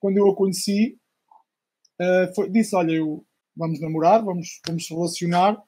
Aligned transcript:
quando 0.00 0.18
eu 0.18 0.28
a 0.28 0.36
conheci, 0.36 0.96
uh, 2.00 2.34
foi, 2.34 2.50
disse: 2.50 2.74
Olha, 2.74 2.92
eu, 2.92 3.24
vamos 3.56 3.80
namorar, 3.80 4.24
vamos, 4.24 4.60
vamos 4.66 4.88
relacionar, 4.88 5.60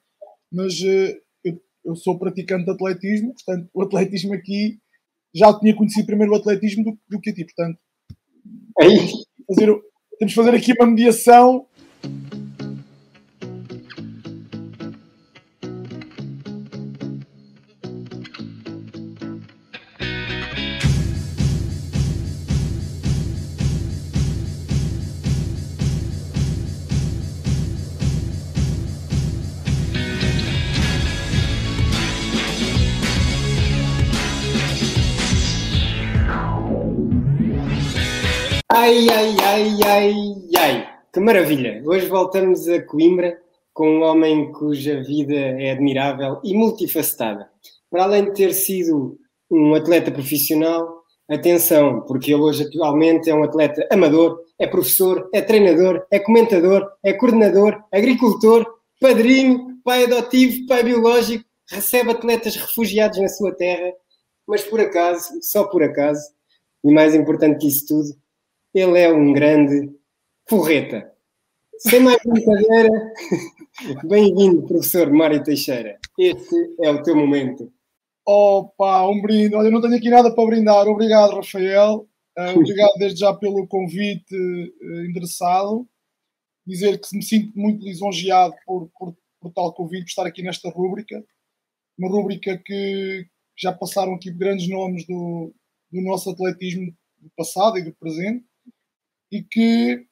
mas 0.51 0.79
uh, 0.81 1.21
eu, 1.43 1.61
eu, 1.85 1.95
sou 1.95 2.17
praticante 2.17 2.65
de 2.65 2.71
atletismo, 2.71 3.33
portanto, 3.33 3.69
o 3.73 3.81
atletismo 3.81 4.33
aqui 4.33 4.79
já 5.33 5.57
tinha 5.57 5.75
conhecido 5.75 6.05
primeiro 6.05 6.33
o 6.33 6.35
atletismo 6.35 6.83
do, 6.83 6.99
do 7.09 7.21
que 7.21 7.29
a 7.29 7.33
ti, 7.33 7.45
portanto. 7.45 7.79
Fazer, 9.47 9.67
temos 10.17 10.33
que 10.33 10.35
fazer 10.35 10.55
aqui 10.55 10.73
uma 10.73 10.87
mediação 10.87 11.67
Ai, 38.91 39.07
ai, 39.09 39.35
ai, 39.45 39.77
ai, 39.85 40.13
ai. 40.59 40.89
Que 41.13 41.21
maravilha! 41.21 41.81
Hoje 41.85 42.07
voltamos 42.07 42.67
a 42.67 42.81
Coimbra 42.81 43.39
com 43.73 43.89
um 43.89 44.01
homem 44.01 44.51
cuja 44.51 45.01
vida 45.01 45.33
é 45.33 45.71
admirável 45.71 46.41
e 46.43 46.53
multifacetada. 46.53 47.49
Para 47.89 48.03
além 48.03 48.25
de 48.25 48.33
ter 48.33 48.53
sido 48.53 49.17
um 49.49 49.73
atleta 49.75 50.11
profissional, 50.11 51.03
atenção, 51.29 52.01
porque 52.01 52.33
ele 52.33 52.41
hoje 52.41 52.63
atualmente 52.63 53.29
é 53.29 53.33
um 53.33 53.43
atleta 53.45 53.87
amador, 53.89 54.41
é 54.59 54.67
professor, 54.67 55.29
é 55.33 55.41
treinador, 55.41 56.05
é 56.11 56.19
comentador, 56.19 56.85
é 57.01 57.13
coordenador, 57.13 57.81
agricultor, 57.93 58.65
padrinho, 58.99 59.79
pai 59.85 60.03
adotivo, 60.03 60.67
pai 60.67 60.83
biológico, 60.83 61.45
recebe 61.65 62.11
atletas 62.11 62.57
refugiados 62.57 63.21
na 63.21 63.29
sua 63.29 63.55
terra, 63.55 63.93
mas 64.45 64.63
por 64.63 64.81
acaso, 64.81 65.29
só 65.41 65.63
por 65.63 65.81
acaso, 65.81 66.21
e 66.83 66.91
mais 66.91 67.15
importante 67.15 67.57
que 67.57 67.69
isso 67.69 67.87
tudo, 67.87 68.20
ele 68.73 68.99
é 68.99 69.11
um 69.11 69.33
grande 69.33 69.89
forreta. 70.47 71.11
Sem 71.79 71.99
mais 71.99 72.17
brincadeira, 72.23 72.89
bem-vindo, 74.07 74.67
professor 74.67 75.11
Mário 75.11 75.43
Teixeira. 75.43 75.99
Este 76.17 76.55
é 76.81 76.91
o 76.91 77.01
teu 77.01 77.15
momento. 77.15 77.71
Opa, 78.25 79.07
um 79.09 79.19
brinde. 79.21 79.55
Olha, 79.55 79.67
eu 79.67 79.71
não 79.71 79.81
tenho 79.81 79.95
aqui 79.95 80.09
nada 80.09 80.33
para 80.33 80.45
brindar. 80.45 80.87
Obrigado, 80.87 81.35
Rafael. 81.35 82.07
Uh, 82.37 82.51
obrigado 82.59 82.93
desde 82.97 83.19
já 83.19 83.33
pelo 83.33 83.67
convite 83.67 84.35
endereçado. 85.09 85.87
Dizer 86.65 86.99
que 86.99 87.15
me 87.15 87.23
sinto 87.23 87.57
muito 87.57 87.83
lisonjeado 87.83 88.53
por, 88.65 88.89
por, 88.97 89.17
por 89.41 89.51
tal 89.51 89.73
convite, 89.73 90.03
por 90.03 90.09
estar 90.09 90.27
aqui 90.27 90.43
nesta 90.43 90.69
rúbrica. 90.69 91.21
Uma 91.97 92.09
rúbrica 92.09 92.61
que 92.63 93.25
já 93.57 93.73
passaram 93.73 94.13
aqui 94.13 94.31
grandes 94.31 94.69
nomes 94.69 95.05
do, 95.07 95.53
do 95.91 96.01
nosso 96.01 96.29
atletismo 96.29 96.95
do 97.19 97.31
passado 97.35 97.77
e 97.79 97.83
do 97.83 97.93
presente 97.95 98.45
e 99.31 99.41
que 99.41 100.05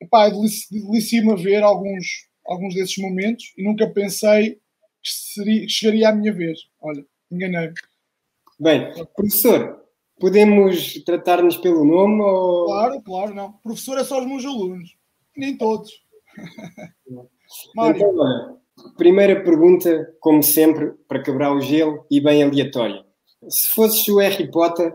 epá, 0.00 0.26
é 0.26 0.30
delicia-me 0.30 1.36
ver 1.36 1.62
alguns, 1.62 2.06
alguns 2.44 2.74
desses 2.74 2.96
momentos 2.98 3.52
e 3.56 3.62
nunca 3.62 3.88
pensei 3.88 4.54
que 5.02 5.12
seria, 5.12 5.68
chegaria 5.68 6.08
à 6.08 6.14
minha 6.14 6.32
vez. 6.32 6.58
Olha, 6.80 7.04
enganei-me. 7.30 7.74
Bem, 8.58 8.92
professor, 9.16 9.82
podemos 10.20 10.94
tratar-nos 11.04 11.56
pelo 11.56 11.84
nome 11.84 12.22
ou... 12.22 12.66
Claro, 12.66 13.02
claro, 13.02 13.34
não. 13.34 13.52
Professor 13.62 13.98
é 13.98 14.04
só 14.04 14.20
os 14.20 14.26
meus 14.26 14.44
alunos, 14.44 14.96
nem 15.36 15.56
todos. 15.56 15.90
Mário. 17.74 17.96
Então, 17.96 18.60
primeira 18.96 19.42
pergunta, 19.42 20.14
como 20.20 20.42
sempre, 20.42 20.92
para 21.08 21.22
quebrar 21.22 21.52
o 21.52 21.60
gelo 21.60 22.06
e 22.10 22.20
bem 22.20 22.42
aleatória. 22.42 23.04
Se 23.48 23.68
fosses 23.70 24.06
o 24.08 24.18
Harry 24.18 24.50
Potter, 24.50 24.94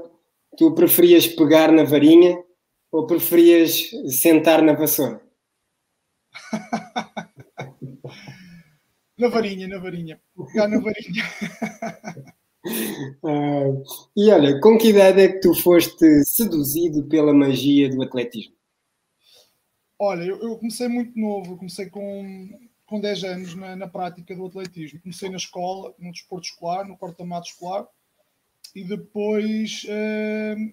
tu 0.57 0.73
preferias 0.73 1.27
pegar 1.27 1.71
na 1.71 1.83
varinha 1.83 2.41
ou 2.91 3.07
preferias 3.07 3.89
sentar 4.09 4.61
na 4.61 4.73
vassoura? 4.73 5.21
na 9.17 9.27
varinha, 9.27 9.67
na 9.67 9.79
varinha. 9.79 10.21
Pegar 10.51 10.67
na 10.67 10.79
varinha. 10.79 11.23
Uh, 13.23 13.83
e 14.15 14.31
olha, 14.31 14.59
com 14.61 14.77
que 14.77 14.89
idade 14.89 15.21
é 15.21 15.27
que 15.29 15.39
tu 15.39 15.53
foste 15.53 16.23
seduzido 16.25 17.07
pela 17.07 17.33
magia 17.33 17.89
do 17.89 18.03
atletismo? 18.03 18.55
Olha, 19.99 20.23
eu, 20.23 20.39
eu 20.41 20.57
comecei 20.57 20.87
muito 20.87 21.17
novo, 21.17 21.53
eu 21.53 21.57
comecei 21.57 21.89
com, 21.89 22.49
com 22.85 22.99
10 22.99 23.23
anos 23.23 23.55
na, 23.55 23.75
na, 23.75 23.87
prática 23.87 24.35
do 24.35 24.45
atletismo. 24.45 25.01
Comecei 25.01 25.29
na 25.29 25.37
escola, 25.37 25.93
no 25.97 26.11
desporto 26.11 26.45
escolar, 26.45 26.87
no 26.87 26.97
corta-mato 26.97 27.47
escolar, 27.47 27.87
e 28.75 28.83
depois 28.83 29.85
uh, 29.85 30.71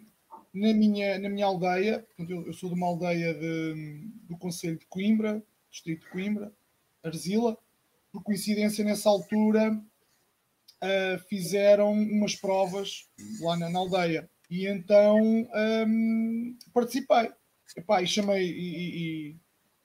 na 0.54 0.72
minha, 0.72 1.19
na 1.19 1.28
minha 1.28 1.47
aldeia, 1.47 1.98
portanto, 1.98 2.31
eu, 2.31 2.47
eu 2.47 2.53
sou 2.53 2.69
de 2.69 2.76
uma 2.76 2.87
aldeia 2.87 3.34
de, 3.34 4.09
do 4.28 4.38
Conselho 4.38 4.78
de 4.78 4.87
Coimbra, 4.87 5.42
Distrito 5.69 6.04
de 6.04 6.10
Coimbra, 6.10 6.53
Arzila. 7.03 7.59
Por 8.12 8.22
coincidência, 8.22 8.84
nessa 8.84 9.09
altura, 9.09 9.72
uh, 9.75 11.19
fizeram 11.28 11.92
umas 11.92 12.37
provas 12.37 13.09
lá 13.41 13.56
na, 13.56 13.69
na 13.69 13.81
aldeia. 13.81 14.31
E 14.48 14.69
então 14.69 15.20
um, 15.20 16.56
participei. 16.72 17.32
Epá, 17.76 18.00
e 18.00 18.06
chamei 18.06 18.48
e, 18.48 19.34
e, 19.34 19.36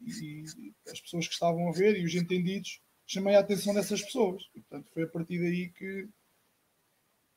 e, 0.02 0.74
as 0.88 1.02
pessoas 1.02 1.28
que 1.28 1.34
estavam 1.34 1.68
a 1.68 1.72
ver 1.72 1.98
e 1.98 2.06
os 2.06 2.14
entendidos, 2.14 2.80
chamei 3.08 3.34
a 3.34 3.40
atenção 3.40 3.74
dessas 3.74 4.04
pessoas. 4.04 4.48
E, 4.54 4.62
portanto, 4.62 4.92
foi 4.94 5.04
a 5.04 5.08
partir 5.08 5.40
daí 5.40 5.70
que 5.70 6.08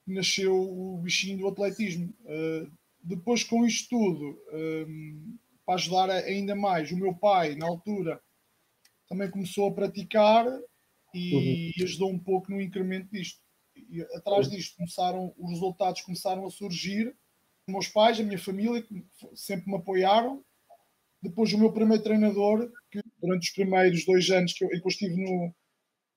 nasceu 0.06 0.54
o 0.54 0.98
bichinho 0.98 1.38
do 1.38 1.48
atletismo. 1.48 2.12
Uh, 2.24 2.70
depois, 3.02 3.42
com 3.42 3.66
isto 3.66 3.88
tudo, 3.90 4.38
um, 4.52 5.36
para 5.66 5.74
ajudar 5.74 6.10
ainda 6.10 6.54
mais, 6.54 6.90
o 6.90 6.96
meu 6.96 7.14
pai, 7.14 7.56
na 7.56 7.66
altura, 7.66 8.20
também 9.08 9.30
começou 9.30 9.68
a 9.68 9.74
praticar 9.74 10.46
e 11.14 11.72
uhum. 11.78 11.84
ajudou 11.84 12.10
um 12.10 12.18
pouco 12.18 12.50
no 12.50 12.60
incremento 12.60 13.10
disto. 13.10 13.40
E 13.76 14.00
atrás 14.16 14.48
disto 14.48 14.76
começaram, 14.76 15.34
os 15.36 15.50
resultados 15.50 16.02
começaram 16.02 16.46
a 16.46 16.50
surgir. 16.50 17.14
Os 17.66 17.72
meus 17.72 17.88
pais, 17.88 18.18
a 18.18 18.22
minha 18.22 18.38
família, 18.38 18.84
sempre 19.34 19.70
me 19.70 19.76
apoiaram. 19.76 20.44
Depois, 21.22 21.52
o 21.52 21.58
meu 21.58 21.72
primeiro 21.72 22.02
treinador, 22.02 22.70
que 22.90 23.00
durante 23.20 23.48
os 23.48 23.54
primeiros 23.54 24.04
dois 24.04 24.28
anos 24.30 24.52
que 24.52 24.64
eu, 24.64 24.68
que 24.68 24.76
eu 24.76 24.88
estive 24.88 25.16
no, 25.16 25.54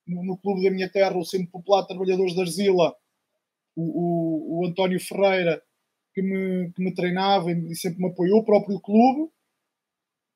no, 0.08 0.24
no, 0.24 0.38
clube 0.38 0.64
da 0.64 0.72
minha 0.72 0.90
terra, 0.90 1.18
o 1.18 1.26
Centro 1.26 1.52
Popular 1.52 1.86
Trabalhadores 1.86 2.34
de 2.34 2.42
Arzila, 2.42 2.96
o, 3.76 3.84
o, 3.84 4.60
o 4.62 4.66
António 4.66 5.00
Ferreira, 5.00 5.62
que 6.16 6.22
me, 6.22 6.72
que 6.72 6.82
me 6.82 6.94
treinava 6.96 7.52
e 7.52 7.76
sempre 7.76 8.00
me 8.00 8.08
apoiou, 8.08 8.40
o 8.40 8.46
próprio 8.46 8.80
clube. 8.80 9.30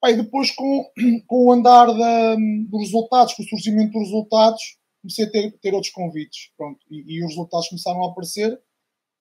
e 0.06 0.14
depois, 0.14 0.52
com, 0.52 0.92
com 1.26 1.46
o 1.46 1.52
andar 1.54 1.86
da, 1.86 2.36
dos 2.68 2.82
resultados, 2.82 3.34
com 3.34 3.44
o 3.44 3.48
surgimento 3.48 3.94
dos 3.94 4.10
resultados, 4.10 4.78
comecei 5.02 5.26
a 5.26 5.32
ter, 5.32 5.58
ter 5.60 5.74
outros 5.74 5.94
convites. 5.94 6.52
Pronto, 6.58 6.80
e, 6.92 7.16
e, 7.16 7.24
os 7.24 7.30
resultados 7.30 7.70
começaram 7.70 8.04
a 8.04 8.12
aparecer. 8.12 8.60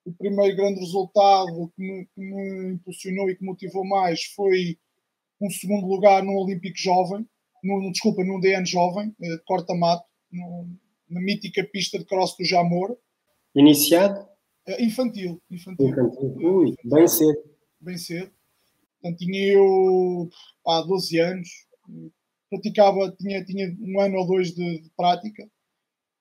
O 0.04 0.12
primeiro 0.12 0.56
grande 0.56 0.80
resultado 0.80 1.72
que 1.76 1.82
me, 1.82 2.06
que 2.06 2.20
me 2.20 2.72
impulsionou 2.75 3.30
e 3.30 3.36
que 3.36 3.44
motivou 3.44 3.86
mais 3.86 4.25
foi 4.25 4.76
um 5.40 5.50
segundo 5.50 5.86
lugar 5.86 6.25
no 6.25 6.32
Olímpico 6.32 6.76
Jovem, 6.76 7.25
no, 7.62 7.92
desculpa, 7.92 8.25
no 8.25 8.40
DN 8.40 8.66
Jovem, 8.66 9.14
eh, 9.22 9.38
corta-mato, 9.44 10.04
na 11.08 11.20
mítica 11.20 11.62
pista 11.64 11.98
de 11.98 12.04
cross 12.04 12.36
do 12.36 12.44
Jamor. 12.44 12.96
Iniciado? 13.54 14.28
É 14.69 14.84
infantil. 14.84 15.41
Infantil. 15.51 15.89
infantil. 15.89 16.37
Ui, 16.37 16.75
bem 16.84 17.09
cedo. 17.09 17.39
Bem 17.81 17.97
cedo. 17.97 18.31
Portanto, 19.01 19.19
tinha 19.19 19.53
eu 19.53 20.29
há 20.67 20.83
12 20.83 21.19
anos, 21.19 21.49
praticava, 22.50 23.11
tinha, 23.19 23.44
tinha 23.44 23.75
um 23.81 24.00
ano 24.00 24.19
ou 24.19 24.26
dois 24.26 24.55
de, 24.55 24.82
de 24.82 24.91
prática, 24.97 25.49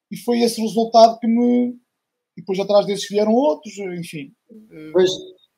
e 0.09 0.17
foi 0.17 0.39
esse 0.39 0.61
resultado 0.61 1.19
que 1.19 1.27
me. 1.27 1.75
E 2.37 2.41
depois 2.41 2.59
atrás 2.59 2.85
desses 2.85 3.09
vieram 3.09 3.33
outros, 3.33 3.77
enfim. 3.79 4.31
Depois, 4.49 5.09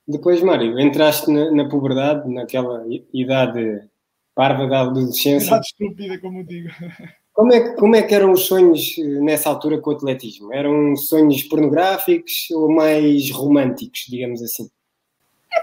depois 0.07 0.41
Mário, 0.41 0.79
entraste 0.79 1.29
na, 1.29 1.51
na 1.51 1.69
puberdade, 1.69 2.27
naquela 2.33 2.85
idade 3.13 3.87
parva 4.33 4.65
da 4.65 4.81
adolescência. 4.81 5.47
Idade 5.47 5.65
estúpida, 5.67 6.19
como 6.19 6.39
eu 6.39 6.43
digo. 6.45 6.69
Como 7.39 7.53
é, 7.53 7.61
que, 7.61 7.75
como 7.77 7.95
é 7.95 8.01
que 8.01 8.13
eram 8.13 8.33
os 8.33 8.47
sonhos 8.47 8.97
eh, 8.97 9.01
nessa 9.21 9.47
altura 9.47 9.77
com 9.77 9.91
o 9.91 9.93
atletismo? 9.93 10.53
Eram 10.53 10.93
sonhos 10.97 11.41
pornográficos 11.43 12.51
ou 12.51 12.69
mais 12.69 13.31
românticos, 13.31 14.07
digamos 14.09 14.43
assim? 14.43 14.69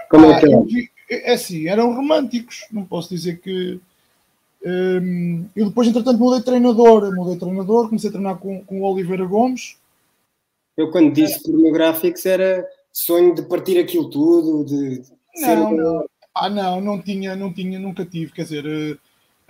Como 0.09 0.25
é 0.25 0.39
que 0.39 0.47
era? 0.47 0.65
É 1.07 1.33
assim, 1.33 1.67
eram 1.67 1.93
românticos, 1.93 2.65
não 2.71 2.83
posso 2.83 3.09
dizer 3.09 3.39
que. 3.41 3.79
Hum, 4.65 5.45
eu 5.55 5.67
depois, 5.67 5.87
entretanto, 5.87 6.17
mudei 6.17 6.39
de 6.39 6.45
treinador. 6.45 7.15
Mudei 7.15 7.35
de 7.35 7.41
treinador, 7.41 7.89
comecei 7.89 8.09
a 8.09 8.13
treinar 8.13 8.37
com, 8.39 8.65
com 8.65 8.81
o 8.81 8.91
Oliveira 8.91 9.27
Gomes. 9.27 9.77
Eu, 10.75 10.89
quando 10.89 11.13
disse 11.13 11.37
é. 11.37 11.51
pornográficos, 11.51 12.25
era 12.25 12.67
sonho 12.91 13.35
de 13.35 13.43
partir 13.43 13.77
aquilo 13.77 14.09
tudo, 14.09 14.65
de. 14.65 15.03
Não, 15.35 15.69
ser... 15.69 15.75
não. 15.75 16.05
Ah, 16.33 16.49
não, 16.49 16.81
não 16.81 16.99
tinha, 16.99 17.35
não 17.35 17.53
tinha, 17.53 17.77
nunca 17.77 18.03
tive, 18.03 18.31
quer 18.31 18.43
dizer, 18.45 18.65
uh, 18.65 18.97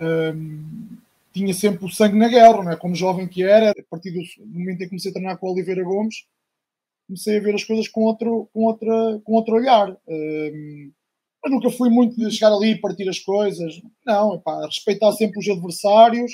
uh, 0.04 0.98
tinha 1.38 1.54
sempre 1.54 1.84
o 1.84 1.88
sangue 1.88 2.18
na 2.18 2.28
guerra, 2.28 2.64
não 2.64 2.72
é? 2.72 2.76
Como 2.76 2.94
jovem 2.94 3.28
que 3.28 3.42
era, 3.42 3.70
a 3.70 3.84
partir 3.88 4.10
do 4.10 4.20
momento 4.46 4.76
em 4.76 4.84
que 4.84 4.88
comecei 4.88 5.10
a 5.10 5.14
treinar 5.14 5.38
com 5.38 5.46
o 5.46 5.52
Oliveira 5.52 5.84
Gomes, 5.84 6.26
comecei 7.06 7.38
a 7.38 7.40
ver 7.40 7.54
as 7.54 7.64
coisas 7.64 7.88
com 7.88 8.02
outro, 8.02 8.50
com 8.52 8.64
outra, 8.64 9.20
com 9.24 9.32
outro 9.32 9.54
olhar. 9.54 9.90
Uh, 9.92 10.92
mas 11.42 11.52
nunca 11.52 11.70
fui 11.70 11.88
muito 11.90 12.16
de 12.16 12.30
chegar 12.30 12.52
ali 12.52 12.72
e 12.72 12.80
partir 12.80 13.08
as 13.08 13.20
coisas. 13.20 13.80
Não, 14.04 14.34
epá, 14.34 14.66
respeitar 14.66 15.12
sempre 15.12 15.38
os 15.38 15.48
adversários, 15.48 16.32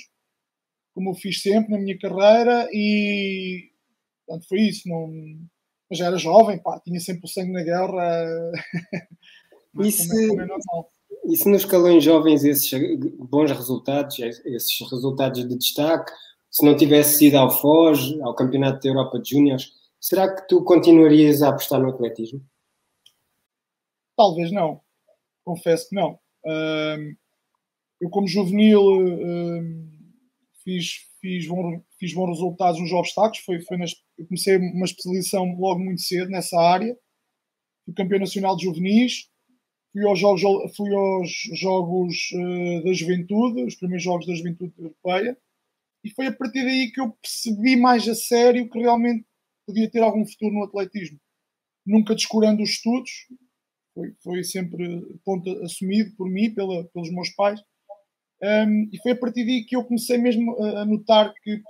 como 0.94 1.10
eu 1.10 1.14
fiz 1.14 1.42
sempre 1.42 1.72
na 1.72 1.78
minha 1.78 1.98
carreira, 1.98 2.68
e 2.72 3.70
portanto, 4.26 4.48
foi 4.48 4.60
isso. 4.62 4.88
Não, 4.88 5.12
mas 5.90 5.98
já 5.98 6.06
era 6.06 6.16
jovem, 6.16 6.58
pá, 6.58 6.80
tinha 6.80 6.98
sempre 6.98 7.24
o 7.24 7.28
sangue 7.28 7.52
na 7.52 7.62
guerra. 7.62 8.52
mas 9.74 9.88
e 9.88 9.92
se, 9.92 10.08
como 10.08 10.20
é, 10.20 10.28
como 10.28 10.40
é 10.40 10.46
normal. 10.46 10.93
E 11.26 11.36
se 11.36 11.48
nos 11.48 11.62
escalões 11.62 12.04
jovens 12.04 12.44
esses 12.44 12.70
bons 13.18 13.50
resultados, 13.50 14.18
esses 14.18 14.90
resultados 14.90 15.48
de 15.48 15.56
destaque, 15.56 16.12
se 16.50 16.64
não 16.64 16.76
tivesse 16.76 17.26
ido 17.26 17.38
ao 17.38 17.50
Foz, 17.50 18.18
ao 18.20 18.34
Campeonato 18.34 18.80
da 18.80 18.88
Europa 18.88 19.18
de 19.18 19.30
Júniores, 19.30 19.72
será 20.00 20.34
que 20.34 20.46
tu 20.46 20.62
continuarias 20.62 21.42
a 21.42 21.48
apostar 21.48 21.80
no 21.80 21.88
atletismo? 21.88 22.40
Talvez 24.16 24.52
não 24.52 24.84
confesso 25.44 25.88
que 25.88 25.94
não. 25.94 26.18
eu, 28.00 28.10
como 28.10 28.26
juvenil, 28.26 28.82
fiz, 30.64 31.06
fiz, 31.20 31.46
bom, 31.46 31.80
fiz 31.98 32.14
bons 32.14 32.30
resultados 32.30 32.80
nos 32.80 32.92
obstáculos. 32.92 33.38
Foi, 33.40 33.60
foi 33.60 33.76
nas, 33.76 33.94
eu 34.18 34.26
comecei 34.26 34.56
uma 34.56 34.86
especialização 34.86 35.54
logo 35.58 35.80
muito 35.80 36.00
cedo 36.00 36.30
nessa 36.30 36.58
área. 36.58 36.96
Fui 37.84 37.94
campeão 37.94 38.20
nacional 38.20 38.56
de 38.56 38.64
juvenis. 38.64 39.28
Fui 39.94 40.04
aos 40.04 40.18
Jogos, 40.18 40.76
fui 40.76 40.92
aos 40.92 41.30
jogos 41.52 42.16
uh, 42.32 42.82
da 42.82 42.92
Juventude, 42.92 43.62
os 43.62 43.76
primeiros 43.76 44.02
Jogos 44.02 44.26
da 44.26 44.34
Juventude 44.34 44.74
Europeia. 44.76 45.38
E 46.02 46.10
foi 46.10 46.26
a 46.26 46.32
partir 46.32 46.64
daí 46.64 46.90
que 46.90 47.00
eu 47.00 47.12
percebi 47.12 47.76
mais 47.76 48.08
a 48.08 48.14
sério 48.16 48.68
que 48.68 48.80
realmente 48.80 49.24
podia 49.64 49.88
ter 49.88 50.02
algum 50.02 50.26
futuro 50.26 50.52
no 50.52 50.64
atletismo. 50.64 51.20
Nunca 51.86 52.12
descurando 52.12 52.60
os 52.60 52.70
estudos, 52.70 53.10
foi, 53.94 54.12
foi 54.20 54.42
sempre 54.42 55.00
ponto 55.24 55.48
assumido 55.62 56.12
por 56.16 56.28
mim, 56.28 56.52
pela, 56.52 56.84
pelos 56.88 57.12
meus 57.12 57.30
pais. 57.30 57.60
Um, 58.42 58.90
e 58.92 58.98
foi 59.00 59.12
a 59.12 59.16
partir 59.16 59.44
daí 59.44 59.64
que 59.64 59.76
eu 59.76 59.84
comecei 59.84 60.18
mesmo 60.18 60.60
a, 60.60 60.84
notar 60.84 61.32
que 61.40 61.62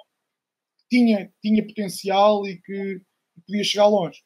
tinha, 0.91 1.31
tinha 1.43 1.67
potencial 1.67 2.47
e 2.47 2.59
que 2.63 3.03
podia 3.47 3.63
chegar 3.63 3.87
longe. 3.87 4.23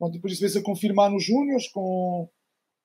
Bom, 0.00 0.10
depois 0.10 0.32
isso 0.32 0.40
veio-se 0.40 0.58
a 0.58 0.62
confirmar 0.62 1.10
nos 1.10 1.24
Júniors, 1.24 1.68
com, 1.68 2.28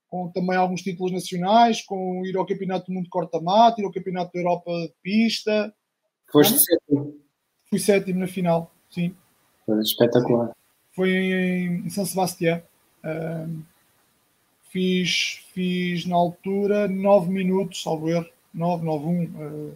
com 0.10 0.30
também 0.32 0.58
alguns 0.58 0.82
títulos 0.82 1.12
nacionais, 1.12 1.82
com 1.82 2.26
ir 2.26 2.36
ao 2.36 2.46
Campeonato 2.46 2.88
do 2.88 2.94
Mundo 2.94 3.06
de 3.06 3.10
Corta-Mata, 3.10 3.80
ir 3.80 3.86
ao 3.86 3.92
Campeonato 3.92 4.32
da 4.34 4.40
Europa 4.40 4.72
de 4.72 4.94
Pista. 5.02 5.74
Foste 6.32 6.58
sétimo? 6.60 7.16
Fui 7.70 7.80
sétimo 7.80 8.20
na 8.20 8.28
final, 8.28 8.72
sim. 8.90 9.16
Foi 9.66 9.80
espetacular. 9.82 10.56
Foi 10.94 11.10
em, 11.10 11.86
em 11.86 11.90
São 11.90 12.06
Sebastião. 12.06 12.62
Um, 13.06 13.62
Fiz, 14.70 15.42
fiz 15.52 16.06
na 16.06 16.16
altura 16.16 16.88
9 16.88 17.32
minutos, 17.32 17.82
salvo 17.82 18.08
erro, 18.08 18.30
9, 18.54 18.86
9, 18.86 19.06
1. 19.06 19.24
Uh, 19.24 19.74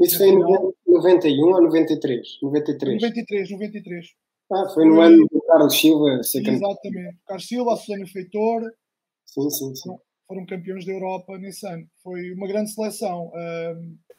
Isso 0.00 0.16
foi 0.16 0.28
em 0.28 0.38
91 0.86 1.42
ou 1.42 1.62
93? 1.62 2.38
93. 2.40 3.02
93, 3.02 3.50
93. 3.50 4.06
Ah, 4.50 4.68
foi 4.72 4.86
no 4.86 5.00
ano 5.00 5.26
do 5.30 5.40
Carlos 5.42 5.78
Silva 5.78 6.20
campeão. 6.32 6.54
Exatamente. 6.54 7.16
Carlos 7.26 7.46
Silva, 7.46 7.72
a 7.74 7.76
Susana 7.76 8.06
Feitor. 8.06 8.72
Sim, 9.26 9.50
sim, 9.50 9.74
sim. 9.74 9.96
Foram 10.26 10.46
campeões 10.46 10.84
da 10.84 10.92
Europa 10.92 11.36
nesse 11.38 11.66
ano. 11.66 11.86
Foi 12.02 12.32
uma 12.32 12.46
grande 12.46 12.70
seleção. 12.70 13.30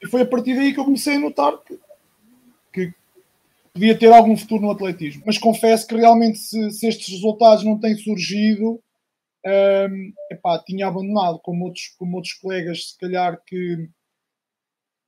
E 0.01 0.07
foi 0.07 0.21
a 0.21 0.25
partir 0.25 0.55
daí 0.55 0.73
que 0.73 0.79
eu 0.79 0.85
comecei 0.85 1.15
a 1.15 1.19
notar 1.19 1.57
que, 1.63 1.79
que 2.73 2.93
podia 3.73 3.97
ter 3.97 4.11
algum 4.11 4.37
futuro 4.37 4.61
no 4.61 4.71
atletismo. 4.71 5.23
Mas 5.25 5.37
confesso 5.37 5.87
que 5.87 5.95
realmente, 5.95 6.37
se, 6.37 6.71
se 6.71 6.87
estes 6.87 7.09
resultados 7.09 7.63
não 7.63 7.79
têm 7.79 7.95
surgido, 7.95 8.81
um, 9.45 10.13
epá, 10.31 10.61
tinha 10.63 10.87
abandonado, 10.87 11.39
como 11.39 11.65
outros, 11.65 11.87
como 11.97 12.15
outros 12.15 12.33
colegas, 12.33 12.91
se 12.91 12.97
calhar, 12.97 13.41
que, 13.45 13.89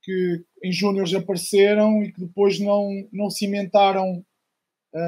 que 0.02 0.44
em 0.62 0.72
júniores 0.72 1.14
apareceram 1.14 2.02
e 2.02 2.12
que 2.12 2.20
depois 2.20 2.60
não, 2.60 2.88
não 3.12 3.30
cimentaram 3.30 4.24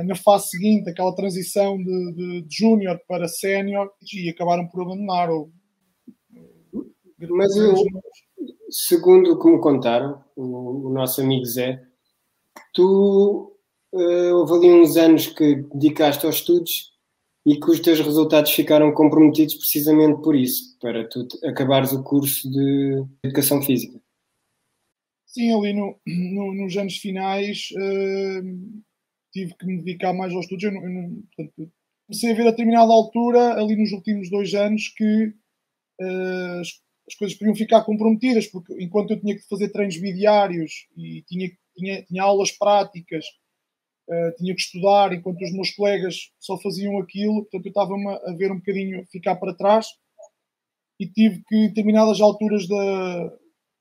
na 0.04 0.14
fase 0.14 0.48
seguinte 0.48 0.88
aquela 0.88 1.14
transição 1.14 1.76
de, 1.76 2.12
de, 2.14 2.42
de 2.42 2.56
júnior 2.56 3.00
para 3.06 3.28
sénior 3.28 3.90
e 4.12 4.28
acabaram 4.28 4.66
por 4.66 4.82
abandonar. 4.82 5.30
Ou, 5.30 5.50
Mas 7.30 7.56
eu, 7.56 7.74
segundo 8.70 9.32
o 9.32 9.38
que 9.38 9.48
me 9.48 9.60
contaram, 9.60 10.22
o, 10.36 10.88
o 10.88 10.90
nosso 10.90 11.20
amigo 11.20 11.44
Zé, 11.44 11.82
tu 12.72 13.56
uh, 13.92 14.34
houve 14.34 14.54
ali 14.54 14.72
uns 14.72 14.96
anos 14.96 15.26
que 15.26 15.56
dedicaste 15.74 16.24
aos 16.26 16.36
estudos 16.36 16.90
e 17.44 17.58
que 17.58 17.70
os 17.70 17.80
teus 17.80 18.00
resultados 18.00 18.52
ficaram 18.52 18.92
comprometidos 18.92 19.54
precisamente 19.54 20.20
por 20.22 20.36
isso, 20.36 20.78
para 20.78 21.08
tu 21.08 21.26
acabares 21.44 21.92
o 21.92 22.02
curso 22.02 22.50
de 22.50 23.02
Educação 23.24 23.62
Física. 23.62 24.00
Sim, 25.26 25.52
ali 25.52 25.72
no, 25.72 25.96
no, 26.06 26.54
nos 26.54 26.76
anos 26.76 26.96
finais 26.96 27.68
uh, 27.72 28.82
tive 29.32 29.54
que 29.54 29.66
me 29.66 29.78
dedicar 29.78 30.12
mais 30.12 30.32
aos 30.32 30.44
estudos. 30.44 30.64
Eu, 30.64 30.72
eu 30.72 30.90
não, 30.90 31.22
portanto, 31.36 31.72
comecei 32.06 32.32
a 32.32 32.34
ver 32.34 32.46
a 32.46 32.50
determinada 32.50 32.92
altura, 32.92 33.54
ali 33.54 33.76
nos 33.76 33.92
últimos 33.92 34.30
dois 34.30 34.54
anos, 34.54 34.88
que 34.88 35.26
uh, 36.00 36.60
as, 36.60 36.68
as, 37.08 37.14
coisas 37.14 37.36
podiam 37.36 37.54
ficar 37.54 37.82
comprometidas, 37.84 38.46
porque 38.46 38.74
enquanto 38.82 39.12
eu 39.12 39.20
tinha 39.20 39.36
que 39.36 39.48
fazer 39.48 39.70
treinos 39.70 39.98
bidiários 39.98 40.86
e 40.96 41.22
tinha, 41.22 41.50
tinha, 41.76 42.02
tinha 42.04 42.22
aulas 42.22 42.50
práticas 42.52 43.24
Uh, 44.08 44.34
tinha 44.36 44.52
que 44.56 44.60
estudar, 44.60 45.12
enquanto 45.12 45.40
os 45.40 45.52
meus 45.52 45.70
colegas 45.70 46.32
só 46.40 46.58
faziam 46.58 46.98
aquilo, 46.98 47.42
portanto 47.42 47.66
eu 47.66 47.68
estava-me 47.68 48.08
a 48.08 48.34
ver 48.36 48.50
um 48.50 48.56
bocadinho 48.56 49.06
ficar 49.06 49.36
para 49.36 49.54
trás 49.54 49.86
e 51.00 51.06
tive 51.08 51.42
que, 51.48 51.56
em 51.56 51.68
determinadas 51.68 52.20
alturas 52.20 52.68
da. 52.68 53.32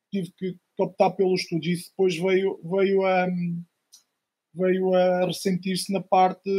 tive 0.10 0.32
que, 0.38 0.56
optar 0.80 1.12
pelos 1.12 1.42
estudos. 1.42 1.68
E 1.68 1.74
isso 1.74 1.90
depois 1.90 2.16
veio, 2.16 2.58
veio 2.64 3.06
a. 3.06 3.28
veio 4.54 4.94
a 4.94 5.26
ressentir-se 5.26 5.92
na 5.92 6.02
parte, 6.02 6.50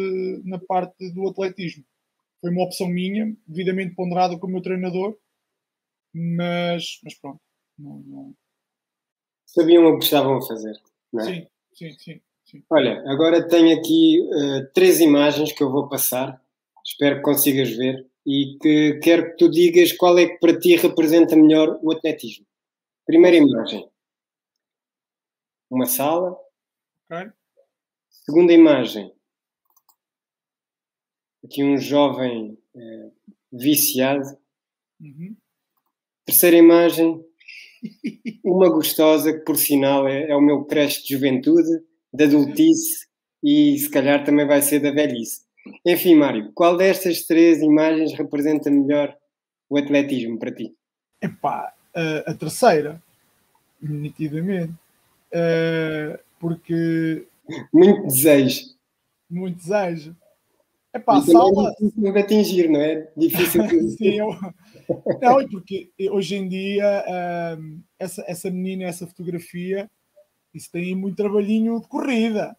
na 0.44 0.58
parte 0.58 1.10
do 1.12 1.28
atletismo. 1.28 1.84
Foi 2.40 2.50
uma 2.50 2.64
opção 2.64 2.88
minha, 2.88 3.36
devidamente 3.46 3.94
ponderada 3.94 4.38
com 4.38 4.46
o 4.46 4.50
meu 4.50 4.62
treinador, 4.62 5.16
mas, 6.14 7.00
mas 7.04 7.14
pronto. 7.14 7.40
Não, 7.78 7.98
não... 8.00 8.34
Sabiam 9.46 9.86
o 9.86 9.98
que 9.98 10.04
estavam 10.04 10.38
a 10.38 10.46
fazer, 10.46 10.74
não 11.12 11.20
é? 11.22 11.48
Sim, 11.74 11.92
sim, 11.98 12.20
sim. 12.44 12.64
Olha, 12.70 13.02
agora 13.10 13.46
tenho 13.46 13.78
aqui 13.78 14.20
uh, 14.22 14.72
três 14.72 15.00
imagens 15.00 15.52
que 15.52 15.62
eu 15.62 15.70
vou 15.70 15.88
passar, 15.88 16.40
espero 16.84 17.16
que 17.16 17.22
consigas 17.22 17.70
ver, 17.70 18.08
e 18.26 18.58
que 18.60 19.00
quero 19.02 19.30
que 19.30 19.36
tu 19.36 19.50
digas 19.50 19.92
qual 19.92 20.18
é 20.18 20.26
que 20.26 20.38
para 20.38 20.58
ti 20.58 20.76
representa 20.76 21.36
melhor 21.36 21.78
o 21.82 21.92
atletismo. 21.92 22.46
Primeira 23.06 23.36
imagem, 23.36 23.88
uma 25.70 25.86
sala. 25.86 26.36
Okay. 27.10 27.32
Segunda 28.30 28.52
imagem, 28.52 29.12
aqui 31.44 31.64
um 31.64 31.76
jovem 31.76 32.56
uh, 32.76 33.12
viciado. 33.52 34.22
Uhum. 35.00 35.34
Terceira 36.24 36.56
imagem, 36.56 37.24
uma 38.44 38.68
gostosa 38.68 39.32
que 39.32 39.40
por 39.40 39.56
sinal 39.56 40.06
é, 40.06 40.30
é 40.30 40.36
o 40.36 40.40
meu 40.40 40.64
creche 40.64 41.02
de 41.02 41.14
juventude 41.14 41.82
da 42.12 42.22
adultice 42.22 43.08
e 43.42 43.76
se 43.76 43.90
calhar 43.90 44.24
também 44.24 44.46
vai 44.46 44.62
ser 44.62 44.78
da 44.78 44.92
velhice. 44.92 45.40
Enfim, 45.84 46.14
Mário, 46.14 46.52
qual 46.54 46.76
destas 46.76 47.24
três 47.24 47.60
imagens 47.60 48.12
representa 48.12 48.70
melhor 48.70 49.12
o 49.68 49.76
atletismo 49.76 50.38
para 50.38 50.54
ti? 50.54 50.72
Epá, 51.20 51.74
a, 51.92 52.30
a 52.30 52.34
terceira, 52.34 53.02
nitidamente. 53.82 54.74
Uh, 55.32 56.16
porque. 56.40 57.26
Muito 57.72 58.06
desejo. 58.06 58.66
Muito 59.28 59.58
desejo. 59.58 60.16
Epá, 60.94 61.18
a 61.18 61.22
sala. 61.22 61.70
É 61.70 61.84
difícil 61.84 62.12
de 62.12 62.18
atingir, 62.18 62.68
não 62.68 62.80
é? 62.80 63.12
Difícil 63.16 63.66
de. 63.66 63.90
Sim, 63.96 64.18
eu... 64.18 64.28
Não, 65.22 65.48
porque 65.48 65.92
hoje 66.10 66.36
em 66.36 66.48
dia 66.48 67.04
um, 67.58 67.80
essa, 67.98 68.24
essa 68.26 68.50
menina, 68.50 68.84
essa 68.84 69.06
fotografia 69.06 69.88
isso 70.54 70.70
tem 70.70 70.94
muito 70.94 71.16
trabalhinho 71.16 71.80
de 71.80 71.88
corrida. 71.88 72.56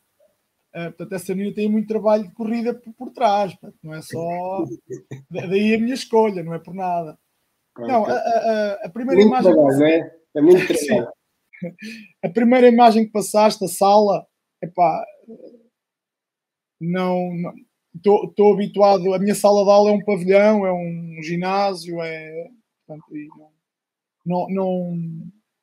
Uh, 0.74 0.86
portanto, 0.86 1.14
essa 1.14 1.36
menina 1.36 1.54
tem 1.54 1.70
muito 1.70 1.88
trabalho 1.88 2.24
de 2.24 2.34
corrida 2.34 2.74
por, 2.74 2.94
por 2.94 3.10
trás, 3.12 3.54
portanto, 3.54 3.78
não 3.84 3.94
é 3.94 4.02
só. 4.02 4.66
Daí 5.30 5.76
a 5.76 5.80
minha 5.80 5.94
escolha, 5.94 6.42
não 6.42 6.54
é 6.54 6.60
por 6.60 6.74
nada. 6.74 7.18
Não, 7.78 8.06
a, 8.06 8.14
a, 8.14 8.74
a 8.86 8.90
primeira 8.90 9.22
imagem. 9.22 9.54
Trabalho, 9.54 9.78
não 9.78 9.86
é? 9.86 10.16
é 10.36 10.42
muito 10.42 10.66
trabalho. 10.88 11.12
a 12.24 12.30
primeira 12.30 12.68
imagem 12.70 13.06
que 13.06 13.12
passaste, 13.12 13.66
a 13.66 13.68
sala, 13.68 14.26
epá, 14.62 15.06
não. 16.80 17.30
Estou 17.94 18.54
habituado. 18.54 19.14
A 19.14 19.20
minha 19.20 19.36
sala 19.36 19.64
de 19.64 19.70
aula 19.70 19.92
é 19.92 19.94
um 19.94 20.04
pavilhão, 20.04 20.66
é 20.66 20.74
um 20.74 21.22
ginásio, 21.22 22.02
é. 22.02 22.50
portanto, 22.88 23.06
não, 23.38 23.52
não, 24.26 24.48
não, 24.50 24.98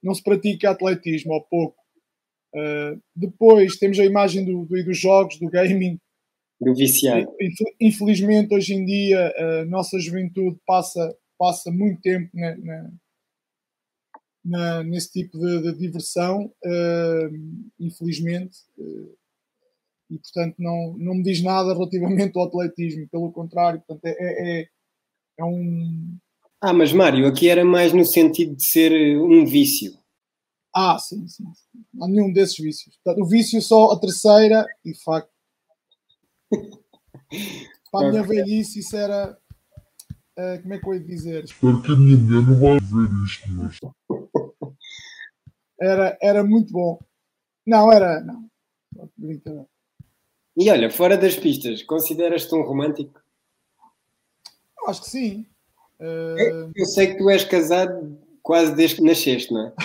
não 0.02 0.14
se 0.14 0.22
pratica 0.22 0.70
atletismo, 0.70 1.32
ou 1.32 1.42
pouco. 1.42 1.78
Uh, 2.54 3.00
depois 3.14 3.76
temos 3.76 3.98
a 3.98 4.04
imagem 4.04 4.44
do, 4.44 4.64
do, 4.64 4.84
dos 4.84 4.98
jogos, 4.98 5.38
do 5.38 5.48
gaming. 5.48 5.98
Do 6.60 6.74
viciado. 6.74 7.32
Infelizmente, 7.80 8.54
hoje 8.54 8.74
em 8.74 8.84
dia, 8.84 9.32
a 9.36 9.64
nossa 9.66 9.98
juventude 9.98 10.58
passa, 10.66 11.16
passa 11.38 11.70
muito 11.70 12.00
tempo 12.00 12.28
na, 12.34 12.56
na, 12.56 12.90
na 14.44 14.82
nesse 14.82 15.12
tipo 15.12 15.38
de, 15.38 15.62
de 15.62 15.78
diversão, 15.78 16.46
uh, 16.46 17.68
infelizmente. 17.78 18.58
E, 20.10 20.18
portanto, 20.18 20.56
não, 20.58 20.96
não 20.98 21.14
me 21.14 21.22
diz 21.22 21.42
nada 21.42 21.72
relativamente 21.74 22.36
ao 22.38 22.44
atletismo. 22.44 23.08
Pelo 23.08 23.30
contrário, 23.30 23.80
portanto, 23.80 24.04
é, 24.04 24.10
é, 24.18 24.60
é, 24.60 24.68
é 25.38 25.44
um. 25.44 26.16
Ah, 26.60 26.72
mas 26.72 26.92
Mário, 26.92 27.26
aqui 27.26 27.48
era 27.48 27.64
mais 27.64 27.92
no 27.92 28.04
sentido 28.04 28.56
de 28.56 28.68
ser 28.68 28.92
um 29.20 29.46
vício. 29.46 29.92
Ah, 30.74 30.98
sim, 30.98 31.26
sim. 31.28 31.44
Não 31.92 32.06
há 32.06 32.08
nenhum 32.08 32.32
desses 32.32 32.56
vícios. 32.56 32.96
Portanto, 33.02 33.24
o 33.24 33.28
vício 33.28 33.60
só 33.60 33.92
a 33.92 34.00
terceira, 34.00 34.66
e 34.84 34.94
facto. 35.02 35.30
Para 37.90 38.08
a 38.08 38.10
minha 38.10 38.22
velhice, 38.22 38.80
isso 38.80 38.96
era. 38.96 39.38
Uh, 40.38 40.62
como 40.62 40.74
é 40.74 40.78
que 40.78 40.88
eu 40.88 40.94
ia 40.94 41.00
dizer? 41.00 41.44
Espero 41.44 41.82
que 41.82 41.92
a 41.92 41.96
minha 41.96 42.16
mulher 42.16 42.42
não 42.46 42.60
vai 42.60 42.78
ver 42.78 43.24
isto, 43.24 43.50
mas. 43.50 43.78
Era, 45.80 46.18
era 46.20 46.44
muito 46.44 46.72
bom. 46.72 46.98
Não, 47.66 47.92
era. 47.92 48.20
Não. 48.20 48.47
E 50.56 50.70
olha, 50.70 50.90
fora 50.90 51.16
das 51.16 51.36
pistas, 51.36 51.82
consideras-te 51.82 52.54
um 52.54 52.62
romântico? 52.62 53.20
Eu 54.80 54.88
acho 54.88 55.02
que 55.02 55.10
sim. 55.10 55.46
Uh... 56.00 56.72
Eu 56.74 56.86
sei 56.86 57.08
que 57.08 57.18
tu 57.18 57.30
és 57.30 57.44
casado 57.44 58.18
quase 58.42 58.74
desde 58.74 58.96
que 58.96 59.02
nasceste, 59.02 59.52
não 59.52 59.66
é? 59.66 59.72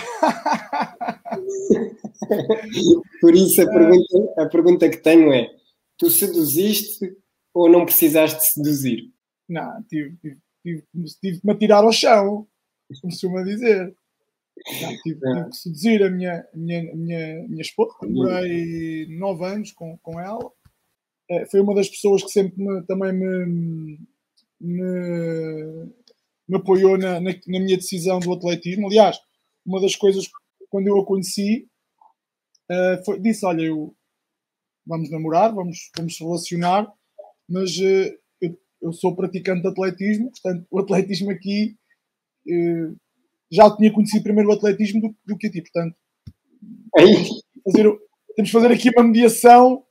Por 3.20 3.34
isso 3.34 3.60
a 3.62 3.66
pergunta, 3.66 4.34
a 4.38 4.46
pergunta 4.46 4.88
que 4.88 4.96
tenho 4.96 5.32
é: 5.32 5.54
tu 5.98 6.10
seduziste 6.10 7.16
ou 7.52 7.68
não 7.68 7.84
precisaste 7.84 8.52
seduzir? 8.52 9.12
Não, 9.48 9.82
tive, 9.84 10.16
tive, 10.16 10.38
tive, 10.62 10.82
tive 11.20 11.40
que 11.40 11.46
me 11.46 11.52
atirar 11.52 11.84
ao 11.84 11.92
chão, 11.92 12.46
costuma 13.02 13.42
dizer. 13.42 13.94
Não, 14.56 14.88
tive, 15.02 15.20
tive, 15.20 15.50
que 15.50 15.56
seduzir 15.56 16.02
a 16.02 16.10
minha, 16.10 16.46
minha, 16.54 16.94
minha, 16.94 17.48
minha 17.48 17.62
esposa. 17.62 17.94
Demorei 18.02 19.06
nove 19.18 19.44
anos 19.44 19.72
com, 19.72 19.98
com 19.98 20.20
ela. 20.20 20.50
É, 21.30 21.46
foi 21.46 21.60
uma 21.60 21.74
das 21.74 21.88
pessoas 21.88 22.22
que 22.22 22.30
sempre 22.30 22.62
me, 22.62 22.82
também 22.82 23.12
me, 23.12 23.98
me, 24.60 25.92
me 26.48 26.56
apoiou 26.56 26.98
na, 26.98 27.20
na, 27.20 27.30
na, 27.46 27.60
minha 27.60 27.76
decisão 27.76 28.18
do 28.20 28.32
atletismo. 28.32 28.86
Aliás, 28.86 29.18
uma 29.64 29.80
das 29.80 29.96
coisas, 29.96 30.30
quando 30.68 30.88
eu 30.88 30.98
a 30.98 31.06
conheci, 31.06 31.66
uh, 32.70 33.04
foi, 33.04 33.20
disse: 33.20 33.44
Olha, 33.46 33.62
eu, 33.62 33.94
vamos 34.86 35.10
namorar, 35.10 35.54
vamos, 35.54 35.90
vamos 35.96 36.18
relacionar, 36.18 36.92
mas 37.48 37.76
uh, 37.78 38.18
eu, 38.40 38.58
eu, 38.82 38.92
sou 38.92 39.16
praticante 39.16 39.62
de 39.62 39.68
atletismo, 39.68 40.30
portanto, 40.30 40.66
o 40.70 40.78
atletismo 40.78 41.30
aqui 41.30 41.76
uh, 42.46 42.96
já 43.54 43.74
tinha 43.76 43.92
conhecido 43.92 44.22
primeiro 44.22 44.50
o 44.50 44.52
atletismo 44.52 45.00
do, 45.00 45.14
do 45.24 45.38
que 45.38 45.46
a 45.46 45.50
ti, 45.50 45.62
portanto, 45.62 45.96
fazer, 47.64 47.84
temos 48.34 48.50
que 48.50 48.52
fazer 48.52 48.72
aqui 48.72 48.90
uma 48.90 49.04
mediação. 49.04 49.84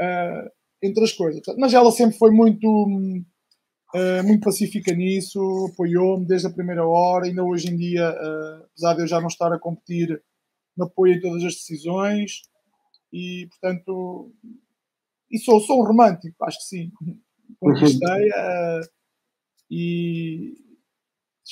Uh, 0.00 0.56
entre 0.82 1.04
as 1.04 1.12
coisas. 1.12 1.42
Mas 1.58 1.74
ela 1.74 1.90
sempre 1.90 2.16
foi 2.16 2.30
muito, 2.30 2.66
uh, 2.66 4.24
muito 4.24 4.44
pacífica 4.44 4.94
nisso, 4.94 5.40
apoiou-me 5.72 6.26
desde 6.26 6.46
a 6.46 6.52
primeira 6.52 6.86
hora, 6.86 7.26
ainda 7.26 7.44
hoje 7.44 7.68
em 7.68 7.76
dia, 7.76 8.10
uh, 8.10 8.64
apesar 8.64 8.94
de 8.94 9.02
eu 9.02 9.06
já 9.06 9.20
não 9.20 9.28
estar 9.28 9.52
a 9.52 9.58
competir, 9.58 10.22
me 10.76 10.84
apoia 10.84 11.14
em 11.14 11.20
todas 11.20 11.42
as 11.44 11.54
decisões 11.54 12.42
e, 13.12 13.48
portanto, 13.50 14.32
e 15.30 15.38
sou, 15.38 15.60
sou 15.60 15.80
um 15.80 15.86
romântico, 15.86 16.36
acho 16.44 16.58
que 16.58 16.64
sim. 16.64 16.92
Conquistei 17.60 18.28
e 19.70 20.65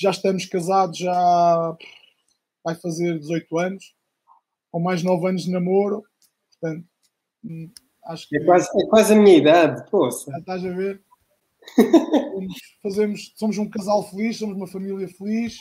já 0.00 0.10
estamos 0.10 0.46
casados, 0.46 0.98
já 0.98 1.76
vai 2.64 2.74
fazer 2.74 3.18
18 3.18 3.58
anos, 3.58 3.94
com 4.70 4.80
mais 4.80 5.02
9 5.02 5.28
anos 5.28 5.44
de 5.44 5.50
namoro, 5.50 6.02
portanto 6.50 6.86
hum, 7.44 7.70
Acho 8.06 8.28
que 8.28 8.36
é, 8.36 8.44
quase, 8.44 8.68
é 8.76 8.86
quase 8.86 9.14
a 9.14 9.16
minha 9.16 9.36
idade, 9.36 9.90
poça. 9.90 10.30
Já 10.30 10.38
estás 10.38 10.64
a 10.64 10.70
ver? 10.70 11.00
fazemos, 12.82 13.32
somos 13.36 13.56
um 13.56 13.68
casal 13.68 14.08
feliz, 14.10 14.36
somos 14.36 14.56
uma 14.56 14.66
família 14.66 15.08
feliz. 15.08 15.60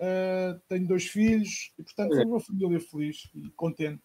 Uh, 0.00 0.60
tenho 0.68 0.86
dois 0.86 1.06
filhos 1.06 1.72
e, 1.76 1.82
portanto, 1.82 2.14
somos 2.14 2.30
uma 2.30 2.40
família 2.40 2.80
feliz 2.80 3.28
e 3.34 3.50
contente. 3.56 4.02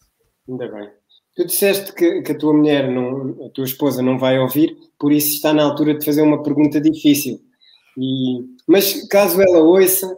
Ainda 0.50 0.67
bem. 0.67 0.89
Tu 1.35 1.45
disseste 1.45 1.93
que, 1.93 2.21
que, 2.23 2.31
a 2.31 2.38
tua 2.38 2.53
mulher, 2.53 2.89
não, 2.89 3.45
a 3.45 3.50
tua 3.50 3.65
esposa, 3.65 4.01
não 4.01 4.17
vai 4.17 4.39
ouvir, 4.39 4.75
por 5.00 5.12
isso 5.12 5.35
está 5.35 5.53
na 5.53 5.63
altura 5.63 5.97
de 5.97 6.05
fazer 6.05 6.23
uma 6.23 6.41
pergunta 6.41 6.81
difícil. 6.81 7.39
E, 7.97 8.45
mas 8.67 9.07
caso 9.07 9.41
ela 9.41 9.59
ouça, 9.59 10.17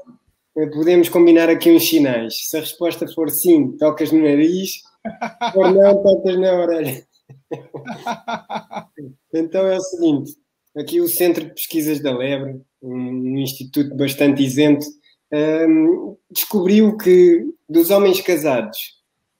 eh, 0.58 0.67
podemos 0.67 1.10
combinar 1.10 1.50
aqui 1.50 1.72
uns 1.72 1.88
sinais. 1.88 2.50
Se 2.50 2.58
a 2.58 2.62
resposta 2.62 3.08
for 3.08 3.29
sim, 3.29 3.72
tocas 3.77 4.12
no 4.12 4.22
nariz, 4.22 4.82
ou 5.55 5.72
não, 5.72 6.01
tocas 6.01 6.39
na 6.39 6.53
orelha. 6.53 7.05
então 9.34 9.67
é 9.67 9.77
o 9.77 9.82
seguinte: 9.82 10.34
aqui 10.75 11.01
o 11.01 11.08
Centro 11.08 11.46
de 11.46 11.53
Pesquisas 11.53 12.00
da 12.00 12.15
Lebre, 12.15 12.62
um 12.82 13.38
instituto 13.38 13.96
bastante 13.96 14.44
isento, 14.44 14.86
um, 15.32 16.15
descobriu 16.32 16.96
que 16.98 17.46
dos 17.67 17.89
homens 17.89 18.22
casados 18.22 18.96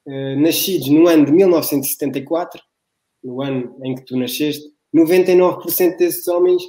uh, 0.06 0.40
nascidos 0.40 0.90
no 0.90 1.08
ano 1.08 1.26
de 1.26 1.32
1974, 1.32 2.62
no 3.24 3.42
ano 3.42 3.78
em 3.84 3.96
que 3.96 4.06
tu 4.06 4.18
nasceste, 4.18 4.66
99% 4.94 5.98
desses 5.98 6.28
homens 6.28 6.64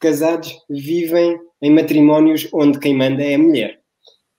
casados 0.00 0.52
vivem 0.68 1.38
em 1.62 1.70
matrimónios 1.70 2.48
onde 2.52 2.80
quem 2.80 2.96
manda 2.96 3.22
é 3.22 3.34
a 3.34 3.38
mulher. 3.38 3.80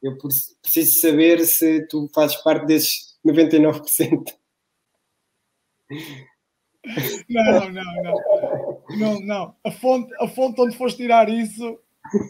Eu 0.01 0.17
preciso 0.17 0.99
saber 0.99 1.45
se 1.45 1.87
tu 1.87 2.09
fazes 2.13 2.35
parte 2.37 2.65
desses 2.65 3.15
99%. 3.25 4.33
Não, 7.29 7.69
não, 7.69 8.03
não. 8.03 8.81
Não, 8.97 9.19
não. 9.19 9.55
A 9.63 9.71
fonte, 9.71 10.11
a 10.19 10.27
fonte 10.27 10.59
onde 10.59 10.75
foste 10.75 10.97
tirar 10.97 11.29
isso, 11.29 11.79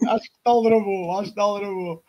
acho 0.09 0.29
que 0.29 0.37
tal 0.43 0.61
gravou, 0.61 1.17
acho 1.17 1.29
que 1.29 1.35
tal 1.35 1.57
gravou. 1.57 2.03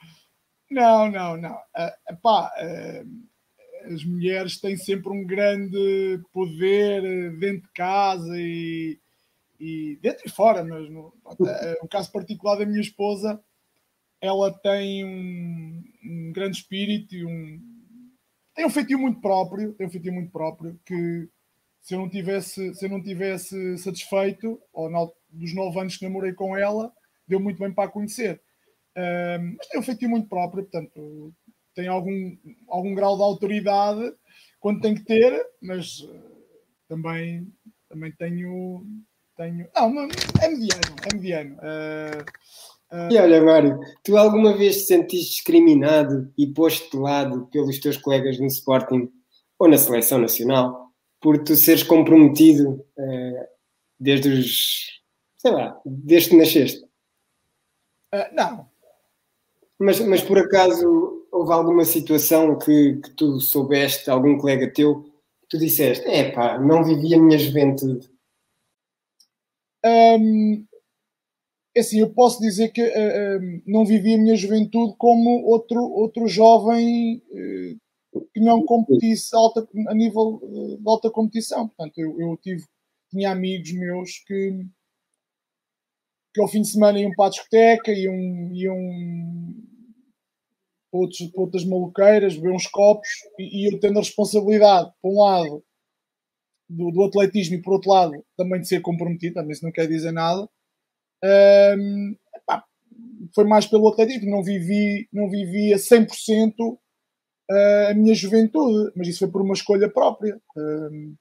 Não, 0.71 1.11
não, 1.11 1.37
não. 1.37 1.55
Uh, 1.55 2.15
uh, 2.27 3.95
as 3.95 4.05
mulheres 4.05 4.61
têm 4.61 4.77
sempre 4.77 5.11
um 5.11 5.25
grande 5.25 6.21
poder 6.33 7.31
dentro 7.39 7.63
de 7.63 7.73
casa 7.73 8.33
e, 8.37 8.99
e 9.63 9.97
dentro 10.03 10.27
e 10.27 10.31
fora, 10.31 10.65
mas 10.65 10.91
no, 10.91 11.15
no 11.81 11.89
caso 11.89 12.11
particular 12.11 12.57
da 12.57 12.67
minha 12.67 12.81
esposa, 12.81 13.41
ela 14.21 14.53
tem 14.53 15.05
um, 15.05 15.85
um 16.05 16.33
grande 16.33 16.57
espírito 16.57 17.15
e 17.15 17.25
um, 17.25 17.61
tem 18.57 18.67
um 18.67 18.71
feitio 18.71 18.99
muito 18.99 19.21
próprio, 19.21 19.73
tem 19.75 19.87
um 19.87 19.91
feitio 19.91 20.13
muito 20.13 20.33
próprio 20.33 20.81
que 20.85 21.29
se 21.81 21.95
eu 21.95 22.01
não 22.01 22.09
tivesse, 22.09 22.75
se 22.75 22.87
eu 22.87 22.91
não 22.91 23.01
tivesse 23.01 23.79
satisfeito, 23.79 24.61
ou 24.73 24.91
dos 25.31 25.55
nove 25.55 25.79
anos 25.79 25.97
que 25.97 26.05
namorei 26.05 26.33
com 26.33 26.57
ela, 26.57 26.93
deu 27.27 27.39
muito 27.39 27.61
bem 27.61 27.73
para 27.73 27.89
a 27.89 27.93
conhecer. 27.93 28.43
Um, 28.97 29.55
mas 29.57 29.69
tem 29.69 29.79
um 29.81 29.85
feitio 29.85 30.09
muito 30.09 30.29
próprio, 30.29 30.65
portanto, 30.65 31.33
tem 31.73 31.87
algum, 31.87 32.37
algum 32.69 32.95
grau 32.95 33.17
de 33.17 33.23
autoridade 33.23 34.13
quando 34.59 34.81
tem 34.81 34.95
que 34.95 35.05
ter, 35.05 35.45
mas 35.61 36.01
uh, 36.01 36.33
também, 36.89 37.53
também 37.89 38.13
tenho, 38.13 38.85
tenho. 39.37 39.69
Não, 39.75 40.09
é 40.41 40.49
mediano, 40.49 40.97
é 41.11 41.15
mediano. 41.15 41.57
Uh, 41.57 42.23
uh... 42.93 43.13
E 43.13 43.19
olha, 43.19 43.43
Mário, 43.43 43.81
tu 44.05 44.17
alguma 44.17 44.57
vez 44.57 44.79
te 44.79 44.83
sentiste 44.85 45.37
discriminado 45.37 46.33
e 46.37 46.47
posto 46.47 46.91
de 46.91 47.03
lado 47.03 47.49
pelos 47.53 47.79
teus 47.79 47.97
colegas 47.97 48.39
no 48.39 48.47
Sporting 48.47 49.11
ou 49.59 49.69
na 49.69 49.79
seleção 49.79 50.19
nacional? 50.19 50.83
por 51.23 51.39
tu 51.39 51.55
seres 51.55 51.85
comprometido 51.85 52.85
uh, 52.99 53.47
desde 53.99 54.29
os. 54.29 55.01
sei 55.39 55.53
lá, 55.53 55.81
desde 55.87 56.31
que 56.31 56.37
nasceste? 56.37 56.85
Não. 58.35 58.69
Mas, 59.79 60.01
mas 60.01 60.21
por 60.21 60.39
acaso 60.39 61.27
houve 61.31 61.53
alguma 61.53 61.85
situação 61.85 62.59
que, 62.59 62.97
que 62.97 63.11
tu 63.13 63.41
soubeste, 63.41 64.11
algum 64.11 64.37
colega 64.37 64.71
teu, 64.71 65.05
que 65.05 65.49
tu 65.49 65.59
disseste: 65.59 66.05
é 66.07 66.33
pá, 66.33 66.59
não 66.59 66.85
vivi 66.85 67.15
a 67.15 67.19
minha 67.19 67.39
juventude? 67.39 68.11
Um, 69.85 70.65
é 71.75 71.81
assim, 71.81 72.01
eu 72.01 72.13
posso 72.13 72.41
dizer 72.41 72.69
que 72.71 72.83
uh, 72.83 73.63
não 73.67 73.85
vivi 73.85 74.15
a 74.15 74.19
minha 74.19 74.37
juventude 74.37 74.95
como 74.99 75.43
outro, 75.45 75.83
outro 75.83 76.29
jovem 76.29 77.23
uh, 77.31 77.81
que 78.35 78.41
não 78.41 78.65
competisse 78.65 79.35
alta, 79.35 79.67
a 79.89 79.95
nível 79.95 80.41
eh, 80.43 80.77
de 80.77 80.89
alta 80.89 81.11
competição. 81.11 81.67
Portanto, 81.69 81.99
eu, 81.99 82.21
eu 82.21 82.37
tive, 82.37 82.63
tinha 83.11 83.31
amigos 83.31 83.73
meus 83.73 84.19
que, 84.27 84.67
que 86.35 86.41
ao 86.41 86.49
fim 86.49 86.61
de 86.61 86.69
semana 86.69 87.01
iam 87.01 87.13
para 87.13 87.27
a 87.27 87.31
discoteca, 87.31 87.91
iam, 87.91 88.15
iam 88.53 88.77
para, 90.91 91.01
outros, 91.01 91.27
para 91.29 91.41
outras 91.41 91.65
maluqueiras, 91.65 92.37
beber 92.37 92.53
uns 92.53 92.67
copos, 92.67 93.09
e, 93.39 93.63
e 93.63 93.73
eu 93.73 93.81
tendo 93.81 93.99
a 93.99 94.03
responsabilidade, 94.03 94.93
por 95.01 95.11
um 95.11 95.23
lado, 95.23 95.65
do, 96.73 96.91
do, 96.91 97.05
atletismo 97.05 97.57
e 97.57 97.63
por 97.63 97.75
outro 97.75 97.91
lado 97.91 98.25
também 98.37 98.61
de 98.61 98.69
ser 98.69 98.81
comprometido, 98.81 99.35
também 99.35 99.53
isso 99.53 99.65
não 99.65 99.73
quer 99.73 99.87
dizer 99.87 100.13
nada. 100.13 100.49
Um, 101.25 102.17
epá, 102.35 102.65
foi 103.35 103.45
mais 103.45 103.67
pelo 103.67 103.89
atletismo, 103.89 104.31
não 104.31 104.43
vivi, 104.43 105.09
não 105.13 105.29
vivi 105.29 105.73
a 105.73 105.77
100% 105.77 106.55
uh, 106.61 107.91
a 107.91 107.95
minha 107.95 108.15
juventude, 108.15 108.93
mas 108.97 109.09
isso 109.09 109.21
foi 109.21 109.31
por 109.31 109.43
uma 109.43 109.55
escolha 109.55 109.89
própria. 109.89 110.41
Um, 110.57 111.15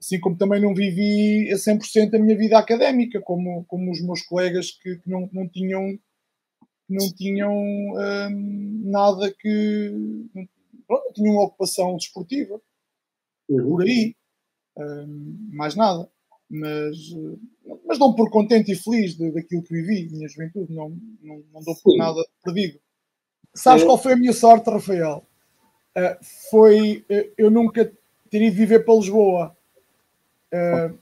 assim 0.00 0.20
como 0.20 0.36
também 0.36 0.60
não 0.60 0.74
vivi 0.74 1.50
a 1.50 1.56
100% 1.56 2.14
a 2.14 2.18
minha 2.18 2.36
vida 2.36 2.58
académica, 2.58 3.20
como, 3.22 3.64
como 3.64 3.90
os 3.90 4.02
meus 4.02 4.22
colegas 4.22 4.70
que, 4.70 4.96
que 4.96 5.08
não, 5.08 5.28
não 5.32 5.48
tinham, 5.48 5.98
não 6.88 7.12
tinham 7.14 7.54
um, 7.54 8.82
nada 8.84 9.32
que. 9.32 9.90
Não, 10.34 10.46
não 10.88 11.12
tinham 11.12 11.34
uma 11.34 11.44
ocupação 11.44 11.96
desportiva. 11.96 12.60
Uhum. 13.48 13.70
Por 13.70 13.82
aí. 13.82 14.14
Mais 15.52 15.74
nada. 15.74 16.08
Mas, 16.50 16.96
mas 17.86 17.98
não 17.98 18.14
por 18.14 18.30
contente 18.30 18.70
e 18.70 18.76
feliz 18.76 19.16
de, 19.16 19.30
daquilo 19.32 19.62
que 19.62 19.72
vivi, 19.72 20.08
minha 20.12 20.28
juventude, 20.28 20.72
não, 20.72 20.90
não, 21.22 21.42
não 21.52 21.62
dou 21.62 21.74
por 21.82 21.92
Sim. 21.92 21.98
nada 21.98 22.24
perdido. 22.44 22.78
Sabes 23.54 23.82
é. 23.82 23.86
qual 23.86 23.98
foi 23.98 24.12
a 24.12 24.16
minha 24.16 24.32
sorte, 24.32 24.68
Rafael? 24.68 25.24
Uh, 25.96 26.24
foi 26.50 27.04
uh, 27.10 27.32
eu 27.38 27.50
nunca 27.50 27.90
ter 28.30 28.42
ido 28.42 28.56
viver 28.56 28.84
para 28.84 28.94
Lisboa 28.94 29.56
Uh, 30.54 30.96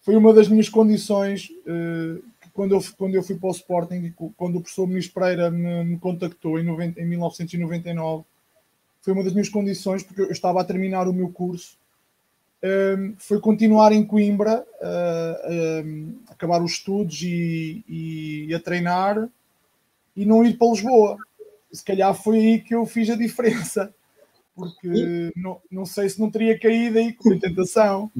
foi 0.00 0.16
uma 0.16 0.34
das 0.34 0.48
minhas 0.48 0.68
condições 0.68 1.48
uh, 1.50 2.20
quando, 2.52 2.74
eu, 2.74 2.82
quando 2.98 3.14
eu 3.14 3.22
fui 3.22 3.36
para 3.36 3.48
o 3.48 3.52
Sporting, 3.52 4.12
quando 4.36 4.56
o 4.56 4.60
professor 4.60 4.88
Ministro 4.88 5.14
Pereira 5.14 5.50
me, 5.50 5.84
me 5.84 5.98
contactou 5.98 6.58
em, 6.58 6.64
90, 6.64 7.00
em 7.00 7.06
1999, 7.06 8.24
foi 9.00 9.12
uma 9.12 9.22
das 9.22 9.32
minhas 9.32 9.48
condições, 9.48 10.02
porque 10.02 10.20
eu 10.20 10.30
estava 10.32 10.60
a 10.60 10.64
terminar 10.64 11.06
o 11.06 11.12
meu 11.12 11.30
curso, 11.30 11.78
uh, 12.62 13.14
foi 13.18 13.40
continuar 13.40 13.92
em 13.92 14.04
Coimbra, 14.04 14.64
acabar 16.28 16.62
os 16.62 16.72
estudos 16.72 17.22
e, 17.22 17.84
e 17.88 18.54
a 18.54 18.60
treinar 18.60 19.28
e 20.16 20.26
não 20.26 20.44
ir 20.44 20.56
para 20.56 20.68
Lisboa. 20.70 21.16
Se 21.72 21.84
calhar 21.84 22.14
foi 22.14 22.38
aí 22.38 22.60
que 22.60 22.74
eu 22.74 22.84
fiz 22.84 23.08
a 23.10 23.16
diferença 23.16 23.94
porque 24.54 25.32
não, 25.36 25.60
não 25.70 25.86
sei 25.86 26.08
se 26.08 26.20
não 26.20 26.30
teria 26.30 26.58
caído 26.58 26.98
aí 26.98 27.12
com 27.12 27.32
a 27.32 27.38
tentação. 27.38 28.10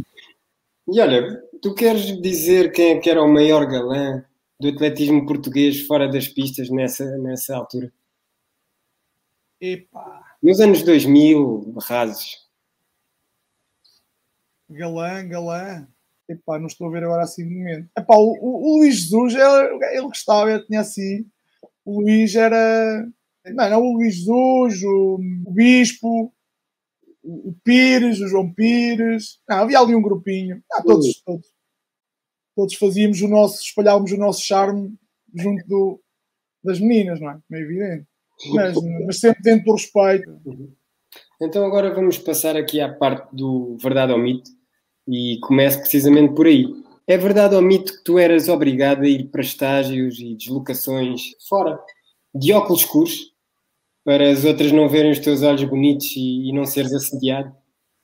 E 0.88 1.00
olha, 1.00 1.42
tu 1.60 1.74
queres 1.74 2.20
dizer 2.20 2.72
quem 2.72 2.92
é 2.92 2.98
que 2.98 3.10
era 3.10 3.22
o 3.22 3.32
maior 3.32 3.66
galã 3.66 4.24
do 4.58 4.68
atletismo 4.68 5.26
português 5.26 5.86
fora 5.86 6.08
das 6.08 6.28
pistas 6.28 6.70
nessa, 6.70 7.04
nessa 7.18 7.56
altura? 7.56 7.92
Epá. 9.60 10.22
Nos 10.42 10.60
anos 10.60 10.82
2000, 10.82 11.74
rasos. 11.82 12.48
Galã, 14.72 15.26
galã. 15.28 15.86
Epá, 16.28 16.58
não 16.58 16.66
estou 16.66 16.86
a 16.86 16.90
ver 16.90 17.04
agora 17.04 17.22
assim 17.22 17.46
de 17.46 17.54
momento. 17.54 17.88
Epá, 17.96 18.16
o, 18.16 18.32
o, 18.40 18.74
o 18.74 18.78
Luís 18.78 18.96
Jesus, 18.96 19.34
ele, 19.34 19.84
ele 19.92 20.02
gostava, 20.02 20.50
ele 20.50 20.64
tinha 20.64 20.80
assim. 20.80 21.26
O 21.84 22.00
Luís 22.00 22.34
era. 22.34 23.06
Não, 23.46 23.70
não 23.70 23.82
o 23.82 23.92
Luís 23.94 24.16
Jesus, 24.16 24.82
o, 24.82 25.18
o 25.46 25.52
Bispo, 25.52 26.32
o 27.22 27.54
Pires, 27.64 28.20
o 28.20 28.28
João 28.28 28.52
Pires, 28.52 29.40
não, 29.48 29.58
havia 29.58 29.78
ali 29.78 29.94
um 29.94 30.02
grupinho, 30.02 30.62
ah, 30.72 30.82
todos, 30.82 31.22
todos, 31.24 31.46
todos 32.54 32.74
fazíamos 32.74 33.20
o 33.20 33.28
nosso, 33.28 33.60
espalhávamos 33.62 34.12
o 34.12 34.16
nosso 34.16 34.42
charme 34.42 34.94
junto 35.34 35.66
do, 35.66 36.00
das 36.62 36.80
meninas, 36.80 37.20
não 37.20 37.30
é? 37.30 37.40
É 37.52 37.60
evidente. 37.60 38.06
Mas, 38.54 38.76
mas 39.06 39.20
sempre 39.20 39.42
dentro 39.42 39.66
do 39.66 39.72
respeito. 39.72 40.40
Então 41.40 41.64
agora 41.64 41.94
vamos 41.94 42.18
passar 42.18 42.56
aqui 42.56 42.80
à 42.80 42.92
parte 42.92 43.34
do 43.34 43.76
verdade 43.80 44.12
ou 44.12 44.18
mito 44.18 44.50
e 45.08 45.38
começo 45.40 45.78
precisamente 45.78 46.34
por 46.34 46.46
aí. 46.46 46.66
É 47.06 47.16
verdade 47.16 47.54
ou 47.54 47.62
mito 47.62 47.92
que 47.92 48.04
tu 48.04 48.18
eras 48.18 48.48
obrigado 48.48 49.02
a 49.02 49.08
ir 49.08 49.28
para 49.28 49.40
estágios 49.40 50.18
e 50.18 50.34
deslocações 50.34 51.22
fora, 51.48 51.78
de 52.34 52.52
óculos 52.52 52.82
escuros, 52.82 53.32
para 54.04 54.30
as 54.30 54.44
outras 54.44 54.72
não 54.72 54.88
verem 54.88 55.10
os 55.10 55.18
teus 55.18 55.42
olhos 55.42 55.64
bonitos 55.64 56.06
e, 56.16 56.48
e 56.48 56.52
não 56.52 56.64
seres 56.64 56.92
assediado? 56.92 57.54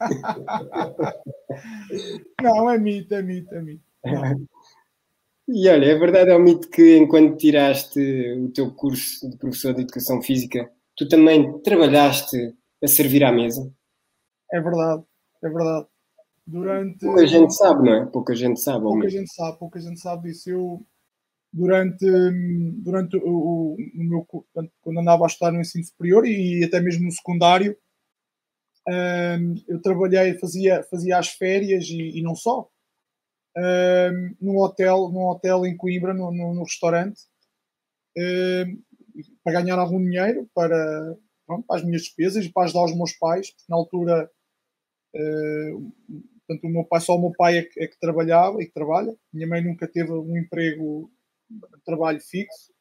não, 2.43 2.71
é 2.71 2.79
mito, 2.79 3.15
é 3.15 3.23
mito, 3.23 3.55
é 3.55 3.63
mito. 3.63 3.85
E 5.49 5.69
olha, 5.69 5.87
é 5.87 5.95
verdade, 5.95 6.31
um 6.33 6.39
mito 6.39 6.69
que 6.69 6.99
enquanto 6.99 7.39
tiraste 7.39 7.99
o 8.39 8.51
teu 8.51 8.71
curso 8.73 9.31
de 9.31 9.37
professor 9.39 9.75
de 9.75 9.81
Educação 9.81 10.21
Física, 10.21 10.71
tu 10.95 11.09
também 11.09 11.59
trabalhaste 11.61 12.55
a 12.83 12.87
servir 12.87 13.25
à 13.25 13.33
mesa? 13.33 13.73
É 14.53 14.61
verdade, 14.61 15.03
é 15.43 15.49
verdade. 15.49 15.87
Durante... 16.51 17.01
Pouca 17.01 17.27
gente 17.27 17.55
sabe, 17.55 17.83
não 17.83 17.95
é? 17.95 18.07
Pouca 18.07 18.35
gente 18.35 18.59
sabe. 18.59 18.83
Pouca 18.83 19.09
gente 19.11 19.35
sabe, 19.35 19.59
pouca 19.59 19.81
gente 19.81 20.01
sabe 20.01 20.29
disso. 20.31 20.49
Eu, 20.49 20.87
durante, 21.53 22.07
durante 22.83 23.19
o, 23.19 23.75
o, 23.75 23.77
meu 23.97 24.27
quando 24.81 25.01
andava 25.01 25.25
a 25.25 25.27
estudar 25.27 25.53
no 25.53 25.61
ensino 25.61 25.85
superior 25.85 26.27
e 26.27 26.65
até 26.65 26.81
mesmo 26.81 27.05
no 27.05 27.13
secundário 27.13 27.77
um, 28.89 29.55
eu 29.67 29.81
trabalhei 29.83 30.39
fazia 30.39 30.83
fazia 30.85 31.19
as 31.19 31.29
férias 31.29 31.85
e, 31.87 32.19
e 32.19 32.23
não 32.23 32.35
só 32.35 32.69
um, 33.57 34.35
num 34.41 34.59
hotel 34.59 35.11
num 35.11 35.27
hotel 35.27 35.67
em 35.67 35.77
Coimbra 35.77 36.15
no, 36.15 36.31
no, 36.31 36.55
no 36.55 36.63
restaurante 36.63 37.23
um, 38.17 38.83
para 39.43 39.61
ganhar 39.61 39.79
algum 39.79 40.03
dinheiro 40.03 40.49
para, 40.55 41.17
pronto, 41.47 41.67
para 41.67 41.77
as 41.77 41.85
minhas 41.85 42.03
despesas 42.03 42.45
e 42.45 42.53
para 42.53 42.65
ajudar 42.65 42.85
os 42.85 42.97
meus 42.97 43.13
pais 43.13 43.55
na 43.69 43.77
altura 43.77 44.31
uh, 45.15 45.93
portanto 46.49 46.65
o 46.65 46.73
meu 46.73 46.85
pai 46.85 47.01
só 47.01 47.15
o 47.15 47.21
meu 47.21 47.33
pai 47.37 47.59
é 47.59 47.63
que, 47.63 47.81
é 47.81 47.87
que 47.87 48.01
trabalhava 48.01 48.61
e 48.63 48.67
que 48.67 48.73
trabalha 48.73 49.15
minha 49.33 49.47
mãe 49.47 49.63
nunca 49.63 49.87
teve 49.87 50.11
um 50.11 50.37
emprego 50.37 51.11
trabalho 51.85 52.21
fixo. 52.21 52.73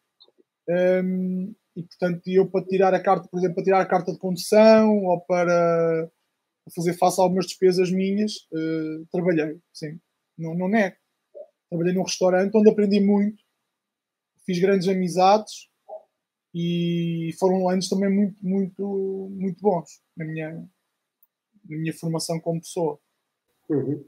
Um, 0.70 1.54
e 1.76 1.84
portanto, 1.84 2.28
eu 2.28 2.50
para 2.50 2.66
tirar 2.66 2.94
a 2.94 3.02
carta, 3.02 3.28
por 3.30 3.38
exemplo, 3.38 3.56
para 3.56 3.64
tirar 3.64 3.82
a 3.82 3.86
carta 3.86 4.12
de 4.12 4.20
condução 4.20 5.06
ou 5.06 5.22
para 5.22 6.10
fazer 6.76 6.94
face 6.94 7.22
a 7.22 7.24
algumas 7.24 7.46
despesas 7.46 7.92
minhas, 7.92 8.34
uh, 8.52 9.06
trabalhei, 9.12 9.60
sim, 9.74 10.00
não, 10.38 10.54
não 10.56 10.68
nego. 10.68 10.96
Trabalhei 11.70 11.94
num 11.94 12.04
restaurante 12.04 12.56
onde 12.56 12.70
aprendi 12.70 13.00
muito, 13.00 13.42
fiz 14.46 14.60
grandes 14.60 14.88
amizades 14.88 15.70
e 16.54 17.30
foram 17.40 17.70
anos 17.70 17.88
também 17.88 18.10
muito, 18.10 18.46
muito, 18.46 19.30
muito 19.32 19.62
bons 19.62 20.02
na 20.16 20.26
minha, 20.26 20.52
na 21.70 21.78
minha 21.78 21.94
formação 21.94 22.40
como 22.40 22.62
pessoa. 22.62 23.00
Uhum. 23.70 24.04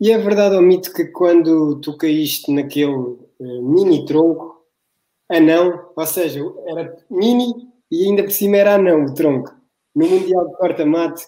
E 0.00 0.10
é 0.10 0.18
verdade 0.18 0.56
ou 0.56 0.62
mito 0.62 0.92
que 0.92 1.06
quando 1.06 1.80
tu 1.80 1.96
caíste 1.96 2.52
naquele 2.52 2.92
uh, 2.92 3.62
mini 3.62 4.04
tronco, 4.04 4.64
anão, 5.28 5.90
ou 5.96 6.06
seja, 6.06 6.40
era 6.66 6.96
mini 7.10 7.52
e 7.90 8.06
ainda 8.06 8.22
por 8.22 8.32
cima 8.32 8.56
era 8.56 8.74
anão 8.74 9.04
o 9.04 9.14
tronco, 9.14 9.54
no 9.94 10.06
Mundial 10.06 10.48
de 10.48 10.56
Corta-Mate, 10.56 11.24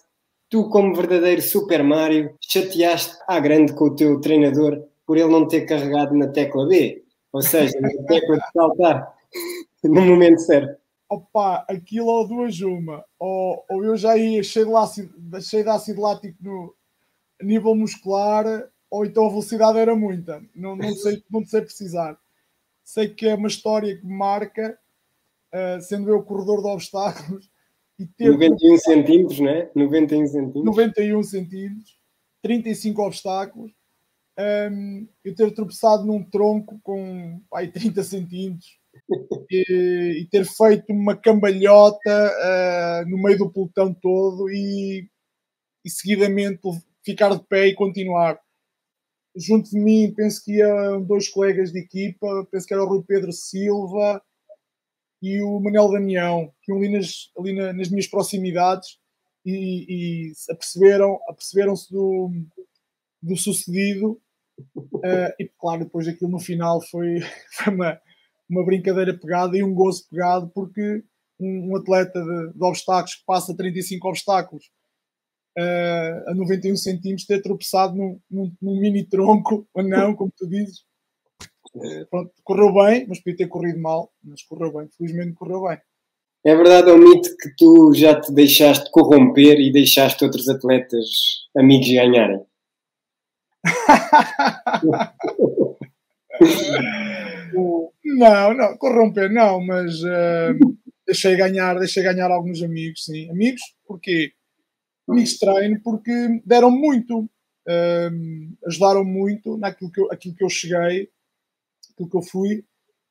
tu, 0.50 0.68
como 0.68 0.94
verdadeiro 0.94 1.40
Super 1.40 1.82
Mario, 1.82 2.34
chateaste 2.40 3.16
à 3.28 3.38
grande 3.38 3.72
com 3.72 3.86
o 3.86 3.94
teu 3.94 4.20
treinador 4.20 4.82
por 5.06 5.16
ele 5.16 5.30
não 5.30 5.46
ter 5.46 5.62
carregado 5.62 6.14
na 6.14 6.28
tecla 6.28 6.66
B, 6.66 7.04
ou 7.32 7.42
seja, 7.42 7.80
na 7.80 7.88
tecla 8.08 8.36
de 8.36 8.52
saltar 8.52 9.16
no 9.84 10.02
momento 10.02 10.40
certo. 10.40 10.80
Opa, 11.08 11.64
aquilo 11.68 12.08
ou 12.08 12.26
duas 12.26 12.60
uma, 12.60 13.04
ou, 13.18 13.64
ou 13.70 13.84
eu 13.84 13.96
já 13.96 14.16
ia 14.16 14.42
cheio 14.42 14.66
de, 14.66 14.74
ácido, 14.74 15.40
cheio 15.40 15.62
de 15.62 15.70
ácido 15.70 16.00
lático 16.00 16.36
no, 16.42 16.74
nível 17.42 17.74
muscular 17.74 18.70
ou 18.90 19.04
então 19.04 19.26
a 19.26 19.28
velocidade 19.28 19.78
era 19.78 19.94
muita. 19.94 20.42
Não, 20.54 20.76
não, 20.76 20.94
sei, 20.94 21.22
não 21.30 21.44
sei 21.44 21.60
precisar. 21.60 22.18
Sei 22.84 23.08
que 23.08 23.26
é 23.26 23.34
uma 23.34 23.48
história 23.48 23.96
que 23.96 24.06
me 24.06 24.16
marca, 24.16 24.78
uh, 25.52 25.80
sendo 25.82 26.08
eu 26.08 26.22
corredor 26.22 26.62
de 26.62 26.68
obstáculos. 26.68 27.50
E 27.98 28.06
ter 28.06 28.30
91 28.30 28.78
centímetros, 28.78 29.40
não 29.40 29.48
é? 29.48 29.70
91 29.74 30.26
centímetros. 30.26 30.64
91 30.64 31.22
centímetros, 31.22 31.98
35 32.42 33.02
obstáculos. 33.02 33.72
Um, 34.38 35.08
eu 35.24 35.34
ter 35.34 35.50
tropeçado 35.54 36.04
num 36.04 36.22
tronco 36.22 36.78
com 36.82 37.40
ai, 37.54 37.68
30 37.68 38.02
centímetros 38.04 38.78
e, 39.50 40.20
e, 40.20 40.28
ter 40.30 40.44
feito 40.44 40.92
uma 40.92 41.16
cambalhota 41.16 42.34
uh, 42.34 43.08
no 43.08 43.16
meio 43.16 43.38
do 43.38 43.50
pelotão 43.50 43.94
todo 43.94 44.50
e, 44.50 45.08
e 45.82 45.88
seguidamente 45.88 46.60
ficar 47.06 47.34
de 47.34 47.42
pé 47.46 47.68
e 47.68 47.74
continuar. 47.74 48.38
Junto 49.34 49.70
de 49.70 49.78
mim, 49.78 50.12
penso 50.14 50.42
que 50.44 50.56
iam 50.56 51.02
dois 51.02 51.28
colegas 51.28 51.72
de 51.72 51.78
equipa, 51.78 52.46
penso 52.50 52.66
que 52.66 52.74
era 52.74 52.82
o 52.82 52.88
Rui 52.88 53.02
Pedro 53.06 53.32
Silva 53.32 54.22
e 55.22 55.40
o 55.40 55.58
Manel 55.60 55.90
Damião, 55.90 56.52
que 56.62 56.72
iam 56.72 56.78
ali 56.78 56.90
nas, 56.90 57.30
ali 57.38 57.54
na, 57.54 57.72
nas 57.72 57.88
minhas 57.88 58.06
proximidades 58.06 58.98
e, 59.44 59.86
e 60.28 60.32
aperceberam, 60.50 61.18
aperceberam-se 61.28 61.90
do, 61.90 62.30
do 63.22 63.36
sucedido 63.36 64.20
Uh, 64.76 65.32
e 65.38 65.50
claro, 65.58 65.84
depois 65.84 66.08
aquilo 66.08 66.30
no 66.30 66.40
final 66.40 66.80
foi, 66.80 67.20
foi 67.52 67.74
uma, 67.74 68.00
uma 68.48 68.64
brincadeira 68.64 69.16
pegada 69.16 69.56
e 69.56 69.62
um 69.62 69.74
gozo 69.74 70.08
pegado, 70.08 70.50
porque 70.54 71.04
um, 71.38 71.72
um 71.72 71.76
atleta 71.76 72.22
de, 72.22 72.52
de, 72.54 72.64
obstáculos 72.64 73.16
que 73.16 73.24
passa 73.26 73.56
35 73.56 74.08
obstáculos 74.08 74.70
uh, 75.58 76.30
a 76.30 76.34
91 76.34 76.76
centímetros 76.76 77.26
ter 77.26 77.42
tropeçado 77.42 77.96
num, 77.96 78.20
num, 78.30 78.52
num, 78.60 78.80
mini 78.80 79.04
tronco, 79.04 79.66
ou 79.74 79.82
não, 79.82 80.14
como 80.14 80.30
tu 80.36 80.46
dizes. 80.46 80.84
Uh, 81.74 82.06
pronto, 82.10 82.32
correu 82.44 82.72
bem, 82.72 83.06
mas 83.08 83.18
podia 83.18 83.38
ter 83.38 83.48
corrido 83.48 83.80
mal, 83.80 84.12
mas 84.22 84.42
correu 84.42 84.72
bem, 84.72 84.88
felizmente 84.96 85.34
correu 85.34 85.62
bem. 85.62 85.78
É 86.44 86.54
verdade 86.54 86.90
ou 86.90 86.98
mito 86.98 87.36
que 87.38 87.56
tu 87.56 87.92
já 87.92 88.20
te 88.20 88.32
deixaste 88.32 88.88
corromper 88.92 89.58
e 89.58 89.72
deixaste 89.72 90.24
outros 90.24 90.48
atletas 90.48 91.08
amigos 91.56 91.88
ganharem? 91.88 92.40
não, 98.04 98.54
não, 98.54 98.76
corromper 98.76 99.32
não, 99.32 99.60
mas 99.60 100.00
uh, 100.02 100.54
deixei 101.04 101.36
ganhar, 101.36 101.76
deixei 101.78 102.04
ganhar 102.04 102.30
alguns 102.30 102.62
amigos, 102.62 103.04
sim. 103.04 103.28
Amigos, 103.28 103.62
porquê? 103.86 104.32
De 105.08 105.38
treino, 105.38 105.80
porque 105.82 106.42
deram 106.44 106.70
muito, 106.70 107.20
uh, 107.20 108.56
ajudaram 108.66 109.04
muito 109.04 109.56
naquilo 109.56 109.90
que 109.90 110.00
eu, 110.00 110.12
aquilo 110.12 110.34
que 110.34 110.44
eu 110.44 110.48
cheguei, 110.48 111.08
aquilo 111.92 112.10
que 112.10 112.16
eu 112.16 112.22
fui, 112.22 112.64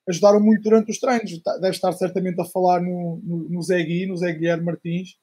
ajudaram 0.08 0.40
muito 0.40 0.62
durante 0.62 0.92
os 0.92 1.00
treinos. 1.00 1.42
Tá, 1.42 1.58
deve 1.58 1.76
estar 1.76 1.92
certamente 1.94 2.40
a 2.42 2.46
falar 2.46 2.82
no, 2.82 3.22
no, 3.24 3.50
no 3.50 3.62
Zé 3.62 3.82
Gui, 3.84 4.06
no 4.06 4.18
Zé 4.18 4.34
Guilherme 4.34 4.66
Martins. 4.66 5.18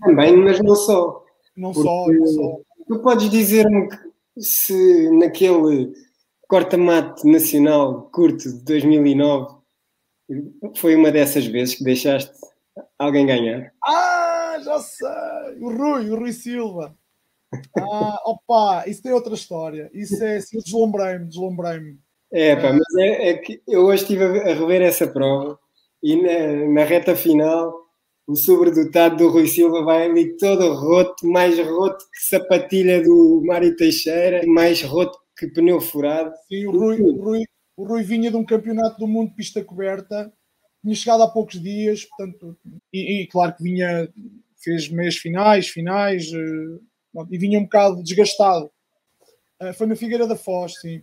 Também, 0.00 0.36
mas 0.36 0.60
não 0.60 0.74
só. 0.74 1.24
Não 1.56 1.72
só, 1.72 2.06
não 2.08 2.26
só. 2.26 2.60
Tu 2.86 2.98
podes 3.00 3.30
dizer-me 3.30 3.88
se 4.38 5.10
naquele 5.10 5.92
corta-mate 6.48 7.26
nacional 7.26 8.10
curto 8.10 8.52
de 8.52 8.64
2009 8.64 9.56
foi 10.76 10.94
uma 10.94 11.10
dessas 11.10 11.46
vezes 11.46 11.76
que 11.76 11.84
deixaste 11.84 12.32
alguém 12.98 13.26
ganhar? 13.26 13.72
Ah, 13.84 14.15
já 14.60 14.78
sei! 14.80 15.58
O 15.60 15.70
Rui, 15.70 16.10
o 16.10 16.16
Rui 16.16 16.32
Silva. 16.32 16.96
Ah, 17.78 18.20
opa, 18.24 18.84
isso 18.86 19.02
tem 19.02 19.12
outra 19.12 19.34
história. 19.34 19.90
Isso 19.92 20.22
é 20.22 20.36
assim, 20.36 20.58
deslumbrei-me, 20.58 21.26
deslumbrei-me. 21.26 21.98
É, 22.32 22.56
pá, 22.56 22.72
mas 22.72 22.94
é, 22.98 23.30
é, 23.30 23.34
que 23.38 23.62
eu 23.66 23.84
hoje 23.84 24.02
estive 24.02 24.24
a 24.24 24.54
rever 24.54 24.82
essa 24.82 25.06
prova 25.06 25.58
e 26.02 26.20
na, 26.20 26.72
na 26.72 26.84
reta 26.84 27.14
final 27.14 27.86
o 28.26 28.34
sobredotado 28.34 29.16
do 29.16 29.28
Rui 29.28 29.46
Silva 29.46 29.82
vai 29.82 30.06
ali 30.06 30.36
todo 30.36 30.74
roto, 30.74 31.24
mais 31.26 31.56
roto 31.58 32.04
que 32.12 32.28
sapatilha 32.28 33.00
do 33.02 33.42
Mário 33.46 33.76
Teixeira, 33.76 34.44
mais 34.46 34.82
roto 34.82 35.16
que 35.38 35.46
pneu 35.46 35.80
furado. 35.80 36.32
Sim, 36.48 36.66
o 36.66 36.72
Rui, 36.72 37.00
o 37.00 37.22
Rui, 37.22 37.44
o 37.76 37.84
Rui 37.84 38.02
vinha 38.02 38.30
de 38.30 38.36
um 38.36 38.44
campeonato 38.44 38.98
do 38.98 39.06
mundo 39.06 39.28
de 39.28 39.36
pista 39.36 39.62
coberta, 39.62 40.32
tinha 40.82 40.94
chegado 40.94 41.22
há 41.22 41.28
poucos 41.28 41.60
dias, 41.60 42.04
portanto, 42.04 42.56
e, 42.92 43.22
e 43.22 43.26
claro 43.28 43.54
que 43.54 43.62
vinha, 43.62 44.08
fez 44.66 44.88
meias 44.88 45.16
finais, 45.16 45.68
finais, 45.68 46.26
uh, 46.32 47.26
e 47.30 47.38
vinha 47.38 47.60
um 47.60 47.62
bocado 47.62 48.02
desgastado. 48.02 48.68
Uh, 49.62 49.72
foi 49.72 49.86
na 49.86 49.94
Figueira 49.94 50.26
da 50.26 50.34
Foz, 50.34 50.74
sim. 50.80 51.00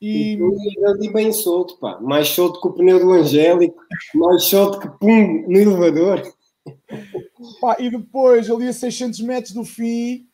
E, 0.00 0.36
e 0.36 0.84
ali 0.84 1.12
bem 1.12 1.32
solto, 1.32 1.78
pá. 1.78 1.98
Mais 2.00 2.28
solto 2.28 2.60
que 2.60 2.68
o 2.68 2.72
pneu 2.72 2.98
do 2.98 3.12
Angélico, 3.12 3.80
mais 4.14 4.44
solto 4.44 4.80
que 4.80 4.88
pum 4.98 5.46
no 5.48 5.56
elevador. 5.56 6.22
Pá, 7.60 7.76
e 7.80 7.90
depois, 7.90 8.48
ali 8.48 8.68
a 8.68 8.72
600 8.72 9.20
metros 9.20 9.52
do 9.52 9.64
fim, 9.64 10.28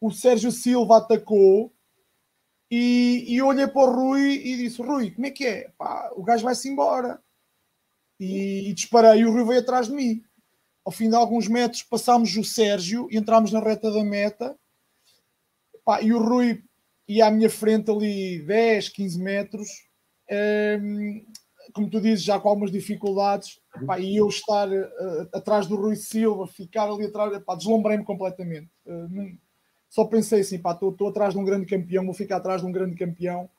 o 0.00 0.10
Sérgio 0.10 0.50
Silva 0.50 0.98
atacou 0.98 1.70
e, 2.70 3.24
e 3.28 3.36
eu 3.36 3.46
olhei 3.46 3.66
para 3.66 3.90
o 3.90 3.94
Rui 3.94 4.32
e 4.32 4.56
disse: 4.56 4.82
Rui, 4.82 5.10
como 5.10 5.26
é 5.26 5.30
que 5.30 5.46
é? 5.46 5.70
Pá, 5.78 6.10
o 6.16 6.22
gajo 6.22 6.44
vai-se 6.44 6.68
embora. 6.68 7.22
E, 8.18 8.70
e 8.70 8.72
disparei, 8.72 9.20
e 9.20 9.26
o 9.26 9.32
Rui 9.32 9.44
veio 9.44 9.60
atrás 9.60 9.88
de 9.88 9.94
mim. 9.94 10.22
Ao 10.86 10.92
fim 10.92 11.08
de 11.08 11.16
alguns 11.16 11.48
metros, 11.48 11.82
passámos 11.82 12.36
o 12.36 12.44
Sérgio 12.44 13.08
e 13.10 13.16
entramos 13.16 13.50
na 13.50 13.58
reta 13.58 13.90
da 13.90 14.04
meta. 14.04 14.56
Pá, 15.84 16.00
e 16.00 16.12
o 16.12 16.22
Rui 16.22 16.62
ia 17.08 17.26
à 17.26 17.30
minha 17.30 17.50
frente 17.50 17.90
ali 17.90 18.40
10, 18.42 18.90
15 18.90 19.18
metros. 19.20 19.68
Um, 20.80 21.26
como 21.72 21.90
tu 21.90 22.00
dizes, 22.00 22.22
já 22.22 22.38
com 22.38 22.48
algumas 22.48 22.70
dificuldades, 22.70 23.60
pá, 23.84 23.98
e 23.98 24.16
eu 24.16 24.28
estar 24.28 24.68
uh, 24.68 25.28
atrás 25.32 25.66
do 25.66 25.74
Rui 25.74 25.96
Silva, 25.96 26.46
ficar 26.46 26.88
ali 26.88 27.06
atrás, 27.06 27.32
deslumbrei-me 27.58 28.04
completamente. 28.04 28.70
Uh, 28.86 29.36
só 29.88 30.04
pensei 30.04 30.42
assim, 30.42 30.60
pá, 30.60 30.70
estou 30.70 31.08
atrás 31.08 31.34
de 31.34 31.40
um 31.40 31.44
grande 31.44 31.66
campeão, 31.66 32.04
vou 32.04 32.14
ficar 32.14 32.36
atrás 32.36 32.60
de 32.60 32.68
um 32.68 32.70
grande 32.72 32.94
campeão, 32.94 33.50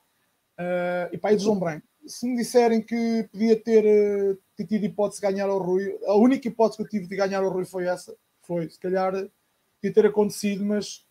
uh, 0.58 1.12
e 1.12 1.18
pá, 1.18 1.34
e 1.34 1.36
deslumbrei-me. 1.36 1.84
Se 2.06 2.26
me 2.26 2.38
disserem 2.38 2.82
que 2.82 3.28
podia 3.34 3.62
ter, 3.62 4.40
ter 4.58 4.66
tido 4.66 4.86
hipótese 4.86 5.22
de 5.22 5.28
ganhar 5.28 5.48
ao 5.48 5.60
Rui, 5.60 5.98
a 6.06 6.16
única 6.16 6.48
hipótese 6.48 6.78
que 6.78 6.84
eu 6.84 6.90
tive 6.90 7.08
de 7.08 7.16
ganhar 7.16 7.44
ao 7.44 7.52
Rui 7.52 7.64
foi 7.64 7.86
essa, 7.86 8.16
foi, 8.42 8.70
se 8.70 8.80
calhar, 8.80 9.14
podia 9.14 9.94
ter 9.94 10.06
acontecido, 10.06 10.66
mas 10.66 11.06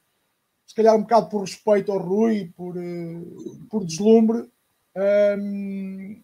se 0.67 0.75
calhar 0.75 0.97
um 0.97 1.03
bocado 1.03 1.29
por 1.29 1.43
respeito 1.43 1.93
ao 1.93 1.99
Rui, 1.99 2.53
por, 2.57 2.75
por 3.71 3.85
deslumbre, 3.85 4.51
um, 5.39 6.23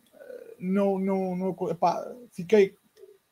não, 0.58 0.98
não, 0.98 1.36
não 1.36 1.70
epá, 1.70 2.04
fiquei 2.32 2.74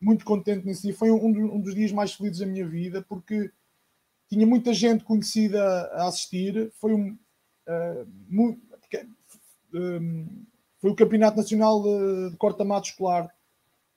muito 0.00 0.24
contente 0.24 0.64
nesse 0.64 0.83
dia. 0.83 0.94
Foi 0.94 1.11
um, 1.11 1.26
um, 1.26 1.61
dos 1.61 1.74
dias 1.74 1.90
mais 1.90 2.14
felizes 2.14 2.38
da 2.38 2.46
minha 2.46 2.66
vida, 2.66 3.05
porque 3.09 3.50
tinha 4.29 4.46
muita 4.46 4.72
gente 4.72 5.05
conhecida 5.05 5.62
a 5.92 6.07
assistir. 6.07 6.70
Foi 6.74 6.94
um, 6.94 7.18
uh, 7.66 8.07
muito, 8.29 8.61
um 9.74 10.44
foi 10.81 10.90
o 10.90 10.96
Campeonato 10.96 11.37
Nacional 11.37 11.83
de, 11.83 12.31
de 12.31 12.37
Corta-Mato 12.38 12.88
Escolar, 12.88 13.31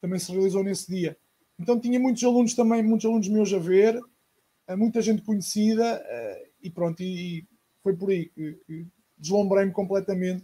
também 0.04 0.20
se 0.20 0.34
realizou 0.34 0.62
nesse 0.66 0.92
dia. 0.92 1.16
Então 1.58 1.80
tinha 1.80 1.98
muitos 1.98 2.22
alunos 2.26 2.54
também, 2.54 2.84
muitos 2.84 3.06
alunos 3.06 3.30
meus 3.30 3.54
a 3.54 3.58
ver, 3.58 3.98
uh, 3.98 4.78
muita 4.78 5.02
gente 5.02 5.22
conhecida, 5.22 5.96
uh, 5.96 6.48
e 6.62 6.70
pronto, 6.70 7.02
e, 7.02 7.48
foi 7.82 7.96
por 7.96 8.10
aí 8.10 8.26
que, 8.26 8.60
que 8.68 8.86
deslumbrei-me 9.18 9.72
completamente 9.72 10.44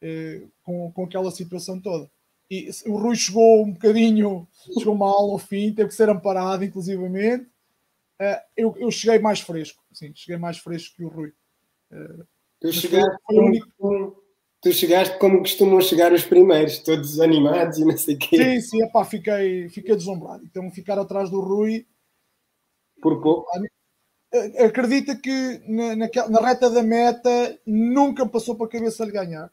eh, 0.00 0.42
com, 0.62 0.92
com 0.92 1.04
aquela 1.04 1.30
situação 1.30 1.80
toda. 1.80 2.08
E 2.48 2.70
o 2.86 2.96
Rui 2.96 3.16
chegou 3.16 3.64
um 3.64 3.72
bocadinho, 3.72 4.46
chegou 4.78 4.96
mal 4.96 5.30
ao 5.30 5.38
fim, 5.38 5.72
teve 5.72 5.88
que 5.88 5.94
ser 5.94 6.08
amparado, 6.08 6.64
inclusivamente. 6.64 7.48
Eu, 8.56 8.76
eu 8.78 8.90
cheguei 8.90 9.18
mais 9.18 9.40
fresco, 9.40 9.82
sim, 9.92 10.12
cheguei 10.14 10.36
mais 10.36 10.58
fresco 10.58 10.94
que 10.96 11.04
o 11.04 11.08
Rui. 11.08 11.32
Tu, 12.60 12.72
chegaste 12.72 13.18
foi, 13.26 13.36
foi 13.36 13.44
único... 13.44 14.23
tu 14.64 14.72
chegaste 14.72 15.18
como 15.18 15.40
costumam 15.40 15.78
chegar 15.82 16.10
os 16.10 16.24
primeiros, 16.24 16.78
todos 16.78 17.20
animados 17.20 17.76
e 17.76 17.84
não 17.84 17.96
sei 17.98 18.14
o 18.14 18.18
quê. 18.18 18.36
Sim, 18.38 18.60
sim, 18.62 18.82
epá, 18.82 19.04
fiquei, 19.04 19.68
fiquei 19.68 19.94
deslumbrado. 19.94 20.42
Então 20.42 20.70
ficar 20.70 20.98
atrás 20.98 21.28
do 21.28 21.38
Rui. 21.38 21.86
Por 23.02 23.20
pouco. 23.20 23.46
Acredita 24.64 25.14
que 25.14 25.62
na, 25.68 25.94
na, 25.94 26.28
na 26.30 26.40
reta 26.40 26.70
da 26.70 26.82
meta 26.82 27.60
nunca 27.66 28.26
passou 28.26 28.56
para 28.56 28.66
a 28.66 28.70
cabeça 28.70 29.04
de 29.04 29.12
ganhar. 29.12 29.52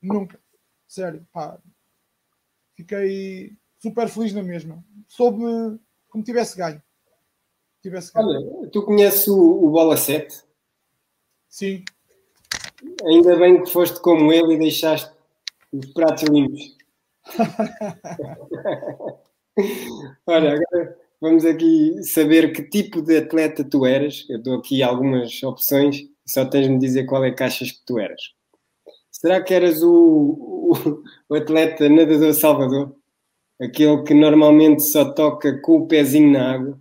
Nunca. 0.00 0.38
Sério, 0.86 1.26
pá. 1.32 1.58
Fiquei 2.76 3.56
super 3.80 4.08
feliz 4.08 4.32
na 4.32 4.44
mesma. 4.44 4.82
Soube 5.08 5.76
como 6.08 6.22
tivesse 6.22 6.56
ganho. 6.56 6.80
Tivesse 7.82 8.12
ganho. 8.12 8.28
Olha, 8.60 8.70
tu 8.70 8.84
conheces 8.84 9.26
o, 9.26 9.64
o 9.64 9.70
Bola 9.70 9.96
7? 9.96 10.44
Sim. 11.48 11.84
Ainda 13.04 13.36
bem 13.36 13.62
que 13.62 13.70
foste 13.70 14.00
como 14.00 14.32
ele 14.32 14.54
e 14.54 14.58
deixaste 14.58 15.10
os 15.72 15.86
pratos 15.92 16.24
limpos. 16.24 16.76
Olha, 20.26 20.54
agora 20.54 20.98
vamos 21.20 21.44
aqui 21.44 22.02
saber 22.02 22.52
que 22.52 22.62
tipo 22.62 23.02
de 23.02 23.18
atleta 23.18 23.62
tu 23.64 23.86
eras. 23.86 24.26
Eu 24.28 24.42
dou 24.42 24.56
aqui 24.56 24.82
algumas 24.82 25.42
opções, 25.42 26.08
só 26.26 26.44
tens 26.44 26.66
de 26.66 26.72
me 26.72 26.78
dizer 26.78 27.04
qual 27.04 27.24
é 27.24 27.30
que 27.30 27.42
achas 27.42 27.70
que 27.70 27.84
tu 27.84 27.98
eras. 27.98 28.20
Será 29.10 29.40
que 29.42 29.54
eras 29.54 29.82
o, 29.82 29.92
o, 29.92 31.02
o, 31.28 31.34
atleta 31.34 31.88
nadador 31.88 32.34
Salvador? 32.34 32.96
Aquele 33.60 34.02
que 34.02 34.14
normalmente 34.14 34.82
só 34.82 35.12
toca 35.12 35.60
com 35.60 35.78
o 35.78 35.86
pezinho 35.86 36.32
na 36.32 36.54
água? 36.54 36.80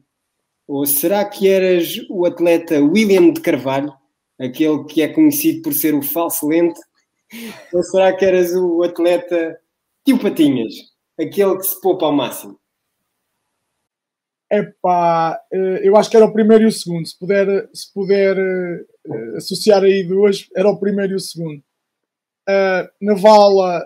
Ou 0.68 0.86
será 0.86 1.24
que 1.26 1.48
eras 1.48 1.98
o 2.10 2.26
atleta 2.26 2.82
William 2.82 3.32
de 3.32 3.42
Carvalho? 3.42 3.94
Aquele 4.42 4.84
que 4.86 5.02
é 5.02 5.08
conhecido 5.08 5.62
por 5.62 5.74
ser 5.74 5.94
o 5.94 6.02
falso 6.02 6.48
lente? 6.48 6.80
Ou 7.74 7.84
será 7.84 8.16
que 8.16 8.26
eras 8.26 8.54
o 8.56 8.82
atleta 8.84 9.60
Tio 10.06 10.20
Patinhas? 10.20 10.74
Aquele 11.20 11.58
que 11.58 11.64
se 11.64 11.80
poupa 11.80 12.06
ao 12.06 12.14
máximo? 12.14 12.60
Epá, 14.52 15.40
eh, 15.54 15.88
eu 15.88 15.96
acho 15.96 16.10
que 16.10 16.18
era 16.18 16.26
o 16.26 16.34
primeiro 16.34 16.66
e 16.66 16.68
o 16.68 16.72
segundo. 16.72 17.06
Se 17.06 17.18
puder, 17.18 17.70
se 17.74 17.94
puder 17.94 18.38
eh, 18.38 19.38
associar 19.38 19.84
aí 19.84 20.04
duas, 20.04 20.48
era 20.56 20.70
o 20.70 20.80
primeiro 20.80 21.14
e 21.14 21.16
o 21.16 21.20
segundo 21.20 21.64
uh, 22.50 22.90
na 23.02 23.14
vala 23.16 23.86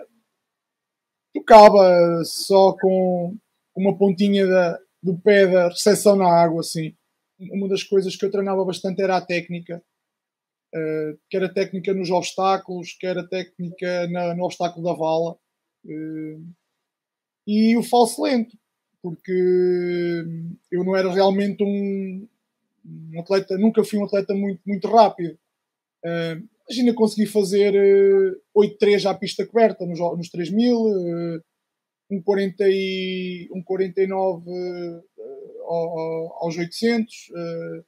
tocava 1.34 2.22
só 2.24 2.72
com 2.72 3.36
uma 3.74 3.96
pontinha 3.96 4.46
da, 4.46 4.78
do 5.02 5.18
pé 5.18 5.46
da 5.46 5.68
recepção 5.68 6.16
na 6.16 6.26
água, 6.26 6.60
assim. 6.60 6.94
Uma 7.38 7.68
das 7.68 7.82
coisas 7.82 8.16
que 8.16 8.24
eu 8.24 8.30
treinava 8.30 8.64
bastante 8.64 9.02
era 9.02 9.16
a 9.16 9.24
técnica. 9.24 9.82
Uh, 10.76 11.18
quer 11.30 11.44
a 11.44 11.48
técnica 11.48 11.94
nos 11.94 12.10
obstáculos, 12.10 12.92
quer 12.98 13.16
a 13.16 13.26
técnica 13.26 14.06
na, 14.08 14.34
no 14.34 14.44
obstáculo 14.44 14.84
da 14.84 14.92
vala. 14.92 15.36
Uh, 15.84 16.44
e 17.46 17.76
o 17.76 17.82
falso 17.82 18.22
lento, 18.22 18.56
porque 19.02 20.24
eu 20.70 20.84
não 20.84 20.96
era 20.96 21.12
realmente 21.12 21.62
um, 21.62 22.28
um 22.84 23.20
atleta, 23.20 23.56
nunca 23.56 23.84
fui 23.84 23.98
um 23.98 24.04
atleta 24.04 24.34
muito, 24.34 24.60
muito 24.66 24.88
rápido. 24.88 25.38
Uh, 26.04 26.46
imagina 26.68 26.94
conseguir 26.94 27.26
fazer 27.26 27.72
uh, 28.54 28.62
8-3 28.62 29.08
à 29.08 29.14
pista 29.14 29.46
coberta 29.46 29.86
nos, 29.86 29.98
nos 29.98 30.28
3000, 30.28 30.76
uh, 30.76 31.42
um, 32.10 32.22
40 32.22 32.64
e, 32.68 33.48
um 33.52 33.62
49 33.62 34.50
uh, 34.50 35.04
aos 36.40 36.56
800, 36.56 37.14
uh, 37.30 37.84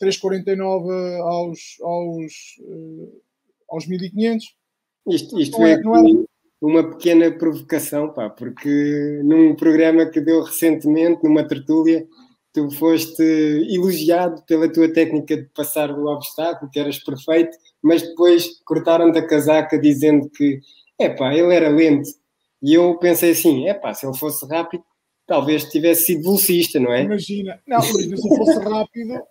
3,49 0.00 1.20
aos, 1.20 1.76
aos, 1.82 2.32
uh, 2.60 3.22
aos 3.70 3.86
1500. 3.86 4.46
Isto, 5.08 5.40
isto 5.40 5.62
é, 5.62 5.72
é, 5.72 5.80
não 5.80 5.96
é, 5.96 6.24
uma 6.60 6.90
pequena 6.90 7.30
provocação, 7.30 8.12
pá, 8.12 8.28
porque 8.28 9.20
num 9.24 9.54
programa 9.54 10.06
que 10.06 10.20
deu 10.20 10.42
recentemente, 10.42 11.22
numa 11.24 11.46
tertúlia, 11.46 12.06
tu 12.52 12.70
foste 12.72 13.22
elogiado 13.70 14.42
pela 14.44 14.70
tua 14.70 14.92
técnica 14.92 15.36
de 15.36 15.48
passar 15.54 15.90
o 15.90 16.06
obstáculo, 16.06 16.70
que 16.70 16.80
eras 16.80 16.98
perfeito, 16.98 17.56
mas 17.82 18.02
depois 18.02 18.60
cortaram-te 18.64 19.18
a 19.18 19.26
casaca 19.26 19.78
dizendo 19.78 20.28
que, 20.30 20.60
é 20.98 21.08
pá, 21.08 21.32
ele 21.32 21.54
era 21.54 21.68
lento. 21.68 22.08
E 22.60 22.74
eu 22.74 22.98
pensei 22.98 23.30
assim, 23.30 23.68
é 23.68 23.74
pá, 23.74 23.94
se 23.94 24.06
ele 24.06 24.16
fosse 24.16 24.44
rápido, 24.46 24.82
talvez 25.28 25.64
tivesse 25.64 26.06
sido 26.06 26.22
velocista, 26.22 26.80
não 26.80 26.90
é? 26.90 27.02
Imagina, 27.02 27.60
não, 27.66 27.78
imagina 27.78 28.16
se 28.16 28.28
eu 28.28 28.36
fosse 28.36 28.58
rápido, 28.60 29.22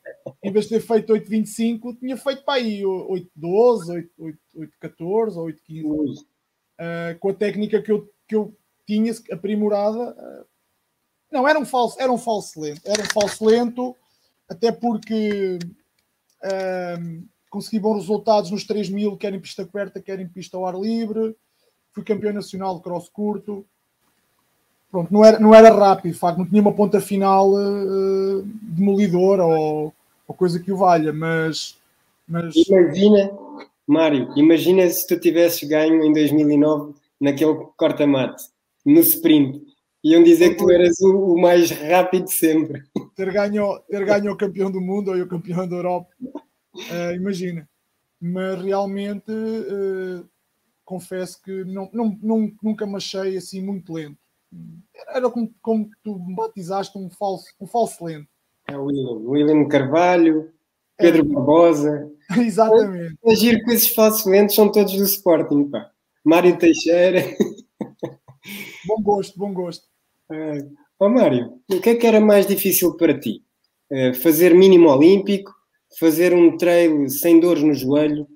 em 0.43 0.51
vez 0.51 0.65
de 0.65 0.77
ter 0.77 0.79
feito 0.79 1.11
8,25, 1.11 1.97
tinha 1.99 2.15
feito 2.15 2.43
para 2.43 2.53
aí 2.53 2.81
8,12, 2.83 4.07
8,14 4.19 5.35
ou 5.35 5.47
8,15. 5.47 6.19
Uh, 6.79 7.17
com 7.19 7.29
a 7.29 7.33
técnica 7.33 7.81
que 7.81 7.91
eu, 7.91 8.07
que 8.27 8.35
eu 8.35 8.55
tinha 8.85 9.11
aprimorada. 9.31 10.11
Uh, 10.11 10.45
não, 11.31 11.47
era 11.47 11.57
um 11.57 11.65
falso, 11.65 11.99
era 11.99 12.11
um 12.11 12.17
falso 12.19 12.61
lento. 12.61 12.81
Era 12.85 13.01
um 13.01 13.05
falso 13.11 13.43
lento, 13.43 13.95
até 14.47 14.71
porque 14.71 15.57
uh, 16.43 17.27
consegui 17.49 17.79
bons 17.79 18.01
resultados 18.01 18.51
nos 18.51 18.65
3 18.65 18.89
mil, 18.89 19.17
quer 19.17 19.33
em 19.33 19.39
pista 19.39 19.65
coberta, 19.65 19.99
quer 19.99 20.19
em 20.19 20.27
pista 20.27 20.57
ao 20.57 20.67
ar 20.67 20.79
livre. 20.79 21.35
Fui 21.91 22.03
campeão 22.03 22.31
nacional 22.31 22.75
de 22.75 22.83
cross 22.83 23.09
curto 23.09 23.65
pronto, 24.91 25.13
não 25.13 25.23
era, 25.23 25.39
não 25.39 25.53
era 25.53 25.73
rápido, 25.73 26.13
de 26.13 26.19
facto, 26.19 26.37
não 26.37 26.45
tinha 26.45 26.61
uma 26.61 26.73
ponta 26.73 26.99
final 26.99 27.51
uh, 27.53 28.41
demolidora 28.61 29.45
ou, 29.45 29.93
ou, 30.27 30.35
coisa 30.35 30.59
que 30.59 30.71
o 30.71 30.77
valha, 30.77 31.13
mas, 31.13 31.77
mas. 32.27 32.55
Imagina, 32.55 33.31
Mário, 33.85 34.29
imagina 34.35 34.87
se 34.89 35.05
tu 35.07 35.19
tivesses 35.19 35.67
ganho 35.67 36.03
em 36.03 36.13
2009 36.13 36.93
naquele 37.19 37.55
corta-mate, 37.75 38.45
no 38.85 38.99
sprint. 38.99 39.65
Iam 40.03 40.23
dizer 40.23 40.51
que 40.51 40.57
tu 40.57 40.71
eras 40.71 40.99
o, 41.01 41.33
o, 41.33 41.41
mais 41.41 41.71
rápido 41.71 42.29
sempre. 42.29 42.83
Ter 43.15 43.31
ganho, 43.33 43.79
ter 43.89 44.05
ganho 44.05 44.31
o 44.31 44.37
campeão 44.37 44.71
do 44.71 44.79
mundo 44.79 45.11
ou 45.11 45.17
o 45.17 45.27
campeão 45.27 45.67
da 45.67 45.75
Europa, 45.75 46.09
uh, 46.23 47.15
imagina. 47.15 47.67
Mas 48.21 48.61
realmente 48.61 49.31
uh, 49.31 50.25
confesso 50.85 51.41
que 51.41 51.63
não, 51.65 51.89
não, 51.91 52.17
não, 52.21 52.51
nunca 52.61 52.85
me 52.85 52.95
achei 52.95 53.35
assim 53.35 53.61
muito 53.61 53.91
lento 53.91 54.17
era 55.09 55.29
como, 55.29 55.53
como 55.61 55.89
tu 56.03 56.17
batizaste 56.35 56.97
um 56.97 57.09
falso, 57.09 57.45
um 57.59 57.67
falso 57.67 58.05
lento. 58.05 58.27
É 58.69 58.77
o 58.77 58.85
William, 58.85 59.29
William 59.29 59.67
Carvalho, 59.67 60.51
Pedro 60.97 61.21
é. 61.21 61.23
Barbosa. 61.23 62.11
Exatamente. 62.37 63.17
Agir 63.25 63.63
com 63.63 63.71
esses 63.71 63.93
falsos 63.93 64.25
lentos 64.25 64.55
são 64.55 64.71
todos 64.71 64.93
do 64.93 65.03
Sporting, 65.03 65.69
pá. 65.69 65.91
Mário 66.23 66.57
Teixeira. 66.57 67.21
Bom 68.87 69.01
gosto, 69.01 69.37
bom 69.37 69.53
gosto. 69.53 69.85
É. 70.31 70.65
Oh, 70.99 71.09
Mário, 71.09 71.59
o 71.69 71.81
que 71.81 71.89
é 71.89 71.95
que 71.95 72.07
era 72.07 72.21
mais 72.21 72.47
difícil 72.47 72.95
para 72.95 73.17
ti? 73.17 73.43
É, 73.89 74.13
fazer 74.13 74.53
mínimo 74.55 74.89
olímpico, 74.89 75.53
fazer 75.99 76.33
um 76.33 76.57
trail 76.57 77.09
sem 77.09 77.39
dores 77.39 77.61
no 77.61 77.73
joelho 77.73 78.27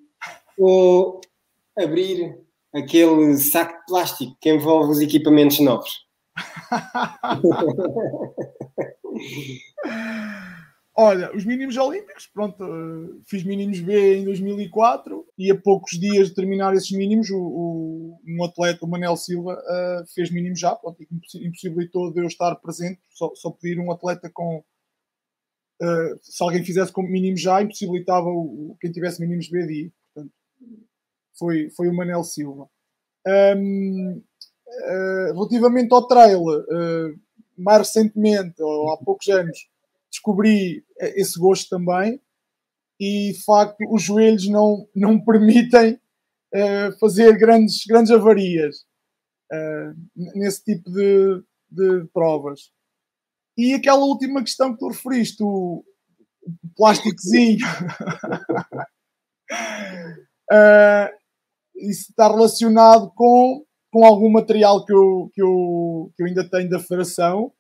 ou 0.58 1.22
abrir 1.78 2.38
aquele 2.74 3.36
saco 3.38 3.74
de 3.80 3.86
plástico 3.86 4.38
que 4.40 4.50
envolve 4.50 4.92
os 4.92 5.00
equipamentos 5.00 5.60
novos? 5.60 6.06
Olha, 10.94 11.34
os 11.36 11.46
mínimos 11.46 11.78
olímpicos, 11.78 12.28
pronto, 12.28 12.64
uh, 12.64 13.22
fiz 13.26 13.44
mínimos 13.44 13.80
B 13.80 14.18
em 14.18 14.26
2004 14.26 15.26
e 15.38 15.50
a 15.50 15.56
poucos 15.56 15.98
dias 15.98 16.28
de 16.28 16.36
terminar 16.36 16.74
esses 16.74 16.92
mínimos, 16.92 17.30
o, 17.30 17.40
o 17.40 18.20
um 18.28 18.44
atleta, 18.44 18.86
o 18.86 18.90
Manel 18.90 19.16
Silva, 19.16 19.54
uh, 19.54 20.06
fez 20.14 20.30
mínimos 20.30 20.60
já, 20.60 20.76
pronto, 20.76 21.02
impossibilitou 21.02 22.12
de 22.12 22.22
eu 22.22 22.28
estar 22.28 22.54
presente, 22.58 23.00
só, 23.10 23.32
só 23.36 23.52
pedir 23.52 23.80
um 23.80 23.92
atleta 23.92 24.30
com. 24.34 24.64
Uh, 25.82 26.20
se 26.22 26.44
alguém 26.44 26.64
fizesse 26.64 26.92
com 26.92 27.02
mínimos 27.02 27.42
já, 27.42 27.62
impossibilitava 27.62 28.28
o, 28.28 28.76
quem 28.80 28.92
tivesse 28.92 29.22
mínimos 29.22 29.48
B. 29.48 29.92
Portanto, 30.14 30.34
foi, 31.40 31.70
foi 31.72 31.88
o 31.88 31.96
Manel 31.96 32.24
Silva. 32.24 32.70
Um, 33.26 34.22
uh, 34.72 35.34
relativamente 35.34 35.94
ao 35.94 36.08
trail, 36.08 36.42
uh, 36.42 37.20
mais 37.58 37.80
recentemente, 37.80 38.62
ou 38.62 38.92
há 38.92 38.98
poucos 38.98 39.28
anos, 39.30 39.70
descobri 40.10 40.84
esse 41.00 41.40
gosto 41.40 41.70
também 41.70 42.20
e 43.00 43.32
de 43.32 43.44
facto 43.44 43.78
os 43.90 44.04
joelhos 44.04 44.48
não, 44.48 44.88
não 44.96 45.20
permitem 45.24 45.94
uh, 46.54 47.00
fazer 47.00 47.38
grandes, 47.38 47.86
grandes 47.88 48.12
avarias 48.12 48.86
nesse 50.16 50.64
tipo 50.64 50.90
de, 50.90 51.44
de 51.70 52.08
provas. 52.14 52.72
E 53.58 53.74
aquela 53.74 54.04
última 54.06 54.42
questão 54.42 54.72
que 54.72 54.80
tu 54.80 54.88
referiste, 54.88 55.44
o, 55.44 55.84
o 56.44 56.70
plásticozinho. 56.76 57.66
uh, 60.52 61.10
isso 61.76 62.12
está 62.12 62.28
relacionado 62.28 63.12
com, 63.14 63.66
com 63.92 64.06
algum 64.06 64.30
material 64.32 64.86
que 64.86 64.94
eu, 64.94 65.30
que, 65.34 65.42
eu, 65.42 66.12
que 66.16 66.24
eu 66.24 66.28
ainda 66.28 66.48
tenho 66.48 66.70
da 66.70 66.80
federação 66.80 67.52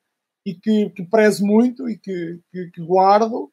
e 0.45 0.53
que, 0.53 0.89
que 0.89 1.03
prezo 1.03 1.45
muito 1.45 1.89
e 1.89 1.97
que, 1.97 2.39
que, 2.51 2.71
que 2.71 2.81
guardo. 2.81 3.51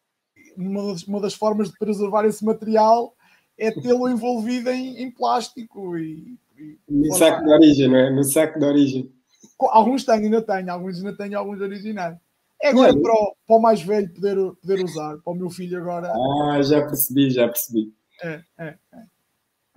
Uma 0.57 0.93
das, 0.93 1.03
uma 1.05 1.21
das, 1.21 1.35
formas 1.35 1.71
de 1.71 1.79
preservar 1.79 2.25
esse 2.25 2.45
material 2.45 3.15
é 3.57 3.71
tê-lo 3.71 4.09
envolvido 4.09 4.71
em, 4.71 5.03
em 5.03 5.11
plástico. 5.11 5.97
E, 5.97 6.37
e, 6.57 6.79
no 6.89 7.15
saco 7.15 7.45
de 7.45 7.53
origem, 7.53 7.89
não 7.89 7.99
é? 7.99 8.11
No 8.11 8.25
saco 8.25 8.59
de 8.59 8.65
origem. 8.65 9.13
Alguns 9.61 10.05
tenho, 10.05 10.25
ainda 10.25 10.43
tenho, 10.43 10.73
alguns 10.73 10.99
ainda 10.99 11.17
tenho, 11.17 11.39
alguns 11.39 11.61
originais. 11.61 12.17
É 12.61 12.69
agora 12.69 12.93
para 12.93 13.13
o, 13.13 13.37
para 13.47 13.57
o, 13.57 13.61
mais 13.61 13.83
velho 13.83 14.13
poder, 14.13 14.37
poder 14.61 14.85
usar, 14.85 15.17
para 15.19 15.33
o 15.33 15.37
meu 15.37 15.49
filho 15.49 15.79
agora. 15.79 16.13
Ah, 16.13 16.61
já 16.63 16.85
percebi, 16.85 17.31
já 17.31 17.47
percebi. 17.47 17.93
É, 18.23 18.41
é, 18.59 18.67
é. 18.67 19.03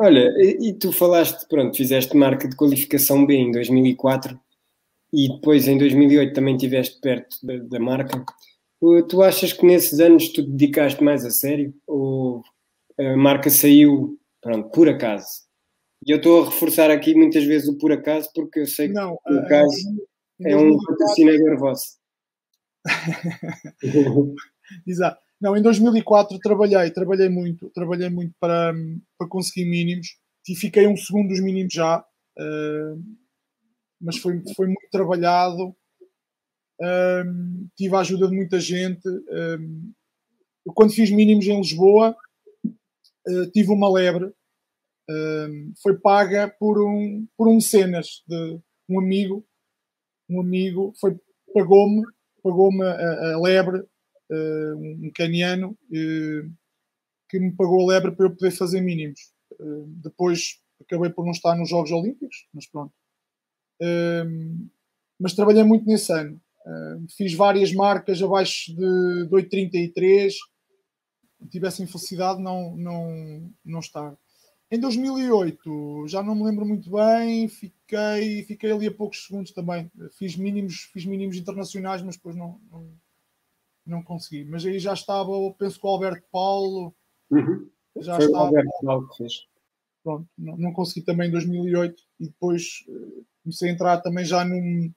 Olha, 0.03 0.33
e 0.41 0.73
tu 0.73 0.91
falaste, 0.91 1.47
pronto, 1.47 1.77
fizeste 1.77 2.17
marca 2.17 2.47
de 2.47 2.55
qualificação 2.55 3.23
B 3.23 3.35
em 3.35 3.51
2004 3.51 4.35
e 5.13 5.27
depois 5.29 5.67
em 5.67 5.77
2008 5.77 6.33
também 6.33 6.55
estiveste 6.55 6.99
perto 6.99 7.37
da, 7.45 7.57
da, 7.57 7.79
marca. 7.79 8.25
Tu 9.07 9.21
achas 9.21 9.53
que 9.53 9.63
nesses 9.63 9.99
anos 9.99 10.29
tu 10.29 10.41
dedicaste 10.41 11.03
mais 11.03 11.23
a 11.23 11.29
sério 11.29 11.71
ou 11.85 12.41
a 12.99 13.15
marca 13.15 13.51
saiu, 13.51 14.17
pronto, 14.41 14.71
por 14.71 14.89
acaso? 14.89 15.27
E 16.03 16.09
eu 16.09 16.17
estou 16.17 16.41
a 16.41 16.45
reforçar 16.45 16.89
aqui 16.89 17.13
muitas 17.13 17.43
vezes 17.43 17.69
o 17.69 17.77
por 17.77 17.91
acaso 17.91 18.27
porque 18.33 18.61
eu 18.61 18.65
sei 18.65 18.87
que 18.87 18.95
Não, 18.95 19.15
por 19.23 19.37
acaso 19.37 19.75
é 20.41 20.57
um 20.57 20.79
patrocinador 20.83 21.59
vosso. 21.59 21.99
Exato. 24.87 25.21
Não, 25.41 25.57
em 25.57 25.61
2004 25.61 26.37
trabalhei, 26.37 26.91
trabalhei 26.91 27.27
muito, 27.27 27.71
trabalhei 27.71 28.09
muito 28.09 28.31
para, 28.39 28.73
para 29.17 29.27
conseguir 29.27 29.67
mínimos 29.67 30.07
e 30.47 30.55
fiquei 30.55 30.85
um 30.87 30.95
segundo 30.95 31.29
dos 31.29 31.39
mínimos 31.39 31.73
já, 31.73 31.99
uh, 31.99 33.03
mas 33.99 34.17
foi, 34.17 34.43
foi 34.55 34.67
muito 34.67 34.87
trabalhado. 34.91 35.75
Uh, 36.79 37.67
tive 37.75 37.95
a 37.95 37.99
ajuda 37.99 38.27
de 38.27 38.35
muita 38.35 38.59
gente. 38.59 39.07
Uh, 39.07 39.91
eu, 40.63 40.73
quando 40.75 40.93
fiz 40.93 41.09
mínimos 41.09 41.47
em 41.47 41.57
Lisboa, 41.57 42.15
tive 43.51 43.71
uma 43.71 43.91
lebre, 43.91 44.31
foi 45.81 45.99
paga 45.99 46.47
por 46.59 46.83
um, 46.83 47.27
por 47.35 47.47
um 47.47 47.55
mecenas 47.55 48.23
de 48.27 48.59
um 48.89 48.99
amigo, 48.99 49.45
um 50.29 50.39
amigo 50.39 50.93
foi 50.99 51.15
pagou-me 51.53 52.03
pagou-me 52.43 52.83
a, 52.83 53.33
a 53.33 53.39
lebre 53.39 53.83
um 54.33 55.11
caniano 55.13 55.71
uh, 55.71 56.51
que 57.29 57.39
me 57.39 57.51
pagou 57.55 57.89
a 57.89 57.93
lebre 57.93 58.11
para 58.11 58.25
eu 58.25 58.35
poder 58.35 58.51
fazer 58.51 58.81
mínimos. 58.81 59.19
Uh, 59.53 59.85
depois 60.03 60.59
acabei 60.81 61.09
por 61.09 61.25
não 61.25 61.31
estar 61.31 61.55
nos 61.55 61.69
Jogos 61.69 61.91
Olímpicos, 61.91 62.47
mas 62.53 62.67
pronto. 62.67 62.93
mas 65.19 65.33
trabalhei 65.33 65.63
muito 65.63 65.85
nesse 65.85 66.11
ano. 66.11 66.41
fiz 67.15 67.33
várias 67.33 67.71
marcas 67.71 68.21
abaixo 68.21 68.75
de, 68.75 69.27
de 69.27 69.29
8,33, 69.29 70.33
tive 71.49 71.67
essa 71.67 71.83
infelicidade 71.83 72.37
de 72.37 72.43
não, 72.43 72.75
não, 72.75 73.53
não 73.63 73.79
estar. 73.79 74.17
Em 74.71 74.79
2008, 74.79 76.07
já 76.07 76.23
não 76.23 76.33
me 76.33 76.43
lembro 76.43 76.65
muito 76.65 76.89
bem, 76.89 77.47
fiquei, 77.49 78.43
fiquei 78.43 78.71
ali 78.71 78.87
a 78.87 78.93
poucos 78.93 79.25
segundos 79.25 79.51
também. 79.51 79.91
Fiz 80.17 80.37
mínimos, 80.37 80.89
fiz 80.93 81.05
mínimos 81.05 81.35
internacionais, 81.35 82.01
mas 82.01 82.15
depois 82.15 82.37
não, 82.37 82.59
não, 82.71 82.89
não 83.85 84.03
consegui. 84.03 84.45
Mas 84.45 84.65
aí 84.65 84.79
já 84.79 84.93
estava, 84.93 85.31
penso 85.57 85.79
que 85.79 85.85
o 85.85 85.89
Alberto 85.89 86.25
Paulo. 86.31 86.93
Uhum. 87.29 87.69
Já 87.97 88.15
Foi 88.15 88.25
o 88.25 88.27
estava. 88.27 88.45
Alberto 88.45 88.71
Paulo 88.83 89.09
que 89.09 89.17
fez. 89.17 89.33
Pronto, 90.03 90.27
não, 90.37 90.57
não 90.57 90.73
consegui 90.73 91.05
também 91.05 91.27
em 91.27 91.31
2008 91.31 92.01
e 92.19 92.25
depois 92.25 92.83
eh, 92.89 93.21
comecei 93.43 93.69
a 93.69 93.71
entrar 93.71 94.01
também 94.01 94.25
já 94.25 94.43
num, 94.43 94.91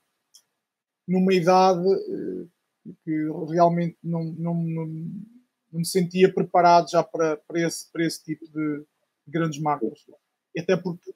numa 1.07 1.35
idade 1.35 1.87
eh, 1.87 2.93
que 3.05 3.29
realmente 3.51 3.99
não, 4.03 4.25
não, 4.25 4.55
não, 4.55 4.87
não 4.87 5.81
me 5.81 5.87
sentia 5.87 6.33
preparado 6.33 6.91
já 6.91 7.03
para, 7.03 7.37
para, 7.37 7.61
esse, 7.67 7.91
para 7.93 8.05
esse 8.07 8.25
tipo 8.25 8.47
de 8.51 8.85
grandes 9.27 9.61
marcas. 9.61 10.07
E 10.55 10.61
até 10.61 10.75
porque 10.75 11.13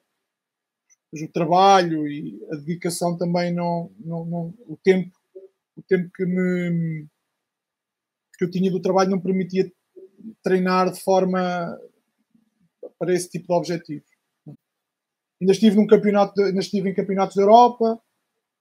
o 1.11 1.31
trabalho 1.31 2.07
e 2.07 2.39
a 2.51 2.55
dedicação 2.57 3.17
também 3.17 3.51
não, 3.51 3.91
não, 3.99 4.25
não 4.25 4.53
o 4.67 4.77
tempo 4.83 5.17
o 5.75 5.81
tempo 5.81 6.09
que 6.13 6.25
me 6.25 7.07
que 8.39 8.45
eu 8.45 8.49
tinha 8.49 8.71
do 8.71 8.81
trabalho 8.81 9.09
não 9.09 9.19
permitia 9.19 9.69
treinar 10.41 10.89
de 10.89 11.01
forma 11.01 11.77
para 12.97 13.13
esse 13.13 13.29
tipo 13.29 13.47
de 13.47 13.53
objetivos. 13.53 14.09
Ainda 15.41 15.51
estive 15.51 15.75
num 15.75 15.85
campeonato, 15.85 16.33
de, 16.33 16.43
ainda 16.43 16.59
estive 16.59 16.89
em 16.89 16.93
campeonatos 16.93 17.35
da 17.35 17.41
Europa 17.41 18.01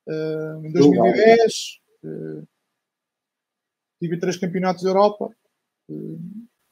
uh, 0.08 0.66
em 0.66 0.72
2010. 0.72 1.52
Uh, 2.02 2.48
tive 4.00 4.18
três 4.18 4.36
campeonatos 4.36 4.82
da 4.82 4.90
Europa. 4.90 5.30
Uh, 5.88 6.18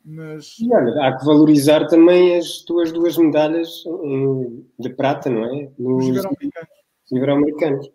mas 0.05 0.59
E 0.59 0.73
olha, 0.73 1.09
há 1.09 1.19
que 1.19 1.25
valorizar 1.25 1.87
também 1.87 2.37
as 2.37 2.63
tuas 2.63 2.93
duas 2.93 3.17
medalhas 3.17 3.69
de 4.79 4.91
prata, 4.91 5.29
não 5.31 5.45
é? 5.45 5.69
os 5.79 5.79
Nos 5.79 6.09
ibero-americanos. 6.09 6.71
Ibero-Americanos. 7.11 7.91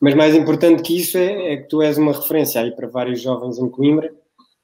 Mas 0.00 0.14
mais 0.14 0.34
importante 0.34 0.82
que 0.82 0.98
isso 0.98 1.16
é, 1.16 1.52
é 1.52 1.56
que 1.58 1.68
tu 1.68 1.80
és 1.80 1.96
uma 1.96 2.12
referência 2.12 2.60
aí 2.60 2.74
para 2.74 2.88
vários 2.88 3.20
jovens 3.20 3.58
em 3.58 3.68
Coimbra 3.68 4.14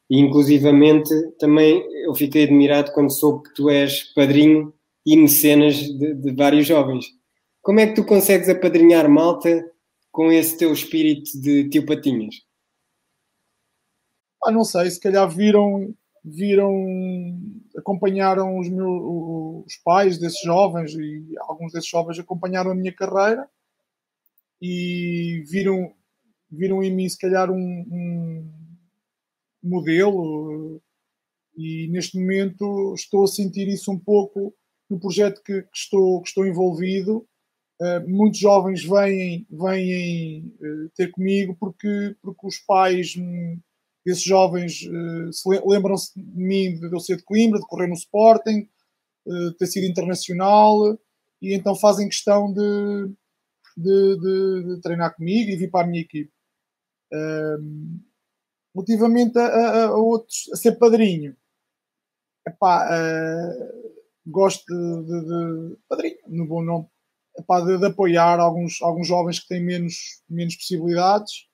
e 0.08 0.18
inclusivamente 0.18 1.14
também 1.38 1.82
eu 2.04 2.14
fiquei 2.14 2.44
admirado 2.44 2.92
quando 2.92 3.12
soube 3.12 3.48
que 3.48 3.54
tu 3.54 3.70
és 3.70 4.12
padrinho 4.12 4.74
e 5.06 5.16
mecenas 5.16 5.76
de, 5.76 6.14
de 6.14 6.32
vários 6.32 6.66
jovens. 6.66 7.06
Como 7.62 7.78
é 7.78 7.86
que 7.86 7.94
tu 7.94 8.04
consegues 8.04 8.48
apadrinhar 8.48 9.08
malta 9.08 9.70
com 10.10 10.32
esse 10.32 10.58
teu 10.58 10.72
espírito 10.72 11.40
de 11.40 11.68
tio 11.68 11.86
Patinhas? 11.86 12.34
Ah, 14.44 14.50
não 14.50 14.64
sei, 14.64 14.90
se 14.90 14.98
calhar 14.98 15.28
viram, 15.28 15.94
viram, 16.24 16.74
acompanharam 17.76 18.58
os 18.58 18.68
meus 18.68 19.64
os 19.66 19.76
pais 19.84 20.18
desses 20.18 20.40
jovens 20.42 20.92
e 20.94 21.34
alguns 21.40 21.72
desses 21.72 21.88
jovens 21.88 22.18
acompanharam 22.18 22.72
a 22.72 22.74
minha 22.74 22.92
carreira 22.92 23.48
e 24.60 25.42
viram, 25.48 25.94
viram 26.50 26.82
em 26.82 26.94
mim 26.94 27.08
se 27.08 27.18
calhar 27.18 27.50
um, 27.50 27.56
um 27.56 28.50
modelo 29.62 30.80
e 31.56 31.88
neste 31.88 32.18
momento 32.18 32.94
estou 32.94 33.24
a 33.24 33.28
sentir 33.28 33.68
isso 33.68 33.90
um 33.90 33.98
pouco 33.98 34.54
no 34.88 34.98
projeto 34.98 35.42
que, 35.42 35.62
que 35.62 35.76
estou, 35.76 36.22
que 36.22 36.28
estou 36.28 36.46
envolvido. 36.46 37.26
Uh, 37.80 38.08
muitos 38.08 38.38
jovens 38.38 38.84
vêm, 38.84 39.46
vêm 39.50 40.52
uh, 40.60 40.90
ter 40.94 41.10
comigo 41.10 41.56
porque, 41.58 42.14
porque 42.20 42.46
os 42.46 42.58
pais 42.58 43.14
hum, 43.16 43.58
esses 44.04 44.22
jovens 44.22 44.82
uh, 44.82 45.32
se 45.32 45.48
le- 45.48 45.62
lembram-se 45.64 46.12
de 46.14 46.42
mim 46.42 46.78
de 46.78 46.92
eu 46.92 47.00
ser 47.00 47.16
de 47.16 47.22
Coimbra, 47.22 47.58
de 47.58 47.66
correr 47.66 47.86
no 47.86 47.94
Sporting, 47.94 48.68
ter 49.58 49.66
sido 49.66 49.86
internacional 49.86 50.98
e 51.40 51.54
então 51.54 51.76
fazem 51.76 52.08
questão 52.08 52.52
de, 52.52 53.12
de, 53.76 54.16
de- 54.20 54.74
de 54.76 54.80
treinar 54.82 55.14
comigo 55.14 55.50
e 55.50 55.56
vir 55.56 55.70
para 55.70 55.86
a 55.86 55.88
minha 55.88 56.02
equipe. 56.02 56.32
Um, 57.12 58.00
relativamente 58.74 59.38
a, 59.38 59.46
a- 59.46 59.84
a 59.86 59.94
outros, 59.96 60.48
a 60.52 60.56
ser 60.56 60.72
padrinho, 60.78 61.36
epá, 62.46 62.88
uh, 62.88 63.92
gosto 64.26 64.64
de, 64.66 65.02
de- 65.06 65.24
de- 65.70 65.76
padrinho, 65.88 66.16
no 66.28 66.46
bom 66.46 66.62
nome, 66.62 66.86
epá, 67.38 67.60
de, 67.60 67.78
de 67.78 67.86
apoiar 67.86 68.38
alguns, 68.40 68.80
alguns 68.82 69.06
jovens 69.06 69.40
que 69.40 69.48
têm 69.48 69.64
menos, 69.64 70.22
menos 70.28 70.56
possibilidades. 70.56 71.48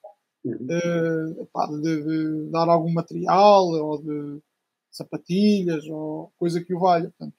Eh, 0.46 1.42
epá, 1.42 1.66
de, 1.66 2.02
de 2.04 2.50
dar 2.52 2.68
algum 2.68 2.92
material 2.92 3.64
ou 3.66 4.00
de 4.00 4.40
sapatilhas 4.92 5.84
ou 5.88 6.32
coisa 6.38 6.62
que 6.62 6.72
o 6.72 6.78
valha, 6.78 7.10
portanto, 7.18 7.34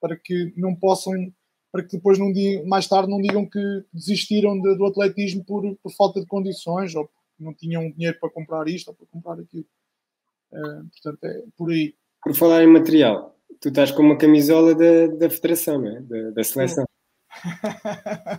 para 0.00 0.16
que 0.16 0.52
não 0.56 0.72
possam, 0.76 1.12
para 1.74 1.82
que 1.82 1.96
depois 1.96 2.20
não 2.20 2.32
digam, 2.32 2.64
mais 2.66 2.86
tarde 2.86 3.10
não 3.10 3.20
digam 3.20 3.44
que 3.44 3.58
desistiram 3.92 4.56
de- 4.60 4.76
do 4.76 4.86
atletismo 4.86 5.44
por, 5.44 5.76
por 5.82 5.90
falta 5.90 6.20
de 6.20 6.26
condições 6.28 6.94
ou 6.94 7.06
porque 7.06 7.42
não 7.44 7.52
tinham 7.52 7.90
dinheiro 7.90 8.16
para 8.20 8.30
comprar 8.30 8.68
isto 8.68 8.86
ou 8.90 8.94
para 8.94 9.06
comprar 9.10 9.42
aquilo. 9.42 9.64
Eh, 10.52 10.82
portanto, 11.02 11.24
é 11.24 11.42
por 11.56 11.72
aí. 11.72 11.92
Por 12.22 12.32
falar 12.32 12.62
em 12.62 12.68
material, 12.68 13.36
tu 13.60 13.70
estás 13.70 13.90
com 13.90 14.02
uma 14.02 14.16
camisola 14.16 14.72
da, 14.72 15.08
da 15.16 15.28
federação, 15.28 15.80
não 15.80 15.96
é? 15.96 16.00
Da, 16.00 16.30
da 16.30 16.44
seleção. 16.44 16.84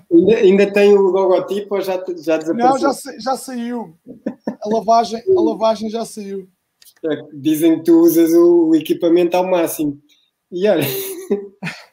ainda, 0.10 0.36
ainda 0.38 0.72
tem 0.72 0.98
o 0.98 1.02
logotipo 1.02 1.76
ou 1.76 1.82
já, 1.82 1.96
já 2.18 2.38
desapareceu? 2.38 2.56
Não, 2.56 2.78
já, 2.78 2.92
já 3.20 3.36
saiu. 3.36 3.98
A 4.62 4.70
lavagem, 4.70 5.22
a 5.38 5.42
lavagem 5.42 5.90
já 5.90 6.06
saiu. 6.06 6.48
É 7.04 7.22
Dizem 7.34 7.80
que 7.80 7.84
tu 7.84 8.00
usas 8.00 8.34
o, 8.34 8.70
o 8.70 8.76
equipamento 8.78 9.36
ao 9.36 9.46
máximo. 9.46 10.02
E 10.50 10.66
olha, 10.70 10.86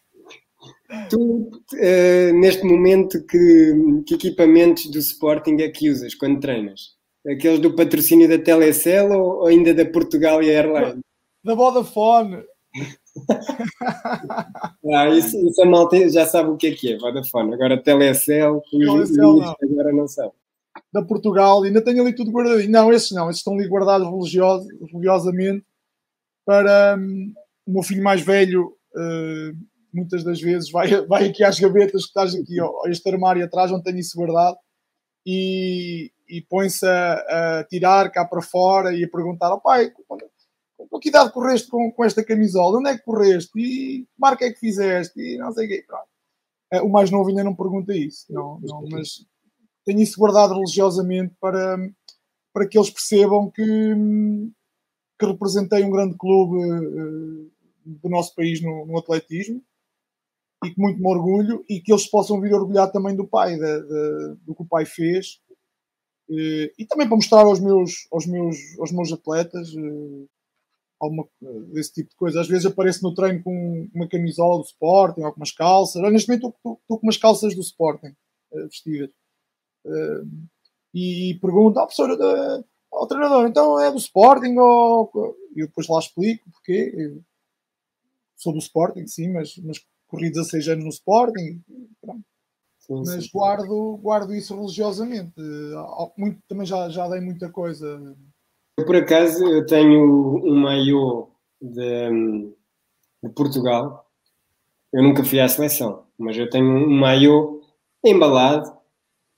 tu 1.09 1.50
eh, 1.76 2.33
neste 2.33 2.64
momento 2.64 3.24
que, 3.26 4.02
que 4.07 4.14
equipamentos 4.14 4.90
do 4.90 4.98
Sporting 4.98 5.57
é 5.61 5.68
que 5.68 5.90
usas 5.90 6.14
quando 6.14 6.40
treinas? 6.40 6.96
Aqueles 7.26 7.61
do 7.61 7.74
patrocínio 7.74 8.28
da 8.28 8.38
Telecel 8.38 9.12
ou, 9.12 9.40
ou 9.40 9.46
ainda 9.46 9.72
da 9.72 9.85
Portugal 9.85 10.42
e 10.42 10.50
Airlines? 10.50 11.00
Da 11.44 11.55
Vodafone. 11.55 12.44
Ah, 14.94 15.09
isso, 15.11 15.37
isso 15.46 15.62
a 15.62 15.66
malta 15.66 16.09
já 16.09 16.24
sabe 16.24 16.48
o 16.48 16.57
que 16.57 16.68
é 16.68 16.70
que 16.72 16.92
é, 16.94 16.98
Vodafone. 16.98 17.52
Agora 17.52 17.81
Telecel, 17.81 18.62
Telecel, 18.70 19.35
miúdos 19.35 19.55
agora 19.62 19.92
não 19.92 20.09
sabem. 20.09 20.33
da 20.92 21.02
Portugal, 21.02 21.62
ainda 21.62 21.83
tenho 21.83 22.00
ali 22.00 22.14
tudo 22.14 22.31
guardadinho. 22.31 22.70
Não, 22.70 22.90
esses 22.90 23.11
não, 23.11 23.28
esses 23.28 23.40
estão 23.40 23.52
ali 23.52 23.68
guardados 23.68 24.09
religiosamente 24.09 25.64
para 26.44 26.96
hum, 26.98 27.33
o 27.66 27.72
meu 27.72 27.83
filho 27.83 28.02
mais 28.02 28.22
velho. 28.22 28.74
eh, 28.96 29.52
muitas 29.92 30.24
das 30.24 30.40
vezes 30.40 30.70
vai, 30.70 30.88
vai 31.07 31.28
aqui 31.28 31.44
às 31.44 31.59
gavetas 31.59 32.02
que 32.02 32.09
estás 32.09 32.35
aqui, 32.35 32.61
ó, 32.61 32.70
este 32.87 33.09
armário 33.09 33.44
atrás, 33.44 33.70
onde 33.70 33.85
tenho 33.85 33.98
isso 33.98 34.16
guardado, 34.16 34.57
e, 35.26 36.11
e 36.28 36.40
põe-se 36.42 36.87
a, 36.87 37.59
a 37.61 37.64
tirar 37.64 38.11
cá 38.11 38.24
para 38.24 38.42
fora 38.42 38.94
e 38.94 39.05
a 39.05 39.09
perguntar: 39.09 39.48
ao 39.48 39.61
pai, 39.61 39.90
com, 39.90 40.18
com 40.88 40.98
que 40.98 41.09
idade 41.09 41.33
correste 41.33 41.68
com, 41.68 41.92
com 41.92 42.05
esta 42.05 42.24
camisola? 42.24 42.78
Onde 42.78 42.90
é 42.90 42.98
que 42.98 43.05
correste? 43.05 43.50
E 43.59 44.02
que 44.02 44.09
marca 44.18 44.44
é 44.44 44.52
que 44.52 44.59
fizeste? 44.59 45.20
E 45.20 45.38
não 45.38 45.52
sei 45.52 45.66
o 45.66 45.68
quê. 45.68 45.85
Pronto. 45.87 46.07
Eh, 46.72 46.81
O 46.83 46.88
mais 46.88 47.11
novo 47.11 47.28
ainda 47.28 47.44
não 47.44 47.55
pergunta 47.55 47.94
isso, 47.94 48.26
não, 48.31 48.59
não, 48.61 48.85
mas 48.90 49.24
tenho 49.85 50.00
isso 50.00 50.18
guardado 50.18 50.55
religiosamente 50.55 51.35
para, 51.40 51.76
para 52.52 52.66
que 52.68 52.78
eles 52.78 52.90
percebam 52.90 53.50
que, 53.50 53.62
que 55.18 55.26
representei 55.26 55.85
um 55.85 55.90
grande 55.90 56.16
clube 56.16 56.59
eh, 56.62 57.50
do 57.85 58.09
nosso 58.09 58.35
país 58.35 58.62
no, 58.62 58.87
no 58.87 58.98
atletismo 58.98 59.62
e 60.64 60.70
que 60.70 60.81
muito 60.81 61.01
me 61.01 61.09
orgulho 61.09 61.64
e 61.68 61.81
que 61.81 61.92
eles 61.92 62.07
possam 62.07 62.40
vir 62.40 62.55
orgulhar 62.55 62.90
também 62.92 63.16
do 63.16 63.27
pai, 63.27 63.57
do 64.44 64.55
que 64.55 64.62
o 64.62 64.66
pai 64.68 64.85
fez 64.85 65.40
e 66.79 66.87
também 66.87 67.07
para 67.07 67.16
mostrar 67.16 67.42
aos 67.44 67.61
meus, 67.61 68.07
aos 68.11 68.27
meus, 68.27 68.57
aos 68.79 68.92
meus 68.92 69.12
atletas 69.12 69.68
eh, 69.77 70.27
alguma 71.01 71.29
desse 71.72 71.92
tipo 71.94 72.11
de 72.11 72.16
coisa. 72.16 72.40
Às 72.40 72.48
vezes 72.48 72.66
apareço 72.66 73.03
no 73.03 73.14
treino 73.14 73.42
com 73.42 73.88
uma 73.94 74.09
camisola 74.09 74.59
do 74.59 74.64
Sporting 74.64 75.23
ou 75.23 75.33
com 75.33 75.37
umas 75.40 75.52
calças. 75.52 76.00
Neste 76.10 76.29
momento 76.29 76.48
estou- 76.56 76.81
com 76.87 77.00
umas 77.02 77.17
calças 77.17 77.54
do 77.54 77.60
Sporting 77.60 78.15
eh, 78.54 78.63
vestidas. 78.65 79.10
Eh, 79.87 80.23
e 80.94 81.38
pergunto 81.40 81.79
ao 81.79 81.87
professor, 81.87 82.10
eh, 82.13 82.65
ao 82.92 83.06
treinador, 83.06 83.46
então 83.46 83.81
é 83.81 83.90
do 83.90 83.98
Sporting 83.98 84.56
ou... 84.58 85.10
E 85.56 85.60
eu 85.60 85.67
depois 85.67 85.88
lá 85.88 85.98
explico 85.98 86.50
porque 86.52 87.21
sou 88.37 88.52
do 88.52 88.58
Sporting, 88.58 89.06
sim, 89.06 89.31
mas, 89.33 89.56
mas 89.58 89.79
corri 90.13 90.31
16 90.31 90.69
anos 90.69 90.85
no 90.85 90.90
Sporting, 90.90 91.63
pronto. 92.02 92.21
Sim, 92.79 93.02
mas 93.06 93.25
sim. 93.25 93.31
guardo, 93.33 93.96
guardo 94.02 94.35
isso 94.35 94.54
religiosamente. 94.54 95.33
Muito, 96.19 96.38
também 96.46 96.67
já, 96.67 96.88
já 96.90 97.08
dei 97.08 97.21
muita 97.21 97.48
coisa. 97.48 98.15
Eu, 98.77 98.85
por 98.85 98.96
acaso, 98.96 99.42
eu 99.48 99.65
tenho 99.65 100.44
um 100.44 100.54
maiô 100.56 101.29
de, 101.60 102.50
de 103.23 103.31
Portugal. 103.35 104.06
Eu 104.92 105.02
nunca 105.02 105.25
fui 105.25 105.40
à 105.40 105.48
seleção, 105.48 106.04
mas 106.19 106.37
eu 106.37 106.50
tenho 106.50 106.67
um 106.67 106.90
maiô 106.90 107.63
embalado, 108.04 108.71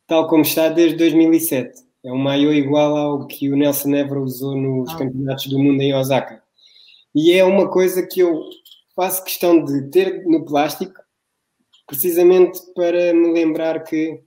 tal 0.09 0.27
como 0.27 0.43
está 0.43 0.69
desde 0.69 0.97
2007. 0.97 1.85
É 2.05 2.13
um 2.13 2.19
maiô 2.19 2.53
igual 2.53 2.97
ao 2.97 3.27
que 3.27 3.49
o 3.51 3.57
Nelson 3.57 3.95
Évora 3.95 4.21
usou 4.21 4.57
nos 4.57 4.91
Ah. 4.93 4.99
campeonatos 4.99 5.47
do 5.47 5.59
mundo 5.59 5.81
em 5.81 5.95
Osaka. 5.95 6.43
E 7.15 7.33
é 7.33 7.45
uma 7.45 7.71
coisa 7.71 8.05
que 8.05 8.21
eu 8.21 8.43
faço 8.95 9.25
questão 9.25 9.65
de 9.65 9.91
ter 9.91 10.25
no 10.25 10.45
plástico, 10.45 11.01
precisamente 11.87 12.61
para 12.75 13.13
me 13.13 13.33
lembrar 13.33 13.83
que, 13.85 14.23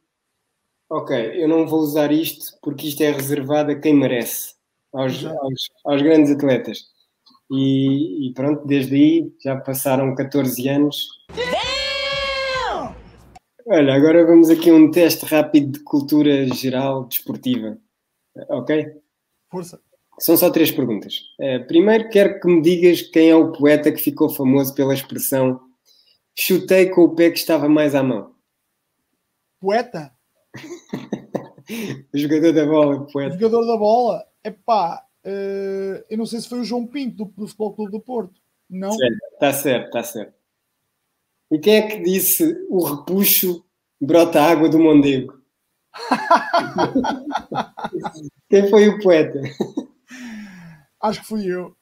ok, 0.89 1.43
eu 1.43 1.47
não 1.47 1.67
vou 1.67 1.79
usar 1.79 2.11
isto 2.11 2.57
porque 2.61 2.87
isto 2.87 3.01
é 3.01 3.11
reservado 3.11 3.71
a 3.71 3.75
quem 3.75 3.93
merece, 3.93 4.55
aos, 4.93 5.25
aos, 5.25 5.69
aos 5.85 6.01
grandes 6.01 6.31
atletas. 6.31 6.85
E, 7.49 8.27
e, 8.27 8.33
pronto, 8.33 8.67
desde 8.67 8.95
aí 8.95 9.33
já 9.41 9.55
passaram 9.55 10.13
14 10.15 10.67
anos. 10.67 11.07
Olha, 13.65 13.93
agora 13.93 14.25
vamos 14.25 14.49
aqui 14.49 14.69
a 14.69 14.73
um 14.73 14.91
teste 14.91 15.25
rápido 15.25 15.73
de 15.73 15.83
cultura 15.83 16.45
geral 16.53 17.05
desportiva. 17.05 17.77
Ok? 18.49 19.01
Força. 19.49 19.81
São 20.19 20.35
só 20.35 20.49
três 20.49 20.71
perguntas. 20.71 21.13
Uh, 21.39 21.65
primeiro, 21.67 22.09
quero 22.09 22.39
que 22.39 22.47
me 22.47 22.61
digas 22.61 23.01
quem 23.01 23.29
é 23.29 23.35
o 23.35 23.51
poeta 23.51 23.91
que 23.91 23.99
ficou 23.99 24.29
famoso 24.29 24.73
pela 24.73 24.93
expressão 24.93 25.59
chutei 26.37 26.89
com 26.89 27.01
o 27.01 27.15
pé 27.15 27.31
que 27.31 27.39
estava 27.39 27.67
mais 27.67 27.95
à 27.95 28.03
mão. 28.03 28.35
Poeta? 29.59 30.13
o 32.13 32.17
jogador 32.17 32.53
da 32.53 32.65
bola, 32.65 33.07
poeta. 33.07 33.35
O 33.35 33.39
jogador 33.39 33.65
da 33.65 33.77
bola? 33.77 34.25
Epá, 34.43 35.03
uh, 35.25 36.05
eu 36.09 36.17
não 36.17 36.25
sei 36.25 36.39
se 36.39 36.47
foi 36.47 36.59
o 36.59 36.63
João 36.63 36.85
Pinto 36.85 37.25
do, 37.25 37.25
do 37.25 37.47
Futebol 37.47 37.73
Clube 37.73 37.91
do 37.91 37.99
Porto. 37.99 38.39
Não? 38.69 38.95
Está 39.33 39.51
certo, 39.51 39.87
está 39.87 40.03
certo. 40.03 40.33
E 41.49 41.57
quem 41.57 41.75
é 41.75 41.87
que 41.87 42.03
disse 42.03 42.65
o 42.69 42.83
repuxo 42.83 43.65
brota 43.99 44.41
água 44.41 44.69
do 44.69 44.77
Mondego? 44.77 45.41
quem 48.49 48.69
foi 48.69 48.89
o 48.89 49.01
poeta? 49.01 49.41
Acho 51.01 51.21
que 51.21 51.27
fui 51.27 51.45
eu. 51.45 51.75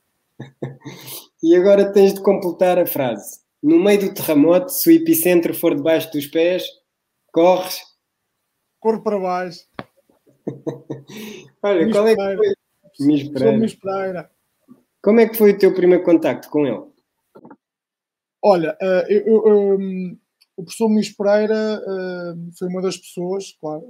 E 1.41 1.55
agora 1.55 1.91
tens 1.91 2.13
de 2.13 2.21
completar 2.21 2.77
a 2.77 2.85
frase. 2.85 3.39
No 3.61 3.79
meio 3.79 3.99
do 3.99 4.13
terremoto, 4.13 4.71
se 4.71 4.89
o 4.89 4.91
epicentro 4.91 5.53
for 5.53 5.75
debaixo 5.75 6.11
dos 6.11 6.27
pés, 6.27 6.63
corres. 7.31 7.81
Corro 8.79 9.01
para 9.01 9.19
baixo. 9.19 9.65
Olha, 11.63 11.91
qual 11.91 12.07
é 12.07 12.15
que 12.15 12.35
foi? 12.35 12.53
Miss 12.99 13.75
Pereira. 13.75 14.29
Como 15.01 15.19
é 15.19 15.27
que 15.27 15.37
foi 15.37 15.51
o 15.51 15.57
teu 15.57 15.73
primeiro 15.73 16.03
contacto 16.03 16.49
com 16.49 16.65
ele? 16.65 16.83
Olha, 18.43 18.77
uh, 18.81 19.11
eu, 19.11 19.25
eu, 19.25 19.79
um, 19.79 20.17
o 20.57 20.63
professor 20.63 20.89
Muniz 20.89 21.09
Pereira 21.09 21.81
uh, 21.81 22.51
foi 22.57 22.67
uma 22.67 22.81
das 22.81 22.97
pessoas, 22.97 23.51
claro, 23.59 23.83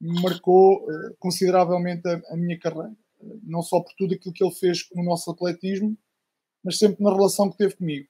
me 0.00 0.20
marcou 0.22 0.84
uh, 0.84 1.14
consideravelmente 1.18 2.08
a, 2.08 2.20
a, 2.32 2.36
minha 2.36 2.58
carreira 2.58 2.92
não 3.42 3.62
só 3.62 3.80
por 3.80 3.92
tudo 3.94 4.14
aquilo 4.14 4.34
que 4.34 4.44
ele 4.44 4.54
fez 4.54 4.86
no 4.94 5.04
nosso 5.04 5.30
atletismo, 5.30 5.96
mas 6.64 6.78
sempre 6.78 7.02
na 7.02 7.12
relação 7.12 7.50
que 7.50 7.56
teve 7.56 7.76
comigo. 7.76 8.08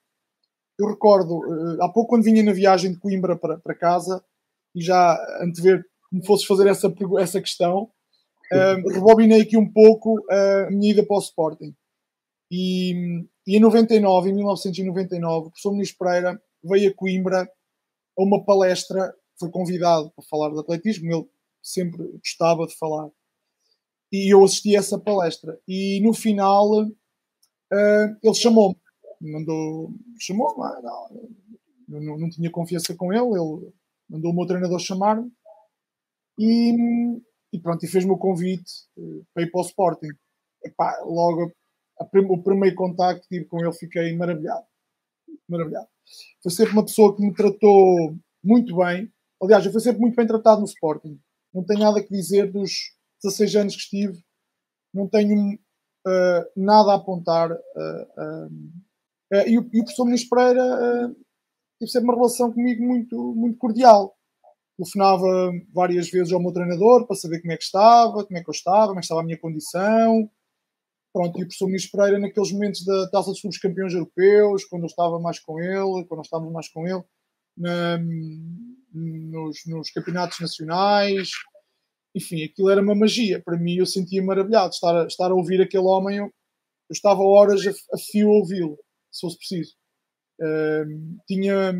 Eu 0.78 0.88
recordo, 0.88 1.42
eh, 1.44 1.76
há 1.80 1.88
pouco, 1.88 2.11
quando 2.11 2.24
vinha 2.24 2.42
na 2.42 2.52
viagem 2.52 2.92
de 2.92 2.98
Coimbra 2.98 3.36
para, 3.36 3.58
para 3.58 3.74
casa, 3.74 4.24
e 4.74 4.82
já 4.82 5.16
antever 5.42 5.82
que 5.82 6.16
me 6.16 6.24
fosses 6.24 6.46
fazer 6.46 6.66
essa, 6.68 6.92
essa 7.18 7.40
questão, 7.40 7.90
uh, 8.52 8.88
rebobinei 8.88 9.42
aqui 9.42 9.56
um 9.56 9.70
pouco 9.70 10.24
a 10.30 10.70
minha 10.70 10.92
ida 10.92 11.04
para 11.04 11.16
o 11.16 11.20
Sporting. 11.20 11.74
E, 12.50 13.24
e 13.46 13.56
em 13.56 13.61
99, 13.61 14.30
em 14.30 14.34
1999, 14.34 15.38
o 15.38 15.50
professor 15.50 15.72
Muniz 15.72 15.92
Pereira 15.92 16.40
veio 16.62 16.90
a 16.90 16.94
Coimbra 16.94 17.42
a 17.42 18.22
uma 18.22 18.44
palestra, 18.44 19.14
foi 19.38 19.50
convidado 19.50 20.11
para 20.11 20.24
falar 20.24 20.50
de 20.50 20.58
atletismo, 20.58 21.12
ele 21.12 21.28
sempre 21.62 22.02
gostava 22.18 22.66
de 22.66 22.76
falar 22.76 23.08
e 24.12 24.32
eu 24.32 24.44
assisti 24.44 24.76
a 24.76 24.80
essa 24.80 24.98
palestra. 24.98 25.58
E 25.66 26.00
no 26.02 26.12
final 26.12 26.82
uh, 26.82 28.16
ele 28.22 28.34
chamou-me, 28.34 28.76
mandou, 29.20 29.92
chamou-me, 30.18 30.62
ah, 30.64 30.80
não, 31.88 32.00
não, 32.00 32.18
não, 32.18 32.30
tinha 32.30 32.50
confiança 32.50 32.94
com 32.94 33.12
ele, 33.12 33.26
ele 33.26 33.72
mandou 34.08 34.32
o 34.32 34.34
meu 34.34 34.46
treinador 34.46 34.78
chamar-me 34.78 35.30
e, 36.38 36.74
e 37.52 37.61
pronto, 37.61 37.84
e 37.84 37.88
fez-me 37.88 38.11
o 38.11 38.18
convite 38.18 38.72
uh, 38.96 39.24
para 39.32 39.44
ir 39.44 39.50
para 39.50 39.61
o 39.61 39.64
Sporting. 39.64 40.11
Epá, 40.64 41.00
logo 41.04 41.52
prim 42.11 42.24
o 42.26 42.42
primeiro 42.42 42.76
contacto 42.76 43.22
que 43.22 43.36
tive 43.36 43.44
com 43.46 43.61
ele 43.61 43.72
fiquei 43.72 44.14
maravilhado. 44.16 44.64
Maravilhado. 45.48 45.88
Foi 46.42 46.50
sempre 46.50 46.72
uma 46.72 46.84
pessoa 46.84 47.14
que 47.14 47.22
me 47.22 47.34
tratou 47.34 48.16
muito 48.42 48.76
bem. 48.76 49.12
Aliás, 49.42 49.64
eu 49.64 49.72
fui 49.72 49.80
sempre 49.80 50.00
muito 50.00 50.16
bem 50.16 50.26
tratado 50.26 50.61
no 50.61 50.66
Sporting. 50.66 51.18
Não 51.52 51.64
tenho 51.64 51.80
nada 51.80 52.02
que 52.02 52.11
dizer 52.11 52.50
dos, 52.50 52.94
16 53.23 53.57
anos 53.57 53.77
que 53.77 53.83
estive, 53.83 54.23
não 54.93 55.09
tenho 55.09 55.55
uh, 55.55 56.45
nada 56.57 56.93
a 56.93 56.97
apontar. 56.97 57.53
Uh, 57.53 58.81
e, 59.47 59.59
o, 59.59 59.68
e 59.73 59.81
o 59.81 59.85
professor 59.85 60.05
Muniz 60.05 60.29
Pereira 60.29 61.14
teve 61.79 61.91
sempre 61.91 62.09
uma 62.09 62.14
relação 62.14 62.53
comigo 62.53 62.85
muito, 62.85 63.35
muito 63.35 63.59
cordial. 63.59 64.16
Telefonava 64.77 65.53
várias 65.73 66.11
vezes 66.11 66.33
ao 66.33 66.41
meu 66.41 66.53
treinador 66.53 67.07
para 67.07 67.16
saber 67.16 67.41
como 67.41 67.53
é 67.53 67.57
que 67.57 67.64
estava, 67.64 68.25
como 68.25 68.39
é 68.39 68.43
que 68.43 68.49
eu 68.49 68.53
estava, 68.53 68.89
como 68.89 68.99
é 68.99 69.01
que 69.01 69.05
estava 69.05 69.21
a 69.21 69.25
minha 69.25 69.39
condição. 69.39 70.31
Pronto, 71.12 71.39
e 71.39 71.43
o 71.43 71.47
professor 71.47 71.66
Muniz 71.66 71.91
Pereira, 71.91 72.18
naqueles 72.18 72.53
momentos 72.53 72.85
da 72.85 73.11
Taça 73.11 73.31
dos 73.31 73.41
Clubes 73.41 73.59
Campeões 73.59 73.93
Europeus, 73.93 74.64
quando 74.64 74.83
eu 74.83 74.87
estava 74.87 75.18
mais 75.18 75.41
com 75.41 75.61
ele, 75.61 76.05
quando 76.07 76.18
nós 76.18 76.27
estávamos 76.27 76.53
mais 76.53 76.68
com 76.68 76.87
ele, 76.87 77.03
na, 77.57 77.99
nos, 78.93 79.59
nos 79.66 79.91
campeonatos 79.91 80.39
nacionais, 80.39 81.31
enfim, 82.14 82.44
aquilo 82.44 82.70
era 82.70 82.82
uma 82.82 82.94
magia. 82.94 83.40
Para 83.42 83.56
mim, 83.56 83.76
eu 83.76 83.86
sentia 83.86 84.22
maravilhado 84.22 84.72
estar 84.72 85.04
a, 85.04 85.06
estar 85.06 85.30
a 85.30 85.34
ouvir 85.34 85.61
aquele 85.61 85.84
homem. 85.84 86.18
Eu, 86.18 86.24
eu 86.26 86.92
estava 86.92 87.22
horas 87.22 87.66
a, 87.66 87.70
a 87.94 87.98
fio 87.98 88.28
a 88.30 88.32
ouvi-lo, 88.32 88.78
se 89.11 89.20
fosse 89.20 89.38
preciso. 89.38 89.74
Uh, 90.40 91.18
tinha 91.26 91.72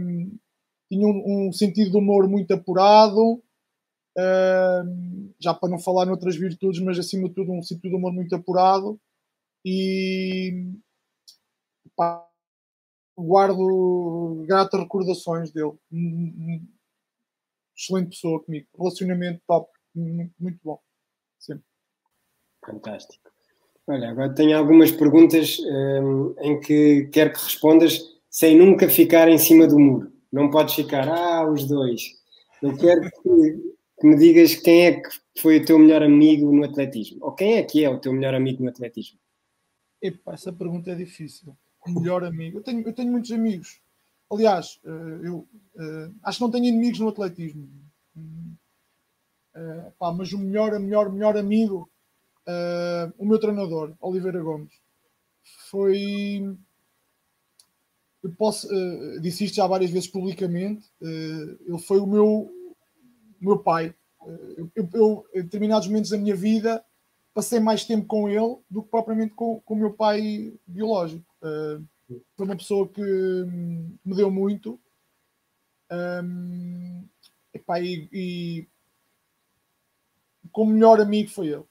tinha 0.91 1.07
um, 1.07 1.49
um, 1.49 1.53
sentido 1.53 1.93
de 1.93 1.97
humor 1.97 2.29
muito 2.29 2.53
apurado, 2.53 3.35
uh, 4.19 5.33
já 5.39 5.55
para 5.55 5.69
não 5.69 5.79
falar 5.79 6.05
noutras 6.05 6.37
virtudes, 6.37 6.81
mas 6.83 6.99
acima 6.99 7.29
de 7.29 7.35
tudo, 7.35 7.53
um 7.53 7.63
sentido 7.63 7.91
de 7.91 7.97
humor 7.97 8.13
muito 8.13 8.35
apurado. 8.35 9.01
E 9.65 10.73
pá, 11.97 12.27
guardo 13.17 14.45
gratas 14.47 14.81
recordações 14.81 15.53
dele. 15.53 15.73
Excelente 17.77 18.11
pessoa 18.11 18.43
comigo, 18.43 18.67
relacionamento 18.77 19.41
top 19.47 19.71
muito 19.95 20.59
bom. 20.63 20.81
Sempre. 21.39 21.65
Fantástico. 22.65 23.31
Olha, 23.87 24.11
agora 24.11 24.35
tenho 24.35 24.57
algumas 24.57 24.93
perguntas 24.93 25.59
um, 25.61 26.35
em 26.41 26.61
que 26.61 27.09
quero 27.13 27.33
que 27.33 27.43
respondas 27.43 28.01
sem 28.29 28.57
nunca 28.57 28.89
ficar 28.89 29.29
em 29.29 29.39
cima 29.39 29.67
do 29.67 29.79
muro. 29.79 30.13
Não 30.31 30.51
podes 30.51 30.75
ficar, 30.75 31.09
ah, 31.09 31.51
os 31.51 31.67
dois. 31.67 32.03
Eu 32.63 32.77
quero 32.77 33.03
que, 33.03 33.75
que 34.01 34.07
me 34.07 34.17
digas 34.17 34.55
quem 34.55 34.87
é 34.87 35.01
que 35.01 35.09
foi 35.41 35.59
o 35.59 35.65
teu 35.65 35.79
melhor 35.79 36.03
amigo 36.03 36.53
no 36.53 36.65
atletismo. 36.65 37.19
Ou 37.23 37.33
quem 37.33 37.55
é 37.55 37.63
que 37.63 37.83
é 37.83 37.91
o 37.91 37.99
teu 37.99 38.13
melhor 38.13 38.35
amigo 38.35 38.63
no 38.63 38.69
atletismo? 38.69 39.19
Epa, 40.01 40.35
essa 40.35 40.53
pergunta 40.53 40.91
é 40.91 40.95
difícil. 40.95 41.57
Melhor 41.87 42.23
amigo. 42.23 42.59
Eu 42.59 42.63
tenho, 42.63 42.87
eu 42.87 42.93
tenho 42.93 43.11
muitos 43.11 43.33
amigos. 43.33 43.81
Aliás, 44.31 44.79
eh, 44.85 45.27
eu 45.27 45.39
uh, 45.75 46.15
acho 46.23 46.39
que 46.39 46.45
não 46.45 46.51
tenho 46.51 46.67
inimigos 46.67 47.01
no 47.01 47.09
atletismo. 47.09 47.69
Uh, 49.55 49.91
pá, 49.99 50.13
mas 50.13 50.33
o 50.33 50.39
melhor, 50.39 50.79
melhor, 50.79 51.11
melhor 51.13 51.37
amigo, 51.37 51.91
uh, 52.47 53.13
o 53.19 53.27
meu 53.27 53.39
treinador, 53.39 53.95
Oliveira 54.01 54.41
Gomes, 54.43 54.73
foi. 55.71 56.57
Eu 58.23 58.33
posso, 58.35 58.69
uh, 58.69 59.21
disse 59.21 59.45
isto 59.45 59.57
já 59.57 59.67
várias 59.67 59.91
vezes 59.91 60.09
publicamente. 60.09 60.89
ele 61.01 61.79
foi 61.87 61.99
o 61.99 62.07
meu, 62.07 62.51
meu 63.41 63.59
pai. 63.59 63.95
Eu, 64.77 64.89
eu, 64.93 65.27
em 65.35 65.43
determinados 65.43 65.89
momentos 65.89 66.11
da 66.11 66.19
minha 66.19 66.37
vida, 66.37 66.85
passei 67.33 67.59
mais 67.59 67.85
tempo 67.85 68.07
com 68.07 68.29
ele 68.29 68.59
do 68.69 68.83
que 68.83 68.91
propriamente 68.91 69.35
com, 69.35 69.61
com 69.61 69.75
o 69.75 69.79
meu 69.79 69.95
pai 69.95 70.53
biológico. 70.67 71.25
foi 72.37 72.47
uma 72.47 72.57
pessoa 72.57 72.87
que 72.87 73.01
me 73.03 74.15
deu 74.15 74.31
muito. 74.31 74.79
Um, 75.91 77.09
epá, 77.53 77.81
e, 77.81 78.09
e 78.13 78.69
como 80.53 80.73
melhor 80.73 81.01
amigo 81.01 81.31
foi 81.31 81.49
ele. 81.49 81.65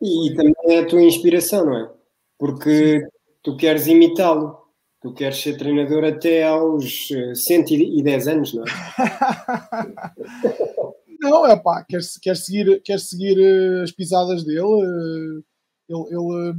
E, 0.00 0.28
e 0.28 0.34
também 0.34 0.54
é 0.66 0.80
a 0.80 0.86
tua 0.86 1.02
inspiração, 1.02 1.64
não 1.64 1.76
é? 1.76 1.90
Porque 2.38 3.00
Sim. 3.00 3.06
tu 3.42 3.56
queres 3.56 3.86
imitá-lo. 3.86 4.62
Tu 5.00 5.12
queres 5.12 5.38
ser 5.38 5.58
treinador 5.58 6.04
até 6.04 6.44
aos 6.44 7.08
110 7.34 8.26
eh, 8.26 8.30
anos, 8.30 8.54
não 8.54 8.64
é? 8.64 8.66
não, 11.20 11.46
é 11.46 11.56
pá, 11.56 11.84
quer, 11.84 12.00
quer, 12.22 12.36
seguir, 12.36 12.80
quer 12.82 12.98
seguir 12.98 13.38
eh, 13.38 13.82
as 13.82 13.92
pisadas 13.92 14.44
dele. 14.44 14.60
Eh, 14.60 15.42
ele, 15.90 16.04
ele 16.10 16.54